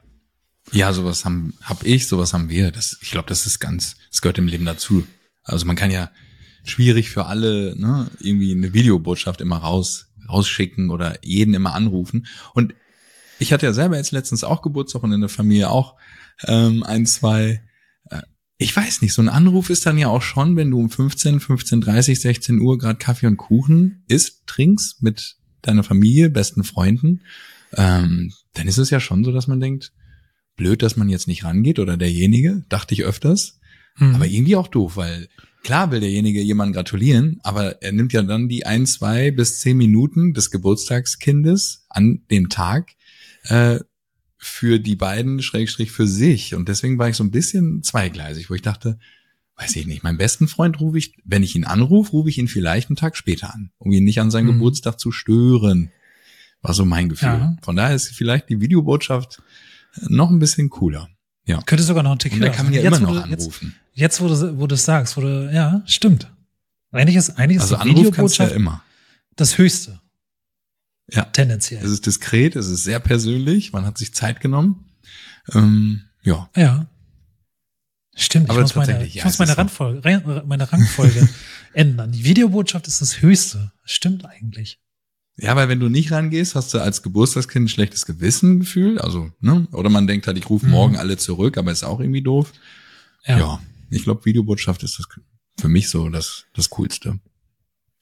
Ja, 0.72 0.94
sowas 0.94 1.26
haben 1.26 1.54
hab 1.62 1.86
ich, 1.86 2.08
sowas 2.08 2.34
haben 2.34 2.50
wir. 2.50 2.72
Das, 2.72 2.98
ich 3.02 3.12
glaube, 3.12 3.28
das 3.28 3.46
ist 3.46 3.60
ganz, 3.60 3.98
das 4.10 4.22
gehört 4.22 4.40
im 4.40 4.48
Leben 4.48 4.66
dazu. 4.66 5.06
Also 5.44 5.68
man 5.68 5.76
kann 5.76 5.92
ja 5.92 6.10
schwierig 6.64 7.12
für 7.12 7.28
alle 7.28 7.76
ne, 7.78 8.10
irgendwie 8.20 8.52
eine 8.52 8.74
Videobotschaft 8.74 9.42
immer 9.42 9.58
raus 9.58 10.08
rausschicken 10.28 10.90
oder 10.90 11.24
jeden 11.24 11.54
immer 11.54 11.76
anrufen. 11.76 12.26
Und 12.54 12.74
ich 13.40 13.54
hatte 13.54 13.66
ja 13.66 13.74
selber 13.74 13.98
jetzt 13.98 14.12
letztens 14.12 14.44
auch 14.44 14.62
Geburtstag 14.62 15.04
und 15.04 15.12
in 15.12 15.22
der 15.22 15.30
Familie 15.30 15.70
auch 15.70 15.96
ähm, 16.46 16.84
ein, 16.84 17.06
zwei. 17.06 17.62
Äh, 18.10 18.22
ich 18.58 18.76
weiß 18.76 19.02
nicht, 19.02 19.14
so 19.14 19.22
ein 19.22 19.30
Anruf 19.30 19.70
ist 19.70 19.86
dann 19.86 19.98
ja 19.98 20.08
auch 20.08 20.22
schon, 20.22 20.56
wenn 20.56 20.72
du 20.72 20.80
um 20.80 20.90
15, 20.90 21.40
15.30, 21.40 22.20
16 22.20 22.60
Uhr 22.60 22.78
gerade 22.78 22.98
Kaffee 22.98 23.28
und 23.28 23.38
Kuchen 23.38 24.04
isst, 24.08 24.48
trinkst 24.48 25.04
mit 25.04 25.36
deiner 25.62 25.84
Familie, 25.84 26.30
besten 26.30 26.64
Freunden, 26.64 27.22
ähm, 27.74 28.32
dann 28.54 28.68
ist 28.68 28.78
es 28.78 28.90
ja 28.90 29.00
schon 29.00 29.24
so, 29.24 29.32
dass 29.32 29.48
man 29.48 29.60
denkt, 29.60 29.92
blöd, 30.56 30.82
dass 30.82 30.96
man 30.96 31.10
jetzt 31.10 31.28
nicht 31.28 31.44
rangeht 31.44 31.80
oder 31.80 31.98
derjenige, 31.98 32.64
dachte 32.70 32.94
ich 32.94 33.04
öfters, 33.04 33.60
Hm. 33.98 34.16
aber 34.16 34.28
irgendwie 34.28 34.56
auch 34.56 34.68
doof, 34.68 34.98
weil 34.98 35.30
klar 35.64 35.92
will 35.92 36.00
derjenige 36.00 36.42
jemandem 36.42 36.74
gratulieren, 36.74 37.40
aber 37.44 37.82
er 37.82 37.92
nimmt 37.92 38.14
ja 38.14 38.22
dann 38.22 38.50
die 38.50 38.66
ein, 38.66 38.86
zwei 38.86 39.32
bis 39.32 39.60
zehn 39.60 39.78
Minuten 39.78 40.34
des 40.34 40.52
Geburtstagskindes 40.52 41.86
an 41.90 42.22
dem 42.30 42.50
Tag 42.50 42.92
äh, 43.44 43.80
für 44.48 44.80
die 44.80 44.96
beiden 44.96 45.42
Schrägstrich 45.42 45.92
für 45.92 46.06
sich. 46.08 46.54
Und 46.54 46.70
deswegen 46.70 47.00
war 47.00 47.10
ich 47.10 47.16
so 47.16 47.24
ein 47.24 47.32
bisschen 47.32 47.82
zweigleisig, 47.82 48.50
wo 48.50 48.54
ich 48.54 48.62
dachte, 48.62 49.00
weiß 49.58 49.76
ich 49.76 49.88
nicht, 49.88 50.04
meinen 50.04 50.20
besten 50.20 50.48
Freund 50.48 50.80
rufe 50.80 51.00
ich, 51.00 51.14
wenn 51.24 51.42
ich 51.42 51.56
ihn 51.56 51.64
anrufe, 51.66 52.12
rufe 52.12 52.30
ich 52.30 52.38
ihn 52.38 52.48
vielleicht 52.48 52.90
einen 52.90 52.96
Tag 52.96 53.18
später 53.18 53.54
an, 53.54 53.72
um 53.80 53.92
ihn 53.92 54.04
nicht 54.04 54.20
an 54.22 54.30
seinem 54.30 54.48
Mhm. 54.48 54.52
Geburtstag 54.54 55.00
zu 55.00 55.12
stören. 55.12 55.90
War 56.62 56.74
so 56.76 56.86
mein 56.86 57.10
Gefühl. 57.10 57.30
Ja. 57.30 57.56
Von 57.64 57.76
daher 57.76 57.96
ist 57.96 58.10
vielleicht 58.10 58.50
die 58.50 58.62
Videobotschaft 58.62 59.42
noch 60.10 60.30
ein 60.30 60.38
bisschen 60.40 60.70
cooler. 60.70 61.10
Ja. 61.48 61.62
Könnte 61.64 61.84
sogar 61.84 62.04
noch 62.04 62.12
ein 62.12 62.20
Tick 62.20 62.34
Und 62.34 62.42
da 62.42 62.50
kann 62.50 62.66
man 62.66 62.74
ja 62.74 62.82
immer 62.82 62.98
Jetzt, 62.98 63.02
wo 63.08 63.14
noch 63.14 63.24
du- 63.24 63.30
jetzt, 63.30 63.42
anrufen. 63.42 63.76
Jetzt, 63.94 64.22
wo 64.22 64.28
du, 64.28 64.60
wo 64.60 64.68
du 64.68 64.76
es 64.76 64.86
sagst, 64.86 65.18
wo 65.18 65.22
du, 65.22 65.52
ja, 65.54 65.82
stimmt. 65.88 66.32
Eigentlich 66.92 67.16
ist, 67.16 67.32
eigentlich 67.32 67.58
ist 67.58 67.64
Also 67.64 67.78
Anruf 67.78 68.12
kannst 68.12 68.38
du 68.40 68.44
ja 68.44 68.50
Videobotschaft 68.50 68.52
immer. 68.56 68.84
das 69.36 69.58
Höchste. 69.58 70.00
Ja. 71.12 71.26
Tendenziell. 71.26 71.84
Es 71.84 71.92
ist 71.92 72.06
diskret, 72.06 72.56
es 72.56 72.68
ist 72.68 72.84
sehr 72.84 73.00
persönlich, 73.00 73.74
man 73.74 73.86
hat 73.86 73.98
sich 73.98 74.14
Zeit 74.14 74.42
genommen. 74.42 74.86
Ähm, 75.54 76.02
ja. 76.24 76.50
ja. 76.56 76.88
Stimmt, 78.16 78.50
Aber 78.50 78.60
ich 78.60 78.64
muss 78.64 78.88
meine, 78.88 79.06
ich 79.06 79.16
ja, 79.16 79.26
muss 79.26 79.38
meine, 79.40 79.52
ist 79.52 79.56
so. 79.56 79.62
Randfolge, 79.62 80.06
Ran- 80.06 80.48
meine 80.48 80.72
Rangfolge 80.72 81.28
ändern. 81.74 82.12
Die 82.12 82.24
Videobotschaft 82.24 82.88
ist 82.88 83.02
das 83.02 83.22
Höchste. 83.22 83.72
Stimmt 83.84 84.26
eigentlich. 84.26 84.80
Ja, 85.38 85.56
weil 85.58 85.68
wenn 85.68 85.82
du 85.82 85.90
nicht 85.90 86.12
rangehst, 86.14 86.56
hast 86.56 86.74
du 86.74 86.80
als 86.80 87.04
Geburtstagskind 87.04 87.66
ein 87.66 87.70
schlechtes 87.70 88.06
Gewissengefühl. 88.06 89.00
Also, 89.00 89.32
ne? 89.42 89.68
Oder 89.74 89.90
man 89.90 90.08
denkt 90.08 90.28
halt, 90.28 90.38
ich 90.38 90.50
rufe 90.50 90.66
Mhm. 90.66 90.72
morgen 90.72 90.96
alle 90.98 91.18
zurück, 91.18 91.58
aber 91.58 91.74
ist 91.74 91.84
auch 91.84 92.00
irgendwie 92.00 92.22
doof. 92.22 92.54
Ja. 93.26 93.38
Ja. 93.38 93.62
Ich 93.90 94.04
glaube, 94.04 94.24
Videobotschaft 94.24 94.82
ist 94.84 94.98
das 94.98 95.08
für 95.60 95.68
mich 95.68 95.90
so 95.90 96.08
das, 96.10 96.46
das 96.54 96.70
Coolste. 96.70 97.20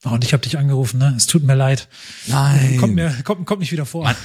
Oh, 0.04 0.10
und 0.10 0.24
ich 0.24 0.32
habe 0.32 0.42
dich 0.42 0.58
angerufen, 0.58 0.98
ne? 0.98 1.14
Es 1.16 1.26
tut 1.26 1.42
mir 1.44 1.54
leid. 1.54 1.88
Nein. 2.26 2.76
Kommt 2.78 2.94
mir, 2.94 3.14
kommt, 3.24 3.46
kommt 3.46 3.60
nicht 3.60 3.72
wieder 3.72 3.86
vor. 3.86 4.04
Man- 4.04 4.16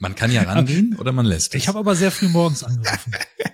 Man 0.00 0.14
kann 0.16 0.32
ja 0.32 0.42
rangehen 0.52 0.96
oder 0.98 1.12
man 1.12 1.24
lässt 1.26 1.54
es. 1.54 1.60
Ich 1.62 1.68
habe 1.68 1.78
aber 1.78 1.94
sehr 1.94 2.10
früh 2.10 2.28
morgens 2.28 2.64
angerufen. 2.64 3.12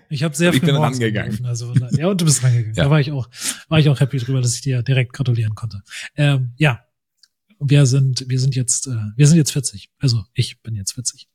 Ich 0.09 0.23
habe 0.23 0.35
sehr 0.35 0.51
Ich 0.55 0.61
früh 0.61 0.67
bin 0.67 0.77
morgens 0.77 0.97
rangegangen. 0.99 1.47
angerufen. 1.47 1.47
Also, 1.47 1.75
ja, 1.99 2.07
und 2.09 2.19
du 2.21 2.25
bist 2.25 2.43
rangegangen. 2.43 2.75
Ja. 2.75 2.85
Da 2.85 2.91
war 2.91 3.01
ich 3.01 3.13
auch, 3.13 3.29
war 3.69 3.79
ich 3.79 3.89
auch 3.91 4.01
happy 4.01 4.17
drüber, 4.19 4.41
dass 4.41 4.55
ich 4.55 4.63
dir 4.63 4.83
direkt 4.83 5.13
gratulieren 5.13 5.55
konnte. 5.55 5.83
Ähm, 6.17 6.53
ja, 6.57 6.81
wir 7.61 7.85
sind, 7.85 8.25
wir 8.29 8.41
sind 8.41 8.55
jetzt, 8.57 8.87
äh, 8.87 8.97
wir 9.17 9.27
sind 9.27 9.37
jetzt 9.37 9.53
40. 9.53 9.91
Also 9.99 10.25
ich 10.33 10.63
bin 10.63 10.75
jetzt 10.75 10.93
40. 10.93 11.29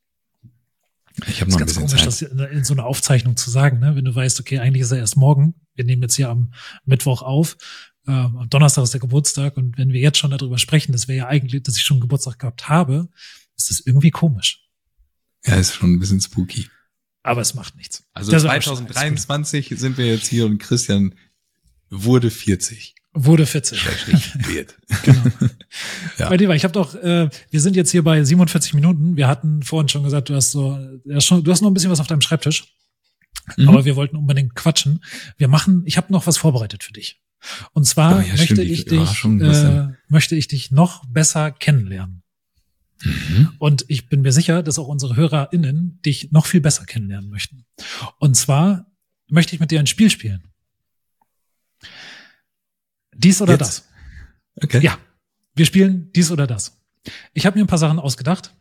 ich 1.28 1.42
habe 1.42 1.52
noch 1.52 1.58
ist 1.60 1.60
ein 1.60 1.60
ganz 1.60 1.62
bisschen 1.74 1.82
komisch, 1.88 1.92
Zeit. 2.00 2.08
das 2.08 2.22
in, 2.24 2.58
in 2.58 2.64
so 2.64 2.74
einer 2.74 2.86
Aufzeichnung 2.86 3.38
zu 3.38 3.52
sagen, 3.52 3.78
ne? 3.80 3.96
Wenn 3.96 4.06
du 4.06 4.16
weißt, 4.16 4.40
okay, 4.40 4.58
eigentlich 4.58 4.82
ist 4.82 4.92
er 4.92 4.98
erst 4.98 5.18
morgen. 5.18 5.54
Wir 5.76 5.86
nehmen 5.86 6.02
jetzt 6.02 6.16
hier 6.16 6.30
am 6.30 6.52
Mittwoch 6.86 7.22
auf. 7.22 7.58
Ähm, 8.08 8.38
am 8.38 8.50
Donnerstag 8.50 8.84
ist 8.84 8.94
der 8.94 9.00
Geburtstag 9.02 9.56
und 9.58 9.78
wenn 9.78 9.94
wir 9.94 10.02
jetzt 10.02 10.18
schon 10.18 10.32
darüber 10.32 10.58
sprechen, 10.58 10.92
dass 10.92 11.08
wir 11.08 11.16
ja 11.16 11.28
eigentlich, 11.28 11.64
dass 11.64 11.78
ich 11.78 11.84
schon 11.84 12.00
Geburtstag 12.02 12.40
gehabt 12.40 12.68
habe, 12.70 13.08
ist 13.56 13.70
das 13.70 13.80
irgendwie 13.80 14.12
komisch. 14.12 14.60
Ja, 15.46 15.56
ist 15.56 15.74
schon 15.76 15.94
ein 15.94 16.00
bisschen 16.00 16.20
spooky. 16.22 16.68
Aber 17.22 17.40
es 17.42 17.54
macht 17.54 17.76
nichts. 17.78 18.04
Also 18.14 18.32
Das 18.32 18.44
ist 18.44 18.50
aber 18.50 18.62
schon- 18.62 18.76
2023 18.76 19.74
sind 19.78 19.98
wir 19.98 20.08
jetzt 20.08 20.28
hier 20.28 20.46
und 20.46 20.58
Christian 20.58 21.16
wurde 21.90 22.30
40. 22.32 22.96
Wurde 23.14 23.46
40. 23.46 23.80
Schrägstrich 23.80 24.34
wird. 24.48 24.76
Genau. 25.04 25.22
Ja. 26.18 26.30
Bei 26.30 26.38
dir 26.38 26.48
war, 26.48 26.56
ich 26.56 26.64
habe 26.64 26.72
doch, 26.74 26.94
äh, 26.96 27.30
wir 27.50 27.62
sind 27.62 27.76
jetzt 27.76 27.90
hier 27.92 28.04
bei 28.04 28.24
47 28.24 28.74
Minuten. 28.76 29.16
Wir 29.18 29.28
hatten 29.28 29.64
vorhin 29.64 29.90
schon 29.90 30.04
gesagt, 30.04 30.30
du 30.30 30.36
hast 30.36 30.52
so, 30.52 30.78
ja, 31.06 31.20
schon, 31.22 31.44
du 31.44 31.52
hast 31.52 31.62
noch 31.62 31.70
ein 31.72 31.74
bisschen 31.74 31.90
was 31.90 32.00
auf 32.00 32.06
deinem 32.08 32.22
Schreibtisch, 32.22 32.66
Mhm. 33.58 33.70
aber 33.70 33.86
wir 33.86 33.96
wollten 33.96 34.16
unbedingt 34.16 34.54
quatschen. 34.56 35.04
Wir 35.38 35.48
machen, 35.48 35.82
ich 35.86 35.98
habe 35.98 36.12
noch 36.14 36.28
was 36.28 36.38
vorbereitet 36.38 36.84
für 36.84 36.94
dich. 36.94 37.20
Und 37.74 37.86
zwar 37.86 38.18
Oh 38.18 38.22
ja, 38.22 38.30
möchte 38.30 38.46
stimmt, 38.56 38.60
ich 38.62 38.86
dich, 38.86 39.24
äh, 39.26 39.88
möchte 40.08 40.36
ich 40.36 40.48
dich 40.48 40.72
noch 40.72 41.06
besser 41.06 41.52
kennenlernen. 41.52 42.24
Mhm. 43.04 43.52
Und 43.60 43.86
ich 43.90 44.08
bin 44.08 44.22
mir 44.22 44.32
sicher, 44.32 44.64
dass 44.64 44.80
auch 44.80 44.88
unsere 44.88 45.16
HörerInnen 45.16 46.02
dich 46.04 46.32
noch 46.32 46.46
viel 46.46 46.62
besser 46.62 46.86
kennenlernen 46.86 47.30
möchten. 47.30 47.66
Und 48.20 48.36
zwar 48.36 48.86
möchte 49.28 49.56
ich 49.56 49.60
mit 49.60 49.72
dir 49.72 49.80
ein 49.80 49.88
Spiel 49.88 50.10
spielen. 50.10 50.44
Dies 53.16 53.42
oder 53.42 53.54
Jetzt? 53.54 53.62
das. 53.62 53.90
Okay. 54.62 54.80
Ja, 54.82 54.98
wir 55.56 55.66
spielen 55.66 56.12
dies 56.14 56.32
oder 56.32 56.48
das. 56.48 56.80
Ich 57.34 57.46
habe 57.46 57.58
mir 57.58 57.64
ein 57.66 57.68
paar 57.68 57.78
Sachen 57.78 58.00
ausgedacht 58.00 58.54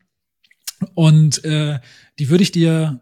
und 0.95 1.45
äh, 1.45 1.81
die 2.19 2.29
würde 2.29 2.43
ich 2.43 2.53
dir 2.53 3.01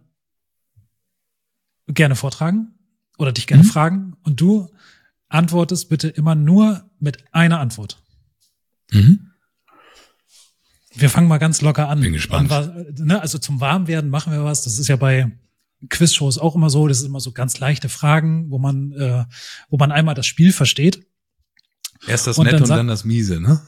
gerne 1.86 2.14
vortragen 2.16 2.74
oder 3.18 3.32
dich 3.32 3.46
gerne 3.46 3.64
Mhm. 3.64 3.68
fragen 3.68 4.16
und 4.22 4.40
du 4.40 4.70
antwortest 5.30 5.88
bitte 5.88 6.08
immer 6.08 6.34
nur 6.34 6.90
mit 6.98 7.24
einer 7.32 7.58
Antwort. 7.60 8.02
Mhm. 8.90 9.30
Wir 10.94 11.08
fangen 11.08 11.28
mal 11.28 11.38
ganz 11.38 11.62
locker 11.62 11.88
an. 11.88 12.00
Bin 12.00 12.12
gespannt. 12.12 12.50
Und 12.50 12.98
ne, 12.98 13.20
also 13.20 13.38
zum 13.38 13.60
Warmwerden 13.60 14.10
machen 14.10 14.32
wir 14.32 14.44
was. 14.44 14.64
Das 14.64 14.78
ist 14.78 14.88
ja 14.88 14.96
bei 14.96 15.30
Quizshows 15.88 16.36
auch 16.36 16.56
immer 16.56 16.68
so. 16.68 16.88
Das 16.88 16.98
ist 16.98 17.06
immer 17.06 17.20
so 17.20 17.32
ganz 17.32 17.58
leichte 17.58 17.88
Fragen, 17.88 18.50
wo 18.50 18.58
man, 18.58 18.92
äh, 18.92 19.24
wo 19.70 19.78
man 19.78 19.92
einmal 19.92 20.14
das 20.14 20.26
Spiel 20.26 20.52
versteht. 20.52 21.06
Erst 22.06 22.26
das 22.26 22.38
Und 22.38 22.44
Nette 22.44 22.56
dann 22.56 22.64
und 22.64 22.70
dann 22.70 22.88
das 22.88 23.04
Miese, 23.04 23.40
ne? 23.40 23.62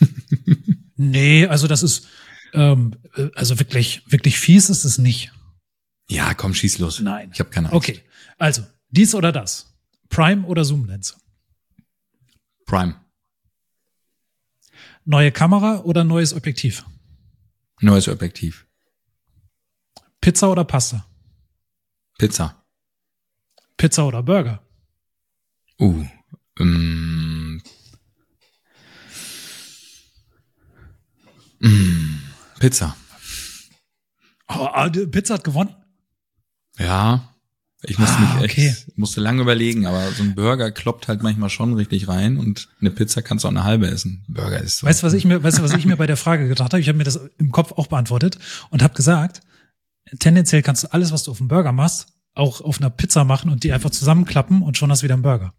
Nee, 1.02 1.46
also 1.46 1.66
das 1.66 1.82
ist, 1.82 2.08
ähm, 2.52 2.94
äh, 3.16 3.30
also 3.34 3.58
wirklich, 3.58 4.02
wirklich 4.06 4.38
fies 4.38 4.68
ist 4.68 4.84
es 4.84 4.98
nicht. 4.98 5.32
Ja, 6.10 6.34
komm, 6.34 6.52
schieß 6.52 6.78
los. 6.78 7.00
Nein. 7.00 7.30
Ich 7.32 7.40
habe 7.40 7.48
keine 7.48 7.68
Angst. 7.68 7.76
Okay, 7.76 8.02
also 8.36 8.66
dies 8.90 9.14
oder 9.14 9.32
das. 9.32 9.69
Prime 10.10 10.44
oder 10.46 10.64
Zoom-Lens? 10.64 11.16
Prime. 12.66 12.94
Neue 15.04 15.32
Kamera 15.32 15.80
oder 15.80 16.04
neues 16.04 16.34
Objektiv? 16.34 16.84
Neues 17.80 18.08
Objektiv. 18.08 18.66
Pizza 20.20 20.50
oder 20.50 20.64
Pasta? 20.64 21.06
Pizza. 22.18 22.62
Pizza 23.78 24.04
oder 24.04 24.22
Burger? 24.22 24.62
Uh. 25.78 26.04
Ähm. 26.58 27.62
Mm, 31.60 32.20
Pizza. 32.58 32.96
Oh, 34.48 34.66
ah, 34.66 34.88
Pizza 34.88 35.34
hat 35.34 35.44
gewonnen. 35.44 35.74
Ja. 36.78 37.29
Ich 37.84 37.98
musste 37.98 38.16
Ah, 38.18 38.34
mich 38.34 38.44
echt, 38.44 38.52
okay. 38.58 38.74
musste 38.96 39.20
lange 39.22 39.40
überlegen, 39.40 39.86
aber 39.86 40.10
so 40.12 40.22
ein 40.22 40.34
Burger 40.34 40.70
kloppt 40.70 41.08
halt 41.08 41.22
manchmal 41.22 41.48
schon 41.48 41.72
richtig 41.74 42.08
rein 42.08 42.36
und 42.36 42.68
eine 42.80 42.90
Pizza 42.90 43.22
kannst 43.22 43.44
du 43.44 43.48
auch 43.48 43.52
eine 43.52 43.64
halbe 43.64 43.86
essen. 43.88 44.22
Burger 44.28 44.60
ist 44.60 44.78
so. 44.78 44.86
Weißt 44.86 45.02
du, 45.02 45.06
was 45.06 45.14
ich 45.14 45.24
mir, 45.24 45.42
weißt 45.42 45.58
du, 45.58 45.62
was 45.62 45.72
ich 45.72 45.86
mir 45.86 45.96
bei 45.98 46.06
der 46.06 46.18
Frage 46.18 46.46
gedacht 46.46 46.72
habe? 46.72 46.80
Ich 46.80 46.88
habe 46.88 46.98
mir 46.98 47.04
das 47.04 47.18
im 47.38 47.50
Kopf 47.52 47.72
auch 47.72 47.86
beantwortet 47.86 48.38
und 48.68 48.82
habe 48.82 48.92
gesagt, 48.94 49.40
tendenziell 50.18 50.62
kannst 50.62 50.84
du 50.84 50.92
alles, 50.92 51.10
was 51.10 51.22
du 51.22 51.30
auf 51.30 51.38
dem 51.38 51.48
Burger 51.48 51.72
machst, 51.72 52.08
auch 52.34 52.60
auf 52.60 52.78
einer 52.80 52.90
Pizza 52.90 53.24
machen 53.24 53.50
und 53.50 53.64
die 53.64 53.72
einfach 53.72 53.90
zusammenklappen 53.90 54.60
und 54.62 54.76
schon 54.76 54.90
hast 54.90 55.00
du 55.00 55.04
wieder 55.04 55.14
einen 55.14 55.22
Burger. 55.22 55.54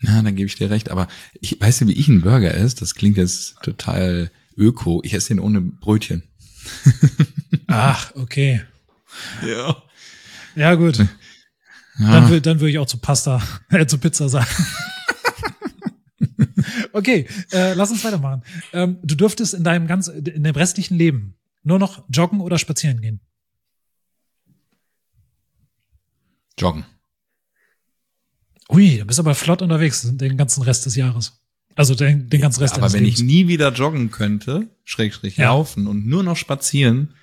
Na, 0.00 0.20
dann 0.20 0.36
gebe 0.36 0.46
ich 0.48 0.56
dir 0.56 0.68
recht. 0.68 0.90
Aber 0.90 1.08
ich 1.40 1.58
weißt 1.58 1.80
du, 1.80 1.86
wie 1.88 1.92
ich 1.92 2.08
ein 2.08 2.20
Burger 2.20 2.54
esse? 2.54 2.76
Das 2.76 2.94
klingt 2.94 3.16
jetzt 3.16 3.56
total 3.62 4.30
öko. 4.54 5.00
Ich 5.02 5.14
esse 5.14 5.28
den 5.28 5.40
ohne 5.40 5.62
Brötchen. 5.62 6.22
Ach, 7.68 8.12
okay. 8.14 8.62
Ja. 9.46 9.82
Ja, 10.56 10.74
gut. 10.74 10.98
Ja. 10.98 11.06
Dann, 11.98 12.30
will, 12.30 12.40
dann 12.40 12.60
würde 12.60 12.70
ich 12.70 12.78
auch 12.78 12.86
zu 12.86 12.98
Pasta, 12.98 13.42
äh, 13.70 13.86
zu 13.86 13.98
Pizza 13.98 14.28
sagen. 14.28 14.46
okay, 16.92 17.26
äh, 17.52 17.74
lass 17.74 17.90
uns 17.90 18.04
weitermachen. 18.04 18.42
Ähm, 18.72 18.98
du 19.02 19.14
dürftest 19.14 19.54
in 19.54 19.64
deinem 19.64 19.86
ganz, 19.86 20.08
in 20.08 20.42
dem 20.42 20.54
restlichen 20.54 20.96
Leben 20.96 21.34
nur 21.62 21.78
noch 21.78 22.04
joggen 22.10 22.40
oder 22.40 22.58
spazieren 22.58 23.00
gehen. 23.00 23.20
Joggen. 26.58 26.84
Ui, 28.68 28.98
du 28.98 29.04
bist 29.04 29.20
aber 29.20 29.34
flott 29.34 29.62
unterwegs 29.62 30.02
den 30.02 30.36
ganzen 30.36 30.62
Rest 30.62 30.86
des 30.86 30.96
Jahres. 30.96 31.40
Also 31.76 31.94
den, 31.94 32.28
den 32.30 32.40
ganzen 32.40 32.60
Rest 32.60 32.74
Aber 32.74 32.82
deines 32.82 32.94
wenn 32.94 33.04
Lebens. 33.04 33.20
ich 33.20 33.26
nie 33.26 33.48
wieder 33.48 33.72
joggen 33.72 34.10
könnte, 34.10 34.68
schrägstrich 34.84 35.36
Ja. 35.36 35.50
laufen 35.50 35.86
und 35.86 36.06
nur 36.06 36.22
noch 36.22 36.36
spazieren, 36.36 37.14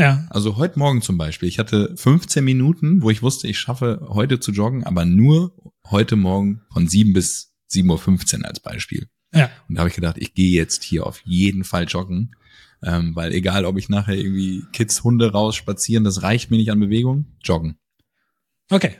ja, 0.00 0.26
also 0.30 0.56
heute 0.56 0.78
Morgen 0.78 1.02
zum 1.02 1.18
Beispiel, 1.18 1.46
ich 1.46 1.58
hatte 1.58 1.94
15 1.94 2.42
Minuten, 2.42 3.02
wo 3.02 3.10
ich 3.10 3.22
wusste, 3.22 3.48
ich 3.48 3.58
schaffe 3.58 4.00
heute 4.08 4.40
zu 4.40 4.50
joggen, 4.50 4.84
aber 4.84 5.04
nur 5.04 5.54
heute 5.90 6.16
Morgen 6.16 6.62
von 6.72 6.88
7 6.88 7.12
bis 7.12 7.52
7.15 7.70 8.38
Uhr 8.38 8.48
als 8.48 8.60
Beispiel. 8.60 9.08
ja. 9.34 9.50
Und 9.68 9.74
da 9.74 9.80
habe 9.80 9.90
ich 9.90 9.94
gedacht, 9.94 10.16
ich 10.18 10.32
gehe 10.32 10.56
jetzt 10.56 10.82
hier 10.82 11.06
auf 11.06 11.20
jeden 11.24 11.64
Fall 11.64 11.84
joggen, 11.84 12.34
ähm, 12.82 13.14
weil 13.14 13.32
egal, 13.32 13.66
ob 13.66 13.76
ich 13.76 13.90
nachher 13.90 14.14
irgendwie 14.14 14.64
Kids, 14.72 15.04
Hunde 15.04 15.32
raus 15.32 15.54
spazieren, 15.54 16.02
das 16.02 16.22
reicht 16.22 16.50
mir 16.50 16.56
nicht 16.56 16.72
an 16.72 16.80
Bewegung, 16.80 17.26
joggen. 17.42 17.76
Okay, 18.70 18.96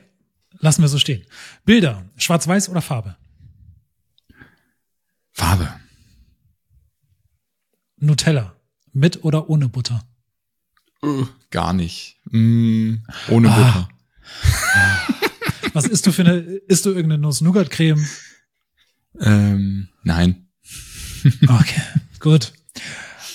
lassen 0.59 0.83
wir 0.83 0.89
so 0.89 0.99
stehen. 0.99 1.25
Bilder, 1.65 2.05
schwarz-weiß 2.17 2.69
oder 2.69 2.83
Farbe? 2.83 3.17
Farbe. 5.33 5.73
Nutella, 7.97 8.55
mit 8.93 9.25
oder 9.25 9.49
ohne 9.49 9.71
Butter? 9.71 10.10
Gar 11.51 11.73
nicht. 11.73 12.19
Mm, 12.27 12.97
ohne 13.29 13.51
Ah. 13.51 13.57
Butter. 13.57 13.89
Was 15.75 15.87
isst 15.87 16.07
du 16.07 16.13
für 16.13 16.23
eine, 16.23 16.39
isst 16.41 16.85
du 16.85 16.91
irgendeine 16.91 17.21
Nuss-Nougat-Creme? 17.23 18.05
Ähm, 19.21 19.89
nein. 20.03 20.47
Okay, 21.49 21.83
gut. 22.19 22.53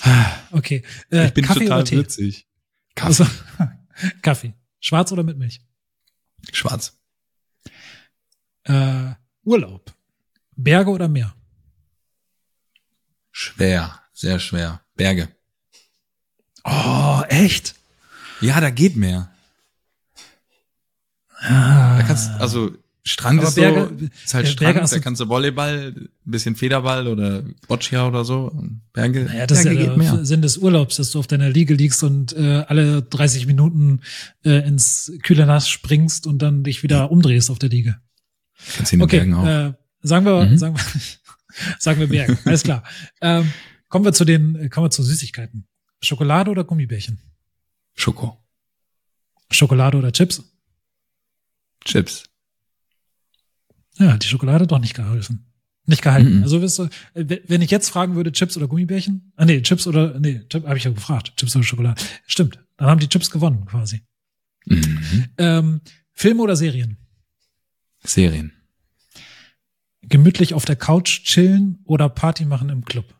Ah, 0.01 0.32
Okay, 0.51 0.84
äh, 1.11 1.28
ich 1.28 1.34
bin 1.36 1.45
Kaffee 1.45 1.66
total 1.66 1.89
witzig. 1.91 2.47
Kaffee. 2.95 3.24
Also, 3.24 3.28
Kaffee. 4.24 4.53
Schwarz 4.80 5.11
oder 5.11 5.22
mit 5.24 5.38
Milch? 5.38 5.61
Schwarz. 6.51 6.97
Äh, 8.63 9.11
Urlaub. 9.43 9.93
Berge 10.55 10.89
oder 10.89 11.07
Meer? 11.07 11.36
Schwer. 13.32 13.99
Sehr 14.13 14.39
schwer. 14.39 14.82
Berge. 14.95 15.30
Oh, 16.66 17.22
echt? 17.30 17.76
Ja, 18.41 18.59
da 18.59 18.70
geht 18.72 18.95
mehr. 18.95 19.30
Ah. 21.39 21.97
Da 21.99 22.03
kannst, 22.07 22.30
also, 22.39 22.72
Strand 23.03 23.39
Aber 23.39 23.49
ist 23.49 23.55
Berge- 23.55 23.89
so, 23.99 24.05
ist 24.24 24.34
halt 24.34 24.47
Strand, 24.47 24.74
Berge 24.76 24.89
da 24.89 24.99
kannst 24.99 25.22
du 25.22 25.28
Volleyball, 25.30 25.93
ein 25.95 26.09
bisschen 26.24 26.55
Federball 26.55 27.07
oder 27.07 27.43
Boccia 27.68 28.07
oder 28.07 28.26
so. 28.26 28.51
Berge, 28.93 29.26
Naja, 29.26 29.45
das 29.45 29.61
Berge 29.63 29.78
ist 29.80 29.84
ja 29.86 29.89
geht 29.89 29.97
mehr. 29.97 30.26
Sinn 30.26 30.41
des 30.41 30.57
Urlaubs, 30.57 30.95
dass 30.95 31.11
du 31.11 31.20
auf 31.20 31.28
deiner 31.28 31.49
Liege 31.49 31.76
liegst 31.76 32.01
und 32.03 32.34
äh, 32.34 32.63
alle 32.68 33.03
30 33.03 33.45
Minuten 33.45 34.01
äh, 34.43 34.66
ins 34.68 35.11
kühle 35.22 35.45
Nass 35.45 35.70
springst 35.70 36.26
und 36.26 36.41
dann 36.41 36.63
dich 36.63 36.82
wieder 36.82 37.11
umdrehst 37.11 37.51
auf 37.51 37.59
der 37.59 37.70
Liege. 37.70 37.97
Kannst 38.76 38.91
du 38.91 38.95
in 38.95 38.99
den 39.01 39.03
Okay, 39.05 39.18
Bergen 39.18 39.34
auch. 39.36 39.45
äh, 39.45 39.74
sagen 40.01 40.26
wir, 40.26 40.45
Mhm. 40.45 40.57
sagen 40.57 40.76
wir, 40.76 40.84
sagen 41.80 41.99
wir 41.99 42.07
Bergen. 42.07 42.39
Alles 42.45 42.63
klar. 42.63 42.84
Ähm, 43.22 43.51
kommen 43.89 44.03
wir 44.05 44.13
zu 44.13 44.26
den, 44.26 44.68
kommen 44.72 44.86
wir 44.88 44.91
zu 44.91 45.03
Süßigkeiten. 45.03 45.68
Schokolade 46.01 46.51
oder 46.51 46.63
Gummibärchen? 46.63 47.19
Schoko. 47.93 48.37
Schokolade 49.51 49.97
oder 49.97 50.11
Chips? 50.11 50.43
Chips. 51.83 52.23
Ja, 53.97 54.17
die 54.17 54.27
Schokolade 54.27 54.63
hat 54.63 54.71
doch 54.71 54.79
nicht 54.79 54.95
geholfen. 54.95 55.51
Nicht 55.85 56.01
gehalten. 56.01 56.37
Mhm. 56.37 56.43
Also 56.43 56.61
wirst 56.61 56.79
du, 56.79 56.89
wenn 57.13 57.61
ich 57.61 57.71
jetzt 57.71 57.89
fragen 57.89 58.15
würde, 58.15 58.31
Chips 58.31 58.57
oder 58.57 58.67
Gummibärchen? 58.67 59.31
Ah, 59.35 59.45
nee, 59.45 59.61
Chips 59.61 59.85
oder, 59.87 60.19
nee, 60.19 60.41
Chip, 60.49 60.65
habe 60.65 60.77
ich 60.77 60.83
ja 60.83 60.91
gefragt. 60.91 61.33
Chips 61.37 61.55
oder 61.55 61.63
Schokolade. 61.63 62.01
Stimmt. 62.25 62.59
Dann 62.77 62.89
haben 62.89 62.99
die 62.99 63.07
Chips 63.07 63.29
gewonnen, 63.29 63.65
quasi. 63.65 64.01
Mhm. 64.65 65.25
Ähm, 65.37 65.81
Filme 66.11 66.41
oder 66.41 66.55
Serien? 66.55 66.97
Serien. 68.03 68.51
Gemütlich 70.01 70.53
auf 70.53 70.65
der 70.65 70.75
Couch 70.75 71.23
chillen 71.23 71.79
oder 71.85 72.09
Party 72.09 72.45
machen 72.45 72.69
im 72.69 72.83
Club? 72.83 73.14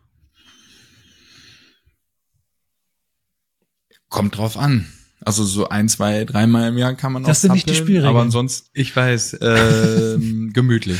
Kommt 4.16 4.38
drauf 4.38 4.58
an. 4.58 4.88
Also 5.26 5.44
so 5.44 5.68
ein, 5.68 5.90
zwei, 5.90 6.24
dreimal 6.24 6.70
im 6.70 6.78
Jahr 6.78 6.94
kann 6.96 7.12
man 7.12 7.24
Das 7.24 7.40
auch 7.40 7.42
sind 7.42 7.52
nicht 7.54 7.70
die 7.70 7.76
Spielregeln. 7.76 8.06
Aber 8.06 8.22
ansonsten, 8.22 8.70
ich 8.74 8.96
weiß, 8.96 9.40
ähm, 9.42 10.52
gemütlich. 10.54 11.00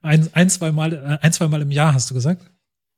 Ein, 0.00 0.32
ein, 0.32 0.48
zwei 0.48 0.72
Mal, 0.72 0.92
äh, 0.94 1.18
ein, 1.24 1.32
zwei 1.32 1.48
Mal 1.48 1.60
im 1.60 1.70
Jahr 1.70 1.92
hast 1.92 2.08
du 2.10 2.14
gesagt? 2.14 2.50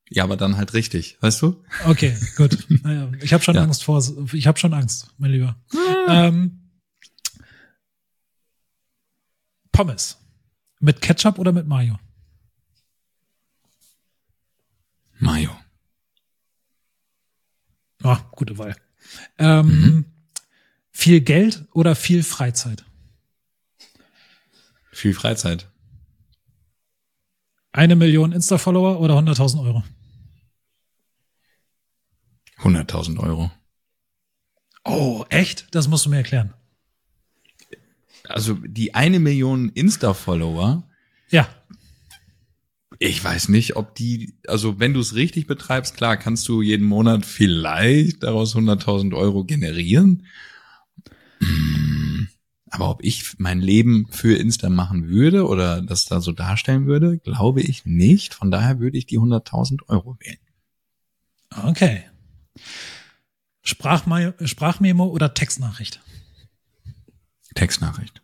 Ja, 0.09 0.23
aber 0.23 0.37
dann 0.37 0.57
halt 0.57 0.73
richtig, 0.75 1.17
weißt 1.21 1.43
du? 1.43 1.65
Okay, 1.87 2.17
gut. 2.37 2.65
Naja, 2.83 3.11
ich 3.21 3.33
habe 3.33 3.43
schon 3.43 3.57
Ja. 3.57 3.63
Angst 3.65 3.83
vor, 3.83 4.01
ich 4.33 4.47
habe 4.47 4.59
schon 4.59 4.73
Angst, 4.73 5.13
mein 5.19 5.33
Lieber. 5.33 5.57
Ähm, 6.09 6.71
Pommes. 9.73 10.17
Mit 10.79 11.01
Ketchup 11.01 11.39
oder 11.39 11.53
mit 11.53 11.67
Mayo? 11.67 11.99
Mayo. 15.19 15.51
Ah, 18.03 18.21
gute 18.33 18.57
Wahl. 18.59 18.77
Ähm, 19.39 20.05
Viel 20.93 21.21
Geld 21.23 21.65
oder 21.73 21.95
viel 21.97 22.23
Freizeit? 22.23 22.85
Viel 24.93 25.15
Freizeit. 25.15 25.69
Eine 27.73 27.97
Million 27.97 28.33
Insta-Follower 28.33 29.01
oder 29.01 29.15
100.000 29.17 29.63
Euro? 29.65 29.83
100.000 32.59 33.19
Euro. 33.21 33.51
Oh, 34.85 35.25
echt? 35.31 35.75
Das 35.75 35.89
musst 35.89 36.05
du 36.05 36.11
mir 36.11 36.19
erklären. 36.19 36.53
Also 38.29 38.55
die 38.55 38.95
eine 38.95 39.21
Million 39.21 39.71
Insta-Follower, 39.71 40.83
Ja. 41.31 41.49
Ich 43.03 43.25
weiß 43.25 43.49
nicht, 43.49 43.77
ob 43.77 43.95
die, 43.95 44.35
also 44.47 44.79
wenn 44.79 44.93
du 44.93 45.01
es 45.01 45.15
richtig 45.15 45.47
betreibst, 45.47 45.97
klar, 45.97 46.19
kannst 46.19 46.47
du 46.49 46.61
jeden 46.61 46.87
Monat 46.87 47.25
vielleicht 47.25 48.23
daraus 48.23 48.55
100.000 48.55 49.17
Euro 49.17 49.43
generieren. 49.45 50.27
Mm, 51.41 52.25
Aber 52.69 52.91
ob 52.91 53.03
ich 53.03 53.39
mein 53.39 53.61
Leben 53.61 54.07
für 54.11 54.37
Insta 54.37 54.69
machen 54.69 55.09
würde 55.09 55.47
oder 55.47 55.81
das 55.81 56.05
da 56.05 56.21
so 56.21 56.33
darstellen 56.33 56.87
würde, 56.87 57.17
glaube 57.19 57.63
ich 57.63 57.87
nicht. 57.87 58.35
Von 58.35 58.51
daher 58.51 58.81
würde 58.81 58.99
ich 58.99 59.07
die 59.07 59.19
100.000 59.19 59.89
Euro 59.89 60.19
wählen. 60.21 60.39
Okay. 61.65 62.05
Sprachme 63.63 64.35
Sprachmemo 64.45 65.07
oder 65.07 65.33
Textnachricht? 65.33 66.03
Textnachricht. 67.55 68.21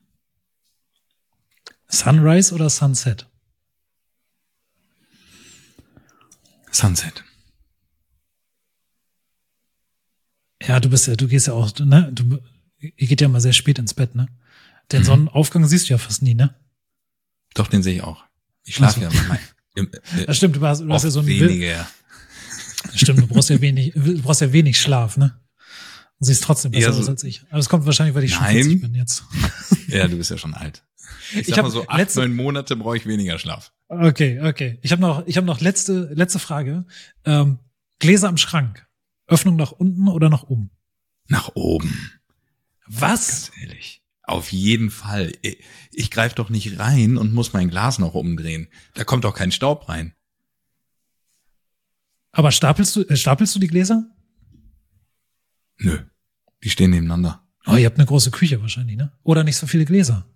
Sunrise 1.89 2.55
oder 2.55 2.69
Sunset? 2.69 3.27
Sunset. 6.71 7.25
Ja, 10.63 10.81
du 10.81 10.89
bist 10.89 11.07
ja, 11.07 11.17
du 11.17 11.29
gehst 11.29 11.47
ja 11.47 11.53
auch, 11.53 11.71
ne? 11.79 12.11
Du, 12.13 12.39
ihr 12.81 13.07
geht 13.07 13.21
ja 13.21 13.29
mal 13.29 13.41
sehr 13.41 13.53
spät 13.53 13.79
ins 13.79 13.95
Bett, 13.95 14.15
ne? 14.15 14.29
Den 14.93 15.01
Mhm. 15.03 15.05
Sonnenaufgang 15.07 15.67
siehst 15.67 15.89
du 15.89 15.95
ja 15.95 15.99
fast 15.99 16.23
nie, 16.23 16.35
ne? 16.35 16.55
Doch, 17.55 17.67
den 17.69 17.83
sehe 17.83 17.95
ich 17.97 18.03
auch. 18.03 18.25
Ich 18.65 18.75
schlafe 18.77 19.01
ja 19.01 19.09
Ach 19.09 19.13
so. 19.13 19.19
manchmal. 19.19 19.41
Im, 19.75 19.91
äh, 19.93 20.27
Das 20.27 20.37
stimmt, 20.39 20.57
du 20.57 20.67
hast, 20.67 20.81
du 20.81 20.93
hast 20.93 21.05
ja 21.05 21.11
so 21.11 21.21
ein 21.21 21.27
weniger. 21.27 21.87
Stimmt, 22.95 23.21
du 23.21 23.27
brauchst 23.27 23.51
ja 23.51 23.61
wenig, 23.61 23.93
du 23.95 24.23
brauchst 24.23 24.41
ja 24.41 24.53
wenig 24.53 24.81
Schlaf, 24.81 25.17
ne? 25.17 25.39
Und 26.19 26.27
siehst 26.27 26.43
trotzdem 26.45 26.73
besser 26.73 26.87
Ja, 26.87 26.93
so- 26.93 27.01
aus 27.01 27.09
als 27.09 27.25
ich. 27.25 27.43
Aber 27.51 27.59
es 27.59 27.69
kommt 27.69 27.85
wahrscheinlich, 27.85 28.15
weil 28.15 28.25
ich 28.25 28.33
schon 28.33 28.43
Nein. 28.45 28.55
40 28.55 28.81
bin 28.81 28.95
jetzt. 28.95 29.25
Ja, 29.89 30.09
du 30.09 30.17
bist 30.17 30.31
ja 30.31 30.39
schon 30.39 30.55
alt. 30.55 30.83
Ich, 31.33 31.39
Ich 31.41 31.47
sag 31.49 31.59
hab 31.59 31.65
mal 31.65 31.71
so, 31.71 31.87
acht, 31.89 31.99
letzte- 31.99 32.21
neun 32.21 32.35
Monate 32.35 32.77
brauche 32.77 32.97
ich 32.97 33.07
weniger 33.07 33.39
Schlaf. 33.39 33.73
Okay, 33.89 34.41
okay. 34.43 34.79
Ich 34.83 34.93
habe 34.93 35.01
noch, 35.03 35.27
ich 35.27 35.37
habe 35.37 35.47
noch 35.47 35.61
letzte, 35.61 36.11
letzte 36.15 36.39
Frage. 36.39 36.85
Ähm, 37.25 37.59
Gläser 37.99 38.29
am 38.29 38.37
Schrank. 38.37 38.87
Öffnung 39.27 39.57
nach 39.57 39.73
unten 39.73 40.09
oder 40.09 40.29
nach 40.31 40.45
oben? 40.45 40.71
Nach 41.29 41.51
oben. 41.55 42.13
Was? 42.87 43.51
Ganz 43.51 43.63
ehrlich. 43.63 44.03
Auf 44.23 44.53
jeden 44.53 44.91
Fall. 44.91 45.33
Ich, 45.43 45.59
ich 45.93 46.11
greife 46.11 46.35
doch 46.35 46.51
nicht 46.51 46.79
rein 46.79 47.17
und 47.17 47.33
muss 47.33 47.53
mein 47.53 47.71
Glas 47.71 47.99
noch 47.99 48.15
umdrehen. 48.15 48.69
Da 48.95 49.05
kommt 49.05 49.25
doch 49.25 49.35
kein 49.35 49.53
Staub 49.53 49.89
rein. 49.89 50.15
Aber 52.33 52.53
stapelst 52.53 52.95
du, 52.97 53.03
äh, 53.03 53.17
stapelst 53.17 53.55
du 53.55 53.59
die 53.59 53.69
Gläser? 53.69 54.05
Nö. 55.79 55.99
Die 56.63 56.71
stehen 56.71 56.91
nebeneinander. 56.91 57.43
Oh, 57.67 57.77
ihr 57.77 57.87
habt 57.87 57.99
eine 57.99 58.07
große 58.07 58.31
Küche 58.31 58.61
wahrscheinlich, 58.61 58.97
ne? 58.97 59.13
Oder 59.23 59.43
nicht 59.45 59.57
so 59.57 59.67
viele 59.67 59.85
Gläser. 59.85 60.27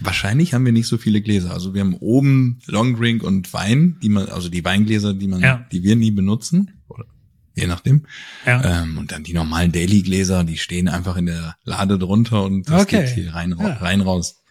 Wahrscheinlich 0.00 0.52
haben 0.54 0.64
wir 0.64 0.72
nicht 0.72 0.86
so 0.88 0.98
viele 0.98 1.20
Gläser. 1.22 1.52
Also 1.52 1.72
wir 1.74 1.80
haben 1.80 1.94
oben 1.94 2.58
Long 2.66 2.96
Drink 2.96 3.22
und 3.22 3.52
Wein, 3.52 3.96
die 4.02 4.08
man, 4.08 4.28
also 4.28 4.48
die 4.48 4.64
Weingläser, 4.64 5.14
die 5.14 5.26
man, 5.28 5.40
Ja. 5.40 5.66
die 5.72 5.82
wir 5.82 5.96
nie 5.96 6.10
benutzen. 6.10 6.82
Oder 6.88 7.04
je 7.54 7.66
nachdem. 7.66 8.04
Ja. 8.44 8.82
Ähm, 8.82 8.98
und 8.98 9.12
dann 9.12 9.24
die 9.24 9.32
normalen 9.32 9.72
Daily-Gläser, 9.72 10.44
die 10.44 10.58
stehen 10.58 10.88
einfach 10.88 11.16
in 11.16 11.26
der 11.26 11.56
Lade 11.64 11.98
drunter 11.98 12.42
und 12.44 12.68
das 12.68 12.82
Okay. 12.82 13.04
geht 13.06 13.14
hier 13.14 13.34
rein, 13.34 13.54
Ja. 13.58 13.74
rein 13.74 14.00
raus. 14.02 14.42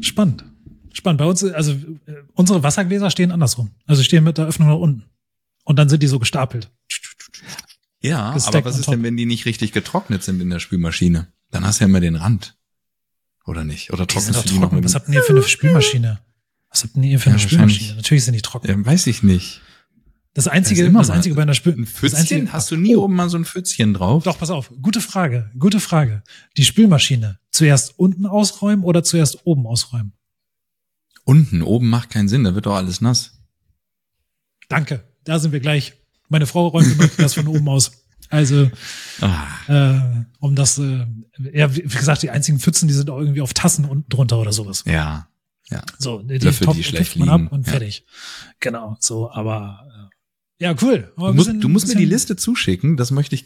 Spannend. 0.00 0.44
Spannend. 0.92 1.18
Bei 1.18 1.26
uns, 1.26 1.44
also 1.44 1.72
äh, 1.72 2.14
unsere 2.34 2.62
Wassergläser 2.64 3.10
stehen 3.10 3.30
andersrum. 3.30 3.70
Also 3.86 4.02
stehen 4.02 4.24
mit 4.24 4.36
der 4.38 4.46
Öffnung 4.46 4.68
nach 4.68 4.76
unten. 4.78 5.04
Und 5.64 5.78
dann 5.78 5.88
sind 5.88 6.02
die 6.02 6.06
so 6.08 6.18
gestapelt. 6.18 6.70
Ja, 8.00 8.30
aber 8.46 8.64
was 8.64 8.78
ist 8.78 8.84
top. 8.86 8.94
denn, 8.94 9.02
wenn 9.02 9.16
die 9.16 9.26
nicht 9.26 9.44
richtig 9.44 9.72
getrocknet 9.72 10.22
sind 10.22 10.40
in 10.40 10.50
der 10.50 10.60
Spülmaschine? 10.60 11.28
Dann 11.50 11.64
hast 11.64 11.80
du 11.80 11.84
ja 11.84 11.88
immer 11.88 12.00
den 12.00 12.16
Rand. 12.16 12.56
Oder 13.48 13.64
nicht? 13.64 13.92
Oder 13.92 14.04
Die 14.06 14.18
sind 14.20 14.34
noch 14.36 14.44
trocken. 14.44 14.76
mit 14.76 14.84
Was 14.84 14.94
habt 14.94 15.06
denn 15.08 15.14
ihr 15.14 15.22
für 15.22 15.32
eine 15.32 15.42
Spülmaschine? 15.42 16.20
Was 16.70 16.84
habt 16.84 16.94
denn 16.96 17.02
ihr 17.02 17.18
für 17.18 17.30
Ja, 17.30 17.32
eine 17.36 17.40
Spülmaschine? 17.40 17.62
wahrscheinlich. 17.80 17.96
Natürlich 17.96 18.24
sind 18.24 18.34
die 18.34 18.42
trocken. 18.42 18.68
ja, 18.68 18.84
weiß 18.86 19.06
ich 19.06 19.22
nicht. 19.22 19.62
Das 20.34 20.46
einzige, 20.46 20.84
das 20.84 20.92
mal 21.08 21.10
einzige 21.14 21.34
bei 21.34 21.42
einer 21.42 21.54
Spül 21.54 21.72
Ein 21.72 21.84
das 21.84 22.14
einzige- 22.14 22.40
Pfützchen? 22.40 22.52
Hast 22.52 22.70
du 22.70 22.76
nie 22.76 22.94
Oh, 22.94 23.04
oben 23.04 23.16
mal 23.16 23.28
so 23.30 23.38
ein 23.38 23.44
Pfützchen 23.46 23.94
drauf? 23.94 24.22
Doch, 24.24 24.38
pass 24.38 24.50
auf. 24.50 24.70
Gute 24.82 25.00
Frage. 25.00 25.50
Gute 25.58 25.80
Frage. 25.80 26.22
Die 26.58 26.64
Spülmaschine. 26.64 27.38
Zuerst 27.50 27.98
unten 27.98 28.26
ausräumen 28.26 28.84
oder 28.84 29.02
zuerst 29.02 29.46
oben 29.46 29.66
ausräumen? 29.66 30.12
Unten, 31.24 31.62
oben 31.62 31.88
macht 31.88 32.10
keinen 32.10 32.28
Sinn, 32.28 32.44
da 32.44 32.54
wird 32.54 32.66
doch 32.66 32.76
alles 32.76 33.00
nass. 33.00 33.32
Danke. 34.68 35.02
Da 35.24 35.38
sind 35.38 35.52
wir 35.52 35.60
gleich. 35.60 35.94
Meine 36.28 36.46
Frau 36.46 36.68
räumt 36.68 36.92
immer 36.92 37.08
das 37.16 37.34
von 37.34 37.48
oben 37.48 37.68
aus. 37.68 37.92
Also, 38.30 38.70
Ah, 39.20 39.46
äh, 39.68 40.24
um 40.40 40.54
das, 40.54 40.78
äh, 40.78 41.06
ja, 41.52 41.74
wie 41.74 41.82
gesagt, 41.82 42.22
die 42.22 42.30
einzigen 42.30 42.58
Pfützen, 42.60 42.88
die 42.88 42.94
sind 42.94 43.08
auch 43.10 43.18
irgendwie 43.18 43.40
auf 43.40 43.54
Tassen 43.54 43.84
unten 43.84 44.08
drunter 44.08 44.38
oder 44.38 44.52
sowas. 44.52 44.84
ja, 44.86 45.28
ja. 45.70 45.82
So, 45.98 46.22
die, 46.22 46.38
Löffel, 46.38 46.66
top, 46.66 46.76
die 46.76 46.84
schlecht 46.84 47.16
man 47.16 47.28
ab 47.28 47.52
und 47.52 47.66
ja. 47.66 47.72
fertig. 47.72 48.06
Genau, 48.60 48.96
so, 49.00 49.30
aber 49.30 50.10
äh, 50.60 50.64
ja, 50.64 50.74
cool. 50.82 51.12
Aber 51.16 51.28
Du 51.28 51.34
musst, 51.34 51.46
bisschen- 51.48 51.60
du 51.60 51.68
musst 51.68 51.88
mir 51.88 51.94
die 51.96 52.04
Liste 52.06 52.36
zuschicken, 52.36 52.96
das 52.96 53.10
möchte 53.10 53.34
ich 53.34 53.44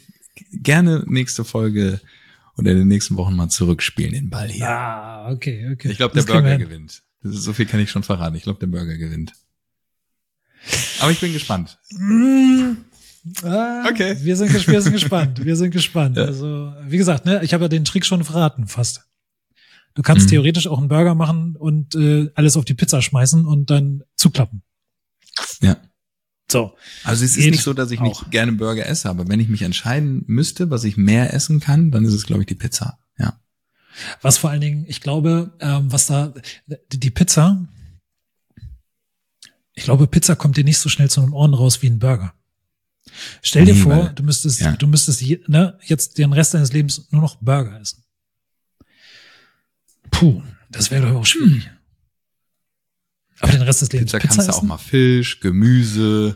gerne 0.51 1.03
nächste 1.07 1.43
Folge 1.43 1.99
oder 2.57 2.71
in 2.71 2.77
den 2.79 2.87
nächsten 2.87 3.17
Wochen 3.17 3.35
mal 3.35 3.49
zurückspielen, 3.49 4.13
den 4.13 4.29
Ball 4.29 4.47
hier. 4.49 4.69
Ah, 4.69 5.31
okay, 5.31 5.69
okay. 5.73 5.89
Ich 5.91 5.97
glaube, 5.97 6.13
der 6.15 6.23
Burger 6.23 6.57
gewinnt. 6.57 7.03
Ist, 7.21 7.33
so 7.43 7.53
viel 7.53 7.65
kann 7.65 7.79
ich 7.79 7.89
schon 7.91 8.03
verraten. 8.03 8.35
Ich 8.35 8.43
glaube, 8.43 8.59
der 8.59 8.67
Burger 8.67 8.97
gewinnt. 8.97 9.33
Aber 11.01 11.11
ich 11.11 11.19
bin 11.19 11.33
gespannt. 11.33 11.77
Ah, 13.43 13.85
Okay. 13.89 14.17
Wir 14.21 14.35
sind, 14.35 14.67
wir 14.67 14.81
sind 14.81 14.93
gespannt. 14.93 15.43
Wir 15.45 15.55
sind 15.55 15.71
gespannt. 15.71 16.17
Ja. 16.17 16.25
Also, 16.25 16.73
wie 16.85 16.97
gesagt, 16.97 17.25
ne, 17.25 17.41
ich 17.43 17.53
habe 17.53 17.65
ja 17.65 17.67
den 17.69 17.85
Trick 17.85 18.05
schon 18.05 18.23
verraten, 18.23 18.67
fast. 18.67 19.03
Du 19.95 20.01
kannst 20.01 20.25
Mhm. 20.25 20.29
theoretisch 20.31 20.67
auch 20.67 20.79
einen 20.79 20.87
Burger 20.87 21.15
machen 21.15 21.55
und 21.55 21.95
äh, 21.95 22.29
alles 22.35 22.57
auf 22.57 22.65
die 22.65 22.73
Pizza 22.73 23.01
schmeißen 23.01 23.45
und 23.45 23.69
dann 23.69 24.03
zuklappen. 24.15 24.63
Ja. 25.61 25.77
So. 26.51 26.75
Also 27.03 27.23
es 27.25 27.37
ist 27.37 27.45
nicht 27.49 27.63
so, 27.63 27.73
dass 27.73 27.91
ich 27.91 27.99
auch. 27.99 28.03
nicht 28.03 28.31
gerne 28.31 28.51
Burger 28.51 28.85
esse, 28.85 29.09
aber 29.09 29.27
wenn 29.27 29.39
ich 29.39 29.47
mich 29.49 29.61
entscheiden 29.61 30.23
müsste, 30.27 30.69
was 30.69 30.83
ich 30.83 30.97
mehr 30.97 31.33
essen 31.33 31.59
kann, 31.59 31.91
dann 31.91 32.03
ist 32.05 32.13
es, 32.13 32.25
glaube 32.25 32.41
ich, 32.41 32.47
die 32.47 32.55
Pizza. 32.55 32.97
Ja. 33.17 33.39
Was 34.21 34.37
vor 34.37 34.49
allen 34.49 34.61
Dingen, 34.61 34.85
ich 34.87 34.99
glaube, 35.01 35.53
ähm, 35.59 35.91
was 35.91 36.07
da, 36.07 36.33
die, 36.91 36.99
die 36.99 37.09
Pizza, 37.11 37.67
ich 39.73 39.83
glaube, 39.85 40.07
Pizza 40.07 40.35
kommt 40.35 40.57
dir 40.57 40.63
nicht 40.63 40.77
so 40.79 40.89
schnell 40.89 41.09
zu 41.09 41.21
den 41.21 41.31
Ohren 41.31 41.53
raus 41.53 41.81
wie 41.81 41.87
ein 41.87 41.99
Burger. 41.99 42.33
Stell 43.41 43.65
dir 43.65 43.73
Nee, 43.73 43.79
vor, 43.81 44.09
du 44.09 44.23
müsstest, 44.23 44.59
ja. 44.61 44.71
du 44.73 44.87
müsstest 44.87 45.21
ne, 45.47 45.77
jetzt 45.83 46.17
den 46.17 46.33
Rest 46.33 46.53
deines 46.53 46.73
Lebens 46.73 47.07
nur 47.11 47.21
noch 47.21 47.35
Burger 47.37 47.79
essen. 47.79 48.03
Puh, 50.11 50.41
das 50.69 50.91
wäre 50.91 51.07
doch 51.07 51.15
auch 51.21 51.25
schwierig. 51.25 51.69
Aber 53.39 53.51
den 53.51 53.61
Rest 53.61 53.81
des 53.81 53.91
Lebens 53.91 54.11
Pizza, 54.11 54.19
Pizza, 54.19 54.35
kannst 54.35 54.47
du 54.47 54.53
auch 54.53 54.57
essen? 54.57 54.67
mal 54.67 54.77
Fisch, 54.77 55.39
Gemüse, 55.39 56.35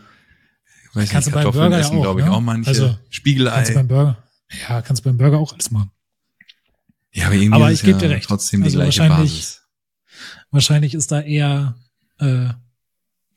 weiß 0.94 1.10
Kannst 1.10 1.28
du 1.28 1.32
nicht, 1.32 1.34
beim 1.36 1.44
Kartoffeln 1.44 1.54
Burger 1.70 1.76
ja 1.78 1.80
essen, 1.86 1.98
auch, 1.98 2.02
glaube 2.02 2.20
ich, 2.22 2.26
ne? 2.26 2.32
auch 2.32 2.42
manche. 2.42 2.68
Also, 2.70 2.86
Kannst 2.88 3.00
du 3.10 3.14
Spiegelei. 3.14 3.74
beim 3.74 3.88
Burger. 3.88 4.24
Ja, 4.70 4.82
kannst 4.82 5.04
du 5.06 5.10
beim 5.10 5.18
Burger 5.18 5.38
auch 5.38 5.54
alles 5.54 5.72
machen. 5.72 5.92
Ja, 7.12 7.26
aber 7.28 7.36
irgendwie 7.36 7.54
Aber 7.56 7.72
ist 7.72 7.82
ich 7.84 7.88
ja 7.90 7.98
dir 7.98 8.10
recht. 8.10 8.28
trotzdem 8.28 8.64
Also 8.64 8.78
die 8.78 8.84
gleiche 8.84 9.00
wahrscheinlich- 9.02 9.32
Basis. 9.32 9.62
Wahrscheinlich 10.52 10.94
ist 10.94 11.12
da 11.12 11.22
eher 11.22 11.76
äh, 12.20 12.50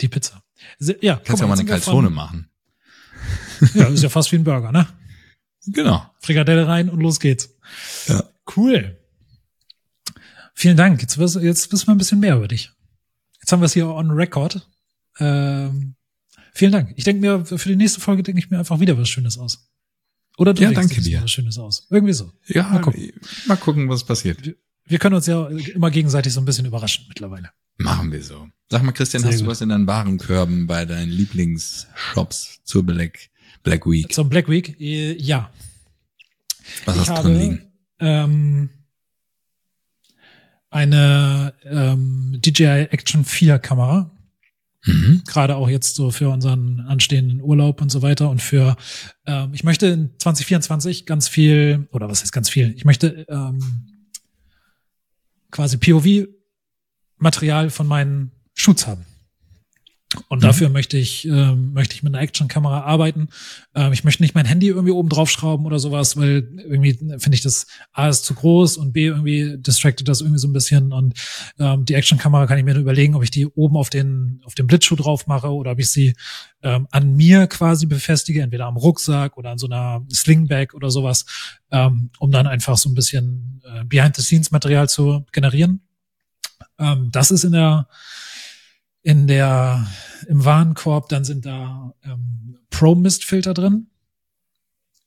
die 0.01 0.09
Pizza. 0.09 0.43
Ja, 1.01 1.17
Kannst 1.17 1.41
ja 1.43 1.47
mal 1.49 1.59
eine 1.59 1.69
Calzone 1.69 2.11
machen. 2.11 2.50
Ja, 3.75 3.87
ist 3.89 4.03
ja 4.03 4.09
fast 4.09 4.31
wie 4.33 4.37
ein 4.37 4.45
Burger, 4.45 4.73
ne? 4.73 4.87
Genau. 5.67 6.09
Frikadelle 6.21 6.67
rein 6.67 6.89
und 6.89 7.01
los 7.01 7.21
geht's. 7.21 7.51
Ja. 8.07 8.25
Cool. 8.57 8.97
Vielen 10.55 10.77
Dank. 10.77 11.01
Jetzt, 11.03 11.17
jetzt 11.17 11.73
wissen 11.73 11.87
wir 11.87 11.93
ein 11.95 11.99
bisschen 11.99 12.21
mehr 12.21 12.37
über 12.37 12.49
dich. 12.49 12.71
Jetzt 13.41 13.53
haben 13.53 13.61
wir 13.61 13.67
es 13.67 13.73
hier 13.75 13.89
on 13.89 14.11
record. 14.11 14.69
Ähm, 15.19 15.95
vielen 16.53 16.73
Dank. 16.73 16.93
Ich 16.97 17.05
denke 17.05 17.21
mir, 17.21 17.45
für 17.45 17.69
die 17.69 17.77
nächste 17.77 18.01
Folge 18.01 18.23
denke 18.23 18.39
ich 18.41 18.51
mir 18.51 18.59
einfach 18.59 18.81
wieder 18.81 18.97
was 18.99 19.09
Schönes 19.09 19.39
aus. 19.39 19.69
Oder 20.39 20.55
du 20.55 20.63
Ja, 20.63 20.73
danke 20.73 21.01
dir 21.01 21.23
was 21.23 21.31
Schönes 21.31 21.59
aus. 21.59 21.87
Irgendwie 21.91 22.15
so. 22.15 22.33
Ja, 22.47 22.65
Mal 22.69 22.81
gucken. 22.81 23.13
mal 23.47 23.57
gucken, 23.57 23.89
was 23.89 24.05
passiert. 24.05 24.39
Wir 24.87 24.99
können 24.99 25.15
uns 25.15 25.27
ja 25.27 25.47
immer 25.49 25.91
gegenseitig 25.91 26.33
so 26.33 26.41
ein 26.41 26.45
bisschen 26.47 26.67
überraschen 26.67 27.05
mittlerweile. 27.09 27.51
Machen 27.79 28.11
wir 28.13 28.23
so. 28.23 28.49
Sag 28.71 28.83
mal, 28.83 28.93
Christian, 28.93 29.23
Sehr 29.23 29.31
hast 29.33 29.41
du 29.41 29.45
gut. 29.45 29.53
was 29.53 29.61
in 29.61 29.69
deinen 29.71 29.87
Warenkörben 29.87 30.67
bei 30.67 30.85
deinen 30.85 31.11
Lieblingsshops 31.11 32.61
zur 32.65 32.85
Black, 32.85 33.31
Black 33.63 33.87
Week? 33.87 34.13
Zum 34.13 34.29
Black 34.29 34.49
Week, 34.49 34.81
äh, 34.81 35.15
ja. 35.15 35.51
Was 36.85 36.97
ich 36.97 37.09
hast 37.09 37.19
du 37.19 37.23
drin 37.29 37.39
liegen? 37.39 37.73
ähm, 37.99 38.71
eine 40.71 41.55
ähm, 41.65 42.39
DJI 42.41 42.89
Action 42.91 43.25
4 43.25 43.59
Kamera. 43.59 44.11
Mhm. 44.87 45.25
gerade 45.27 45.57
auch 45.57 45.69
jetzt 45.69 45.95
so 45.95 46.11
für 46.11 46.31
unseren 46.31 46.81
anstehenden 46.81 47.43
Urlaub 47.43 47.83
und 47.83 47.91
so 47.91 48.01
weiter 48.01 48.31
und 48.31 48.41
für 48.41 48.79
ähm, 49.27 49.51
ich 49.53 49.63
möchte 49.63 49.89
in 49.89 50.11
2024 50.19 51.05
ganz 51.05 51.29
viel 51.29 51.87
oder 51.93 52.09
was 52.09 52.23
heißt 52.23 52.33
ganz 52.33 52.49
viel 52.49 52.73
ich 52.75 52.87
möchte 52.87 53.27
ähm, 53.29 53.61
quasi 55.51 55.77
POV 55.77 56.29
Material 57.19 57.69
von 57.69 57.87
meinen 57.87 58.31
Shoots 58.55 58.87
haben 58.87 59.05
und 60.29 60.39
Mhm. 60.39 60.43
dafür 60.43 60.69
möchte 60.71 60.97
ich 60.99 61.25
ähm, 61.27 61.73
möchte 61.73 61.95
ich 61.95 62.03
mit 62.03 62.13
einer 62.15 62.23
Actionkamera 62.23 62.81
arbeiten 62.83 63.29
ähm, 63.75 63.93
ich 63.93 64.03
möchte 64.03 64.23
nicht 64.23 64.35
mein 64.35 64.45
Handy 64.45 64.67
irgendwie 64.67 64.91
oben 64.91 65.09
drauf 65.09 65.31
schrauben 65.31 65.67
oder 65.67 65.79
sowas 65.79 66.17
weil 66.17 66.49
irgendwie 66.57 66.95
finde 67.19 67.35
ich 67.37 67.43
das 67.43 67.67
A 67.93 68.09
ist 68.09 68.25
zu 68.25 68.35
groß 68.35 68.77
und 68.77 68.93
B 68.93 69.07
irgendwie 69.07 69.57
distracted 69.59 70.09
das 70.09 70.21
irgendwie 70.21 70.41
so 70.41 70.49
ein 70.49 70.53
bisschen 70.53 70.93
und 70.93 71.15
ähm, 71.59 71.85
die 71.85 71.95
Actionkamera 71.95 72.47
kann 72.47 72.59
ich 72.59 72.65
mir 72.65 72.75
nur 72.75 72.83
überlegen, 72.83 73.15
ob 73.15 73.23
ich 73.23 73.31
die 73.31 73.47
oben 73.47 73.77
auf 73.77 73.89
den 73.89 74.41
auf 74.45 74.55
den 74.57 74.67
Blitzschuh 74.67 74.97
drauf 74.97 75.29
mache 75.29 75.49
oder 75.53 75.73
ob 75.73 75.79
ich 75.79 75.91
sie 75.91 76.15
ähm, 76.63 76.89
an 76.91 77.17
mir 77.17 77.47
quasi 77.47 77.87
befestige, 77.87 78.43
entweder 78.43 78.67
am 78.67 78.77
Rucksack 78.77 79.37
oder 79.37 79.51
an 79.51 79.59
so 79.59 79.67
einer 79.67 80.05
Slingbag 80.13 80.75
oder 80.75 80.91
sowas, 80.91 81.25
ähm, 81.71 82.11
um 82.19 82.31
dann 82.31 82.47
einfach 82.47 82.77
so 82.77 82.91
ein 82.91 82.95
bisschen 82.95 83.63
äh, 83.65 83.85
Behind-the-Scenes-Material 83.85 84.89
zu 84.89 85.25
generieren. 85.33 85.81
Ähm, 86.79 87.11
das 87.13 87.31
ist 87.31 87.45
in 87.45 87.53
der 87.53 87.89
in 89.03 89.27
der 89.27 89.87
im 90.29 90.45
Warenkorb, 90.45 91.09
dann 91.09 91.25
sind 91.25 91.47
da 91.47 91.95
ähm, 92.05 92.59
Pro-Mist-Filter 92.71 93.55
drin. 93.55 93.87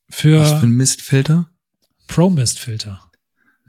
Für 0.09 0.41
Was 0.41 0.59
für 0.59 0.65
ein 0.65 0.71
Mistfilter? 0.71 1.49
Pro-Mist-Filter. 2.07 3.11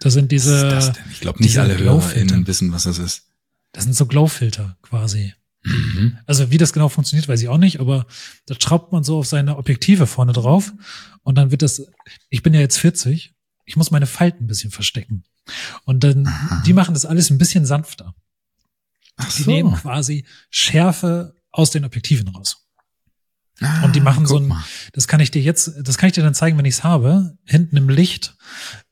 Das 0.00 0.14
sind 0.14 0.24
Was 0.24 0.28
diese 0.28 0.54
ist 0.54 0.62
das 0.62 0.92
denn? 0.92 1.04
Ich 1.12 1.20
glaube, 1.20 1.42
nicht 1.42 1.58
alle. 1.58 1.78
HörerInnen 1.78 2.46
wissen, 2.46 2.72
was 2.72 2.84
das 2.84 2.98
ist. 2.98 3.28
Das 3.72 3.84
sind 3.84 3.94
so 3.94 4.06
Glow-Filter 4.06 4.76
quasi. 4.82 5.34
Mhm. 5.64 6.18
Also 6.26 6.50
wie 6.50 6.58
das 6.58 6.72
genau 6.72 6.88
funktioniert, 6.88 7.28
weiß 7.28 7.40
ich 7.40 7.48
auch 7.48 7.58
nicht, 7.58 7.80
aber 7.80 8.06
da 8.46 8.54
schraubt 8.58 8.92
man 8.92 9.02
so 9.02 9.18
auf 9.18 9.26
seine 9.26 9.56
Objektive 9.56 10.06
vorne 10.06 10.32
drauf 10.32 10.72
und 11.22 11.36
dann 11.36 11.50
wird 11.50 11.62
das, 11.62 11.86
ich 12.28 12.42
bin 12.42 12.52
ja 12.52 12.60
jetzt 12.60 12.78
40, 12.78 13.34
ich 13.64 13.76
muss 13.76 13.90
meine 13.90 14.06
Falten 14.06 14.44
ein 14.44 14.46
bisschen 14.46 14.70
verstecken. 14.70 15.24
Und 15.84 16.04
dann, 16.04 16.26
Aha. 16.26 16.62
die 16.66 16.72
machen 16.72 16.94
das 16.94 17.06
alles 17.06 17.30
ein 17.30 17.38
bisschen 17.38 17.64
sanfter. 17.66 18.14
Ach 19.16 19.32
Die 19.36 19.42
so. 19.42 19.50
nehmen 19.50 19.74
quasi 19.74 20.24
Schärfe 20.50 21.34
aus 21.50 21.70
den 21.70 21.84
Objektiven 21.84 22.28
raus. 22.28 22.66
Ah, 23.60 23.84
und 23.84 23.94
die 23.94 24.00
machen 24.00 24.26
so 24.26 24.38
ein- 24.38 24.48
mal. 24.48 24.64
Das 24.92 25.06
kann 25.06 25.20
ich 25.20 25.30
dir 25.30 25.40
jetzt, 25.40 25.72
das 25.82 25.96
kann 25.96 26.08
ich 26.08 26.14
dir 26.14 26.24
dann 26.24 26.34
zeigen, 26.34 26.58
wenn 26.58 26.64
ich 26.64 26.74
es 26.74 26.84
habe. 26.84 27.36
Hinten 27.44 27.76
im 27.76 27.88
Licht. 27.88 28.36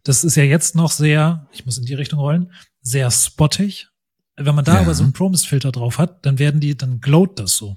Das 0.05 0.23
ist 0.23 0.37
ja 0.37 0.45
jetzt 0.45 0.77
noch 0.77 0.93
sehr, 0.93 1.49
ich 1.53 1.67
muss 1.67 1.79
in 1.79 1.85
die 1.85 1.95
Richtung 1.95 2.21
rollen, 2.21 2.53
sehr 2.81 3.11
spottig. 3.11 3.89
Wenn 4.37 4.55
man 4.55 4.65
da 4.65 4.75
Ja. 4.77 4.81
aber 4.83 4.95
so 4.95 5.03
einen 5.03 5.13
Promise-Filter 5.13 5.73
drauf 5.73 5.99
hat, 5.99 6.25
dann 6.25 6.39
werden 6.39 6.61
die, 6.61 6.77
dann 6.77 7.01
glowt 7.01 7.39
das 7.41 7.57
so. 7.57 7.77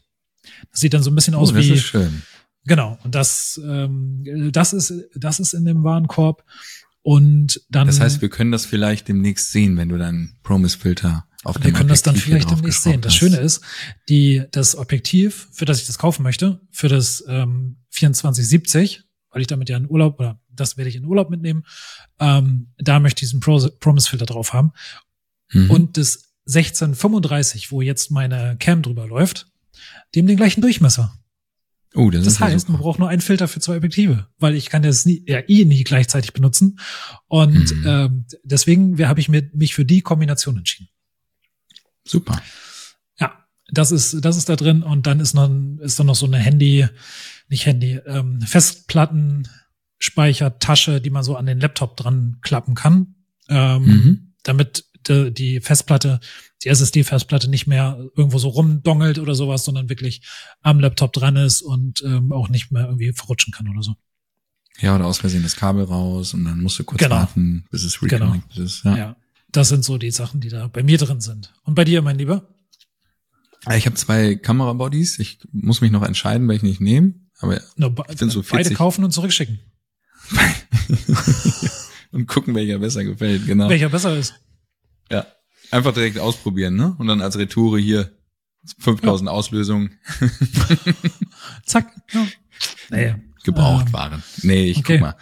Das 0.72 0.80
sieht 0.80 0.94
dann 0.94 1.02
so 1.04 1.10
ein 1.10 1.16
bisschen 1.16 1.34
aus 1.34 1.50
oh, 1.50 1.54
das 1.56 1.66
wie, 1.66 1.72
ist 1.72 1.82
schön. 1.84 2.22
genau. 2.66 3.00
Und 3.04 3.16
das, 3.16 3.60
ähm, 3.66 4.52
das 4.52 4.72
ist, 4.74 4.94
das 5.16 5.40
ist 5.40 5.54
in 5.54 5.66
dem 5.66 5.84
Warenkorb. 5.84 6.44
Und 7.02 7.62
dann, 7.70 7.88
Das 7.88 8.00
heißt, 8.00 8.22
wir 8.22 8.30
können 8.30 8.52
das 8.52 8.66
vielleicht 8.66 9.08
demnächst 9.08 9.52
sehen, 9.52 9.76
wenn 9.78 9.90
du 9.90 9.98
deinen 9.98 10.38
Promise-Filter 10.44 11.26
auf 11.46 11.64
wir 11.64 11.72
können 11.72 11.90
das 11.90 12.02
dann 12.02 12.16
vielleicht 12.16 12.50
demnächst 12.50 12.84
sehen. 12.84 13.02
Das 13.02 13.16
Schöne 13.16 13.38
ist, 13.38 13.62
die, 14.10 14.44
das 14.52 14.76
Objektiv, 14.76 15.48
für 15.52 15.66
das 15.66 15.80
ich 15.80 15.88
das 15.88 15.98
kaufen 15.98 16.24
möchte, 16.24 16.60
für 16.72 16.90
das 16.90 17.24
ähm, 17.28 17.78
2470, 17.92 19.04
weil 19.30 19.42
ich 19.42 19.48
damit 19.48 19.70
ja 19.70 19.78
in 19.78 19.90
Urlaub, 19.90 20.20
oder 20.20 20.40
das 20.50 20.76
werde 20.78 20.90
ich 20.90 20.96
in 20.96 21.06
Urlaub 21.06 21.30
mitnehmen, 21.30 21.64
ähm, 22.20 22.74
da 22.78 23.00
möchte 23.00 23.24
ich 23.24 23.30
diesen 23.30 23.40
Pro 23.42 23.60
Promise-Filter 23.80 24.26
drauf 24.26 24.54
haben. 24.54 24.72
Mhm. 25.52 25.70
Und 25.70 25.98
das 25.98 26.34
1635, 26.48 27.72
wo 27.72 27.82
jetzt 27.82 28.12
meine 28.12 28.58
Cam 28.60 28.82
drüber 28.82 29.08
läuft, 29.08 29.48
dem 30.16 30.28
den 30.28 30.38
gleichen 30.38 30.62
Durchmesser. 30.62 31.14
Oh, 31.96 32.10
das, 32.10 32.26
Das 32.26 32.40
heißt, 32.42 32.70
man 32.70 32.82
braucht 32.82 33.00
nur 33.00 33.08
einen 33.08 33.22
Filter 33.22 33.48
für 33.48 33.62
zwei 33.62 33.78
Objektive, 33.78 34.28
weil 34.38 34.56
ich 34.56 34.70
kann 34.70 34.84
das 34.84 35.06
nie, 35.06 35.24
ja, 35.28 35.40
eh 35.48 35.64
nie 35.64 35.84
gleichzeitig 35.84 36.34
benutzen. 36.34 36.80
Und 37.28 37.74
Mhm. 37.74 37.84
ähm, 37.86 38.26
deswegen 38.44 39.08
habe 39.08 39.20
ich 39.20 39.30
mir, 39.30 39.50
mich 39.54 39.74
für 39.74 39.86
die 39.86 40.02
Kombination 40.02 40.58
entschieden. 40.58 40.90
Super. 42.06 42.42
Ja, 43.20 43.46
das 43.70 43.92
ist, 43.92 44.24
das 44.24 44.38
ist 44.38 44.48
da 44.50 44.56
drin. 44.56 44.84
Und 44.84 45.08
dann 45.08 45.20
ist 45.20 45.34
noch, 45.34 45.50
ist 45.80 46.00
dann 46.00 46.08
noch 46.08 46.16
so 46.16 46.26
eine 46.26 46.38
Handy, 46.38 46.88
nicht 47.50 47.66
Handy, 47.66 48.00
ähm, 48.06 48.42
Festplattenspeichertasche, 48.42 51.02
die 51.02 51.10
man 51.10 51.24
so 51.24 51.36
an 51.36 51.46
den 51.46 51.60
Laptop 51.60 51.98
dran 51.98 52.38
klappen 52.42 52.76
kann. 52.76 53.16
Ähm, 53.50 53.84
Mhm. 53.84 54.34
damit 54.44 54.86
die, 55.08 55.32
die 55.32 55.62
Festplatte, 55.62 56.20
die 56.64 56.70
SSD-Festplatte 56.70 57.48
nicht 57.50 57.68
mehr 57.68 58.00
irgendwo 58.16 58.40
so 58.40 58.50
rumdongelt 58.50 59.20
oder 59.20 59.36
sowas, 59.36 59.64
sondern 59.64 59.88
wirklich 59.90 60.22
am 60.62 60.80
Laptop 60.80 61.14
dran 61.14 61.36
ist 61.36 61.62
und 61.62 62.02
ähm, 62.04 62.32
auch 62.32 62.50
nicht 62.50 62.72
mehr 62.72 62.86
irgendwie 62.86 63.14
verrutschen 63.14 63.54
kann 63.54 63.68
oder 63.70 63.84
so. 63.84 63.96
Ja, 64.80 64.96
oder 64.96 65.06
aus 65.06 65.20
Versehen 65.20 65.44
das 65.44 65.56
Kabel 65.56 65.84
raus 65.84 66.34
und 66.34 66.44
dann 66.46 66.60
musst 66.62 66.80
du 66.80 66.84
kurz 66.84 67.00
Genau. 67.02 67.16
warten, 67.18 67.66
bis 67.70 67.84
es 67.84 68.00
Genau. 68.00 68.26
reconnected 68.26 68.58
ist. 68.58 68.84
Ja. 68.84 68.98
Ja. 68.98 69.16
Das 69.56 69.70
sind 69.70 69.86
so 69.86 69.98
die 69.98 70.12
Sachen, 70.12 70.42
die 70.42 70.50
da 70.50 70.68
bei 70.68 70.84
mir 70.84 70.98
drin 70.98 71.22
sind. 71.22 71.54
Und 71.64 71.76
bei 71.76 71.86
dir, 71.86 72.02
mein 72.02 72.18
Lieber? 72.18 72.46
Ich 73.74 73.86
habe 73.86 73.96
zwei 73.96 74.36
Kamerabodies. 74.36 75.18
Ich 75.20 75.40
muss 75.54 75.80
mich 75.80 75.92
noch 75.92 76.04
entscheiden, 76.04 76.50
welchen 76.50 76.66
ich 76.66 76.82
nehme. 76.82 77.14
Aber 77.40 77.62
No, 77.78 77.96
Ich 78.10 78.18
bin 78.18 78.30
so 78.30 78.42
beide 78.42 78.66
40. 78.66 78.78
kaufen 78.78 79.06
und 79.06 79.12
zurückschicken. 79.12 79.60
und 82.12 82.28
gucken, 82.28 82.54
welcher 82.54 82.80
besser 82.80 83.06
gefällt. 83.06 83.46
Genau. 83.46 83.70
Welcher 83.70 83.88
besser 83.88 84.18
ist. 84.18 84.34
Ja. 85.10 85.26
Einfach 85.72 85.94
direkt 85.94 86.20
ausprobieren, 86.20 86.76
ne? 86.76 86.94
Und 86.98 87.08
dann 87.08 87.22
als 87.22 87.38
Retoure 87.38 87.80
hier 87.80 88.12
5000 88.80 89.30
Auslösungen 89.30 89.98
Zack. 91.66 91.94
Ja. 92.12 92.28
Naja. 92.90 93.20
gebraucht 93.46 93.88
Ähm, 93.88 93.94
waren. 93.94 94.24
Nee, 94.42 94.66
ich 94.66 94.80
okay. 94.80 94.98
guck 94.98 95.02
mal. 95.02 95.16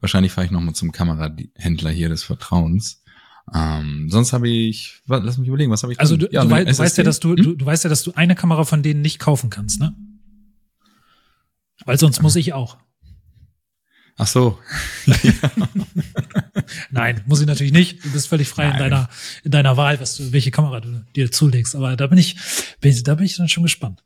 Wahrscheinlich 0.00 0.32
fahre 0.32 0.44
ich 0.44 0.50
noch 0.50 0.60
mal 0.60 0.74
zum 0.74 0.92
Kamerahändler 0.92 1.90
hier 1.90 2.10
des 2.10 2.22
Vertrauens. 2.22 3.00
Ähm, 3.54 4.08
sonst 4.10 4.32
habe 4.32 4.48
ich, 4.48 5.00
wa- 5.06 5.16
lass 5.18 5.36
mich 5.38 5.48
überlegen, 5.48 5.70
was 5.72 5.82
habe 5.82 5.92
ich 5.92 5.98
Also 6.00 6.16
du, 6.16 6.28
Ja, 6.30 6.44
du, 6.44 6.50
wei- 6.50 6.64
du 6.64 6.78
weißt 6.78 6.98
ja, 6.98 7.04
dass 7.04 7.18
du, 7.20 7.30
Hm? 7.30 7.36
du, 7.36 7.54
du 7.56 7.66
weißt 7.66 7.84
ja, 7.84 7.90
dass 7.90 8.02
du 8.04 8.12
eine 8.14 8.34
Kamera 8.36 8.64
von 8.64 8.82
denen 8.82 9.00
nicht 9.02 9.18
kaufen 9.18 9.50
kannst, 9.50 9.80
ne? 9.80 9.94
Weil 11.84 11.98
sonst 11.98 12.22
muss 12.22 12.36
ich 12.36 12.52
auch. 12.52 12.76
Ach 14.18 14.26
so. 14.26 14.58
Nein, 16.90 17.22
muss 17.26 17.40
ich 17.40 17.46
natürlich 17.46 17.72
nicht. 17.72 18.04
Du 18.04 18.10
bist 18.12 18.28
völlig 18.28 18.48
frei 18.48 18.64
in 18.66 18.70
Nein. 18.70 18.78
deiner, 18.78 19.08
in 19.44 19.50
deiner 19.50 19.76
Wahl, 19.76 19.98
was 20.00 20.16
du, 20.16 20.32
welche 20.32 20.50
Kamera 20.50 20.80
du 20.80 21.04
dir 21.16 21.30
zulegst. 21.32 21.74
Aber 21.74 21.96
da 21.96 22.06
bin 22.06 22.18
ich, 22.18 22.36
bin, 22.80 22.92
ich- 22.92 23.02
da 23.02 23.14
bin 23.14 23.24
ich 23.26 23.36
dann 23.36 23.48
schon 23.48 23.62
gespannt. 23.62 24.04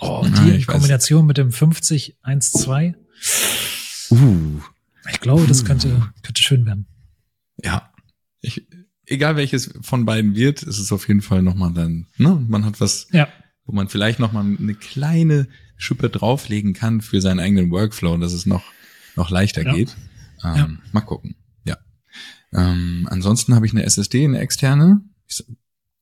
Oh, 0.00 0.20
und 0.24 0.36
die 0.38 0.48
in 0.50 0.58
weiß. 0.58 0.66
Kombination 0.66 1.24
mit 1.26 1.38
dem 1.38 1.52
5012. 1.52 2.96
Uh. 4.10 4.60
Ich 5.10 5.20
glaube, 5.20 5.46
das 5.46 5.64
könnte, 5.64 6.10
könnte 6.22 6.42
schön 6.42 6.66
werden. 6.66 6.86
Ja. 7.62 7.92
Ich, 8.40 8.66
egal 9.06 9.36
welches 9.36 9.72
von 9.82 10.04
beiden 10.04 10.34
wird, 10.34 10.62
ist 10.62 10.78
es 10.78 10.92
auf 10.92 11.08
jeden 11.08 11.22
Fall 11.22 11.42
nochmal 11.42 11.72
dann, 11.72 12.06
ne? 12.16 12.42
Man 12.48 12.64
hat 12.64 12.80
was, 12.80 13.08
Ja. 13.12 13.28
wo 13.64 13.72
man 13.74 13.88
vielleicht 13.88 14.18
nochmal 14.18 14.44
eine 14.44 14.74
kleine 14.74 15.48
Schippe 15.76 16.08
drauflegen 16.10 16.72
kann 16.72 17.00
für 17.00 17.20
seinen 17.20 17.40
eigenen 17.40 17.70
Workflow, 17.70 18.16
dass 18.18 18.32
es 18.32 18.46
noch, 18.46 18.62
noch 19.16 19.30
leichter 19.30 19.62
Ja. 19.64 19.72
geht. 19.74 19.96
Ähm, 20.44 20.56
Ja. 20.56 20.68
Mal 20.92 21.00
gucken. 21.02 21.36
Ja. 21.64 21.78
Ähm, 22.52 23.08
ansonsten 23.10 23.54
habe 23.54 23.66
ich 23.66 23.72
eine 23.72 23.84
SSD, 23.84 24.24
eine 24.24 24.38
externe. 24.40 25.00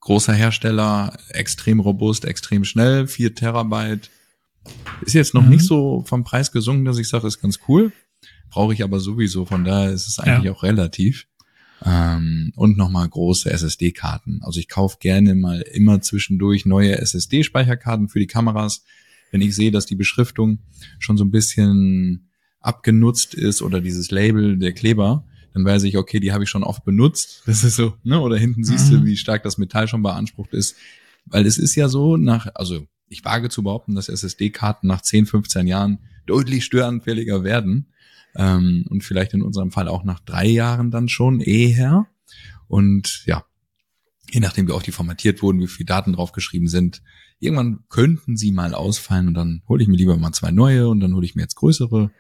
Großer 0.01 0.33
Hersteller, 0.35 1.17
extrem 1.29 1.79
robust, 1.79 2.25
extrem 2.25 2.65
schnell, 2.65 3.07
4 3.07 3.35
Terabyte. 3.37 4.11
Ist 5.03 5.15
jetzt 5.15 5.33
noch 5.35 5.43
Mhm. 5.45 5.51
nicht 5.51 5.65
so 5.65 6.03
vom 6.07 6.25
Preis 6.25 6.51
gesungen, 6.51 6.85
dass 6.85 6.99
ich 6.99 7.09
sage, 7.09 7.27
ist 7.29 7.41
ganz 7.41 7.61
cool. 7.69 7.93
Brauche 8.51 8.75
ich 8.75 8.83
aber 8.83 8.99
sowieso, 9.01 9.47
von 9.47 9.65
daher 9.65 9.91
ist 9.93 10.09
es 10.09 10.19
eigentlich 10.19 10.51
auch 10.51 10.63
relativ. 10.65 11.27
Ähm, 11.85 12.53
und 12.57 12.77
nochmal 12.77 13.09
große 13.09 13.51
SSD-Karten. 13.51 14.41
Also 14.43 14.61
ich 14.61 14.69
kaufe 14.69 14.99
gerne 15.01 15.35
mal 15.35 15.61
immer 15.63 16.01
zwischendurch 16.01 16.67
neue 16.67 16.99
SSD-Speicherkarten 16.99 18.09
für 18.09 18.19
die 18.19 18.27
Kameras. 18.27 18.85
Wenn 19.31 19.41
ich 19.41 19.55
sehe, 19.55 19.71
dass 19.71 19.87
die 19.87 19.95
Beschriftung 19.97 20.59
schon 20.99 21.17
so 21.17 21.25
ein 21.25 21.31
bisschen 21.31 22.29
abgenutzt 22.61 23.35
ist 23.35 23.63
oder 23.63 23.81
dieses 23.81 24.11
Label, 24.11 24.57
der 24.59 24.73
Kleber, 24.73 25.25
dann 25.55 25.65
weiß 25.65 25.83
ich, 25.85 25.97
okay, 25.97 26.21
die 26.21 26.33
habe 26.33 26.45
ich 26.45 26.51
schon 26.51 26.63
oft 26.65 26.85
benutzt. 26.85 27.43
Das 27.47 27.65
ist 27.65 27.77
so, 27.77 27.95
ne? 28.05 28.21
Oder 28.21 28.37
hinten 28.37 28.65
siehst 28.65 28.91
du, 28.93 28.99
Mhm. 28.99 29.07
wie 29.07 29.17
stark 29.17 29.43
das 29.43 29.59
Metall 29.59 29.89
schon 29.89 30.03
beansprucht 30.03 30.53
ist. 30.53 30.77
Weil 31.27 31.47
es 31.47 31.59
ist 31.59 31.75
ja 31.75 31.89
so, 31.89 32.17
nach, 32.17 32.49
also 32.55 32.87
ich 33.09 33.25
wage 33.25 33.49
zu 33.49 33.63
behaupten, 33.63 33.95
dass 33.95 34.09
SSD-Karten 34.09 34.87
nach 34.87 35.03
10, 35.03 35.27
15 35.27 35.67
Jahren 35.67 35.99
deutlich 36.27 36.65
störanfälliger 36.65 37.45
werden. 37.45 37.87
Ähm, 38.35 38.85
und 38.89 39.05
vielleicht 39.05 39.35
in 39.35 39.43
unserem 39.43 39.71
Fall 39.71 39.89
auch 39.89 40.05
nach 40.05 40.21
drei 40.21 40.47
Jahren 40.47 40.91
dann 40.91 41.09
schon 41.09 41.41
eher. 41.41 42.07
Und 42.67 43.25
ja, 43.27 43.45
je 44.31 44.41
nachdem, 44.41 44.67
wie 44.69 44.73
oft 44.73 44.87
die 44.87 44.93
formatiert 44.93 45.43
wurden, 45.43 45.61
wie 45.61 45.67
viele 45.67 45.87
Daten 45.87 46.15
draufgeschrieben 46.15 46.69
sind, 46.69 47.03
irgendwann 47.39 47.81
könnten 47.89 48.37
sie 48.37 48.53
mal 48.53 48.75
ausfallen 48.75 49.29
und 49.29 49.35
dann 49.35 49.63
hole 49.69 49.83
ich 49.83 49.89
mir 49.89 49.97
lieber 49.97 50.17
mal 50.17 50.33
zwei 50.33 50.51
neue 50.51 50.89
und 50.89 51.01
dann 51.01 51.15
hole 51.15 51.27
ich 51.27 51.35
mir 51.35 51.43
jetzt 51.43 51.57
größere. 51.57 52.11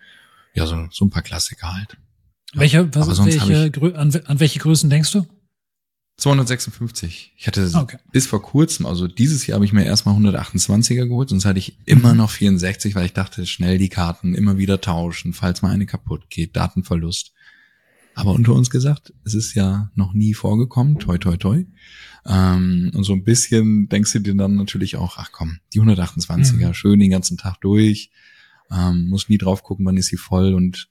Ja, 0.54 0.66
so, 0.66 0.86
so 0.90 1.04
ein 1.06 1.10
paar 1.10 1.22
Klassiker 1.22 1.74
halt. 1.74 1.96
Welche, 2.54 2.94
was, 2.94 3.24
welche, 3.24 3.66
Grö- 3.68 3.94
an, 3.94 4.14
an 4.26 4.40
welche 4.40 4.58
Größen 4.58 4.90
denkst 4.90 5.12
du? 5.12 5.26
256. 6.18 7.32
Ich 7.36 7.46
hatte 7.46 7.68
Okay. 7.74 7.98
bis 8.12 8.26
vor 8.26 8.42
kurzem, 8.42 8.86
also 8.86 9.08
dieses 9.08 9.46
Jahr 9.46 9.56
habe 9.56 9.64
ich 9.64 9.72
mir 9.72 9.84
erstmal 9.84 10.14
128er 10.14 11.06
geholt, 11.06 11.28
sonst 11.30 11.44
hatte 11.44 11.58
ich 11.58 11.78
immer 11.86 12.12
Mhm. 12.12 12.18
noch 12.18 12.30
64, 12.30 12.94
weil 12.94 13.06
ich 13.06 13.12
dachte, 13.12 13.46
schnell 13.46 13.78
die 13.78 13.88
Karten 13.88 14.34
immer 14.34 14.58
wieder 14.58 14.80
tauschen, 14.80 15.32
falls 15.32 15.62
mal 15.62 15.70
eine 15.70 15.86
kaputt 15.86 16.28
geht, 16.30 16.56
Datenverlust. 16.56 17.32
Aber 18.14 18.32
unter 18.32 18.52
uns 18.52 18.68
gesagt, 18.68 19.14
es 19.24 19.32
ist 19.34 19.54
ja 19.54 19.90
noch 19.94 20.12
nie 20.12 20.34
vorgekommen, 20.34 20.98
toi 20.98 21.16
toi 21.16 21.36
toi. 21.38 21.64
Ähm, 22.26 22.90
und 22.94 23.04
so 23.04 23.14
ein 23.14 23.24
bisschen 23.24 23.88
denkst 23.88 24.12
du 24.12 24.18
dir 24.20 24.34
dann 24.34 24.54
natürlich 24.56 24.96
auch, 24.96 25.16
ach 25.16 25.30
komm, 25.32 25.58
die 25.72 25.80
128er, 25.80 26.68
Mhm. 26.68 26.74
schön 26.74 27.00
den 27.00 27.10
ganzen 27.10 27.38
Tag 27.38 27.58
durch, 27.62 28.10
ähm, 28.70 29.08
muss 29.08 29.28
nie 29.30 29.38
drauf 29.38 29.62
gucken, 29.62 29.86
wann 29.86 29.96
ist 29.96 30.08
sie 30.08 30.18
voll 30.18 30.52
und 30.54 30.88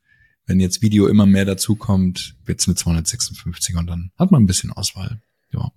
wenn 0.51 0.59
jetzt 0.59 0.81
Video 0.81 1.07
immer 1.07 1.25
mehr 1.25 1.45
dazukommt, 1.45 2.35
wird's 2.45 2.67
eine 2.67 2.75
256er 2.75 3.77
und 3.77 3.87
dann 3.87 4.11
hat 4.19 4.31
man 4.31 4.43
ein 4.43 4.47
bisschen 4.47 4.71
Auswahl. 4.73 5.21
Ja. 5.53 5.71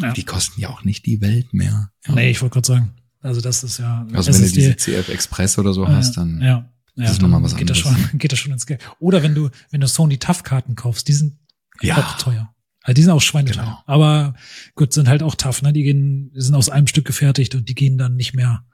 Ja. 0.00 0.12
Die 0.12 0.24
kosten 0.24 0.60
ja 0.60 0.68
auch 0.68 0.82
nicht 0.82 1.06
die 1.06 1.20
Welt 1.20 1.54
mehr. 1.54 1.90
Ja. 2.06 2.14
Nee, 2.14 2.30
ich 2.30 2.42
wollte 2.42 2.54
gerade 2.54 2.66
sagen. 2.66 2.94
Also 3.20 3.40
das 3.40 3.62
ist 3.62 3.78
ja. 3.78 4.04
also 4.12 4.32
wenn 4.34 4.42
du 4.42 4.48
diese 4.50 4.76
CF 4.76 5.08
Express 5.08 5.58
oder 5.58 5.72
so 5.72 5.86
hast, 5.88 6.16
dann 6.16 6.40
Ja, 6.40 6.46
ja, 6.48 6.68
das 6.96 7.12
ist 7.12 7.22
dann 7.22 7.30
noch 7.30 7.38
mal 7.38 7.44
was 7.44 7.56
geht 7.56 7.70
das 7.70 7.84
anderes. 7.86 8.08
schon, 8.10 8.18
geht 8.18 8.32
das 8.32 8.38
schon 8.40 8.52
ins 8.52 8.66
Geld. 8.66 8.82
Oder 8.98 9.22
wenn 9.22 9.34
du, 9.36 9.48
wenn 9.70 9.80
du 9.80 9.86
Sony 9.86 10.18
TAF-Karten 10.18 10.74
kaufst, 10.74 11.06
die 11.06 11.12
sind 11.12 11.38
Ja. 11.82 11.96
auch 11.98 12.18
teuer. 12.18 12.52
Also 12.82 12.94
die 12.94 13.02
sind 13.02 13.12
auch 13.12 13.22
schweineteuer. 13.22 13.62
Genau. 13.64 13.82
Aber 13.86 14.34
gut, 14.74 14.92
sind 14.92 15.08
halt 15.08 15.22
auch 15.22 15.36
tough, 15.36 15.62
ne? 15.62 15.72
Die 15.72 15.82
gehen, 15.84 16.32
die 16.34 16.40
sind 16.40 16.54
aus 16.56 16.68
einem 16.68 16.88
Stück 16.88 17.04
gefertigt 17.06 17.54
und 17.54 17.68
die 17.68 17.74
gehen 17.76 17.96
dann 17.96 18.16
nicht 18.16 18.34
mehr 18.34 18.64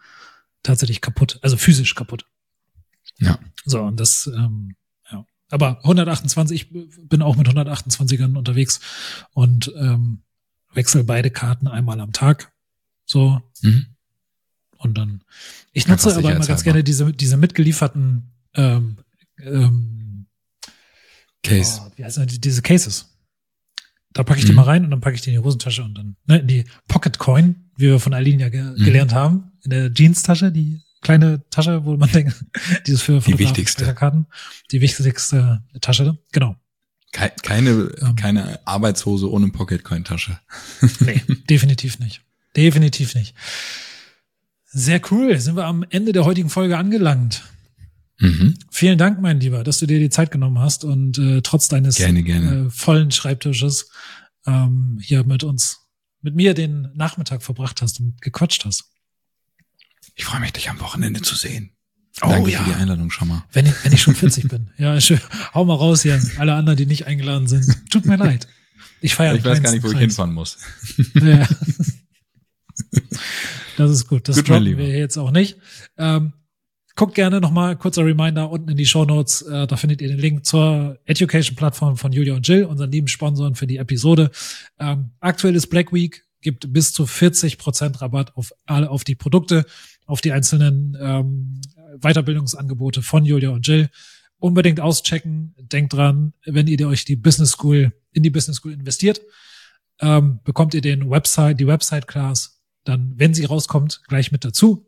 tatsächlich 0.63 1.01
kaputt, 1.03 1.39
also 1.43 1.57
physisch 1.59 1.95
kaputt. 1.95 2.25
Ja. 3.19 3.39
So, 3.65 3.83
und 3.83 4.01
das, 4.01 4.31
ähm. 4.35 4.75
Aber 5.53 5.79
128, 5.85 6.63
ich 6.73 7.09
bin 7.09 7.21
auch 7.23 7.37
mit 7.37 7.47
128ern 7.47 8.37
unterwegs 8.37 8.81
und 9.35 9.71
ähm, 9.77 10.23
wechsle 10.73 11.05
beide 11.05 11.31
Karten 11.31 11.69
einmal 11.69 12.01
am 12.01 12.13
Tag. 12.13 12.53
So, 13.05 13.41
Mhm. 13.63 13.87
und 14.79 14.97
dann, 14.99 15.23
ich 15.73 15.87
nutze 15.87 16.17
aber 16.17 16.35
immer 16.35 16.47
ganz 16.47 16.65
gerne 16.65 16.83
diese, 16.83 17.13
diese 17.13 17.37
mitgelieferten, 17.37 18.33
ähm, 18.55 18.97
ähm, 19.39 20.27
Case. 21.43 21.81
oh, 21.85 21.91
wie 21.97 22.05
heißen 22.05 22.27
die, 22.27 22.41
diese 22.41 22.63
Cases. 22.63 23.09
Da 24.13 24.23
packe 24.23 24.41
ich 24.41 24.45
die 24.47 24.53
Mhm. 24.53 24.57
mal 24.57 24.63
rein 24.65 24.85
und 24.85 24.91
dann 24.91 25.01
packe 25.01 25.15
ich 25.17 25.23
die 25.23 25.31
in 25.31 25.41
die 25.41 25.45
Hosentasche 25.45 25.83
und 25.83 25.95
dann, 25.95 26.17
ne, 26.27 26.39
in 26.39 26.47
die 26.47 26.65
Pocket 26.89 27.19
Coin, 27.19 27.71
wie 27.77 27.87
wir 27.87 27.99
von 28.01 28.15
Eileen 28.15 28.41
ja 28.41 28.49
ge 28.49 28.63
Mhm. 28.63 28.77
gelernt 28.85 29.13
haben, 29.15 29.53
in 29.65 29.71
der 29.71 29.93
Jeans-Tasche, 29.93 30.53
die 30.53 30.82
kleine 31.03 31.43
Tasche, 31.51 31.85
wo 31.85 31.97
man 31.97 32.11
denkt, 32.11 32.35
dieses 32.87 33.03
für 33.03 33.21
Die 33.21 33.39
wichtigste. 33.39 33.81
Speicherkarten, 33.85 34.27
die 34.71 34.81
wichtigste 34.81 35.63
Tasche, 35.83 36.17
genau. 36.33 36.57
Kei- 37.13 37.33
Keine, 37.43 37.93
Ähm. 38.01 38.17
keine 38.17 38.67
Arbeitshose 38.67 39.31
ohne 39.31 39.49
Pocketcoin-Tasche. 39.49 40.39
Nee, 41.01 41.21
definitiv 41.51 41.99
nicht. 41.99 42.23
Definitiv 42.57 43.15
nicht. 43.15 43.35
Sehr 44.65 45.01
cool. 45.11 45.39
Sind 45.39 45.57
wir 45.57 45.67
am 45.67 45.85
Ende 45.91 46.13
der 46.13 46.25
heutigen 46.25 46.49
Folge 46.49 46.79
angelangt. 46.79 47.43
Mhm. 48.19 48.55
Vielen 48.71 48.97
Dank, 48.99 49.21
mein 49.21 49.41
Lieber, 49.41 49.65
dass 49.65 49.79
du 49.79 49.87
dir 49.87 49.99
die 49.99 50.09
Zeit 50.11 50.31
genommen 50.31 50.59
hast 50.59 50.85
und 50.85 51.19
äh, 51.19 51.43
trotz 51.43 51.69
deines 51.69 51.97
Gerne, 51.97 52.23
gerne. 52.23 52.67
Äh, 52.67 52.71
vollen 52.71 53.11
Schreibtisches 53.11 53.91
ähm, 54.47 54.99
hier 55.03 55.25
mit 55.25 55.45
uns, 55.45 55.81
mit 56.23 56.35
mir 56.35 56.55
den 56.55 56.89
Nachmittag 56.95 57.43
verbracht 57.43 57.83
hast 57.83 58.01
und 58.01 58.21
gequatscht 58.23 58.65
hast. 58.65 58.92
Ich 60.15 60.25
freue 60.25 60.41
mich, 60.41 60.53
dich 60.53 60.69
am 60.71 60.81
Wochenende 60.81 61.23
zu 61.23 61.35
sehen. 61.35 61.73
Oh, 62.23 62.29
Danke 62.29 62.51
ja. 62.51 62.63
für 62.63 62.71
die 62.71 62.77
Einladung 62.77 63.11
schon 63.11 63.29
mal. 63.29 63.45
Wenn 63.53 63.67
ich, 63.67 63.73
wenn 63.85 63.93
ich 63.93 64.03
schon 64.03 64.15
40 64.15 64.49
bin. 64.49 64.71
Ja, 64.77 65.01
schön. 65.01 65.21
hau 65.55 65.65
mal 65.65 65.75
raus 65.75 66.03
hier. 66.03 66.21
Alle 66.39 66.55
anderen, 66.55 66.77
die 66.77 66.85
nicht 66.87 67.07
eingeladen 67.07 67.47
sind. 67.49 67.67
Tut 67.91 68.05
mir 68.05 68.17
leid. 68.17 68.47
Ich 69.01 69.15
feiere 69.15 69.35
Ich 69.35 69.45
weiß 69.45 69.63
gar 69.63 69.73
nicht, 69.73 69.83
wo 69.83 69.89
ich 69.89 69.95
Kreis. 69.95 70.01
hinfahren 70.03 70.33
muss. 70.35 70.59
Ja. 71.15 71.49
Das 73.77 73.91
ist 73.91 74.07
gut. 74.09 74.29
Das 74.29 74.37
Gut, 74.37 74.49
droppen 74.49 74.77
wir 74.79 74.89
jetzt 74.99 75.17
auch 75.17 75.31
nicht. 75.31 75.57
Ähm, 75.97 76.33
guckt 76.95 77.15
gerne 77.15 77.41
nochmal, 77.41 77.77
kurzer 77.77 78.05
Reminder, 78.05 78.51
unten 78.51 78.71
in 78.71 78.77
die 78.77 78.87
Show 78.87 79.05
Notes. 79.05 79.43
Äh, 79.43 79.67
da 79.67 79.77
findet 79.77 80.01
ihr 80.03 80.09
den 80.09 80.19
Link 80.19 80.45
zur 80.45 80.99
Education-Plattform 81.07 81.97
von 81.97 82.13
Julia 82.13 82.35
und 82.35 82.47
Jill, 82.47 82.65
unseren 82.65 82.91
lieben 82.91 83.09
Sponsoren 83.09 83.55
für 83.55 83.67
die 83.67 83.79
Episode. 83.79 84.31
Ähm, 84.79 85.13
aktuell 85.21 85.55
ist 85.57 85.69
Black 85.69 85.93
Week, 85.93 86.25
gibt 86.41 86.73
bis 86.73 86.93
zu 86.93 87.05
40% 87.05 88.01
Rabatt 88.01 88.37
auf 88.37 88.53
alle, 88.67 88.91
auf 88.91 89.05
die 89.05 89.15
Produkte, 89.15 89.65
auf 90.13 90.21
die 90.21 90.33
einzelnen 90.33 90.95
ähm, 91.01 91.63
Weiterbildungsangebote 91.99 93.01
von 93.01 93.25
Julia 93.25 93.49
und 93.49 93.67
Jill. 93.67 93.89
Unbedingt 94.37 94.79
auschecken. 94.79 95.55
Denkt 95.59 95.95
dran, 95.95 96.35
wenn 96.45 96.67
ihr 96.67 96.87
euch 96.87 97.07
die 97.07 97.17
Business 97.17 97.53
School 97.53 97.95
in 98.13 98.23
die 98.23 98.29
Business 98.29 98.59
School 98.59 98.75
investiert, 98.75 99.23
ähm, 100.01 100.41
bekommt 100.45 100.75
ihr 100.75 100.83
den 100.83 101.09
Website, 101.09 101.59
die 101.59 101.67
Website 101.67 102.07
Class 102.07 102.61
dann, 102.85 103.15
wenn 103.17 103.33
sie 103.33 103.47
rauskommt, 103.47 104.03
gleich 104.07 104.33
mit 104.33 104.45
dazu. 104.45 104.87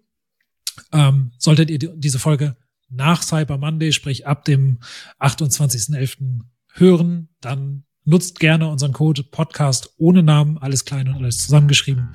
Ähm, 0.93 1.33
solltet 1.39 1.71
ihr 1.71 1.79
die, 1.79 1.89
diese 1.95 2.19
Folge 2.19 2.55
nach 2.91 3.23
Cyber 3.23 3.57
Monday, 3.57 3.93
sprich 3.93 4.27
ab 4.27 4.45
dem 4.45 4.81
28.11. 5.21 6.41
hören, 6.75 7.31
dann 7.41 7.85
nutzt 8.05 8.41
gerne 8.41 8.69
unseren 8.69 8.93
Code 8.93 9.23
Podcast 9.23 9.95
ohne 9.97 10.23
Namen, 10.23 10.59
alles 10.59 10.85
klein 10.85 11.09
und 11.09 11.15
alles 11.15 11.39
zusammengeschrieben. 11.39 12.15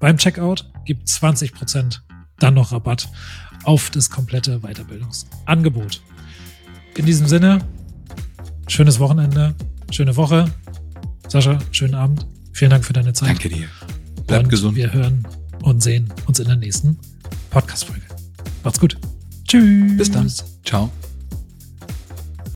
Beim 0.00 0.16
Checkout 0.16 0.72
gibt 0.84 1.06
20% 1.06 2.07
dann 2.38 2.54
noch 2.54 2.72
Rabatt 2.72 3.08
auf 3.64 3.90
das 3.90 4.10
komplette 4.10 4.60
Weiterbildungsangebot. 4.60 6.02
In 6.96 7.06
diesem 7.06 7.26
Sinne, 7.26 7.60
schönes 8.66 8.98
Wochenende, 8.98 9.54
schöne 9.90 10.16
Woche. 10.16 10.52
Sascha, 11.28 11.58
schönen 11.70 11.94
Abend. 11.94 12.26
Vielen 12.52 12.70
Dank 12.70 12.84
für 12.84 12.92
deine 12.92 13.12
Zeit. 13.12 13.28
Danke 13.28 13.48
dir. 13.48 13.68
Bleib 14.26 14.44
und 14.44 14.48
gesund. 14.48 14.76
Wir 14.76 14.92
hören 14.92 15.26
und 15.62 15.82
sehen 15.82 16.12
uns 16.26 16.38
in 16.38 16.46
der 16.46 16.56
nächsten 16.56 16.98
Podcast-Folge. 17.50 18.02
Macht's 18.64 18.80
gut. 18.80 18.98
Tschüss. 19.46 19.96
Bis 19.96 20.10
dann. 20.10 20.30
Ciao. 20.64 20.90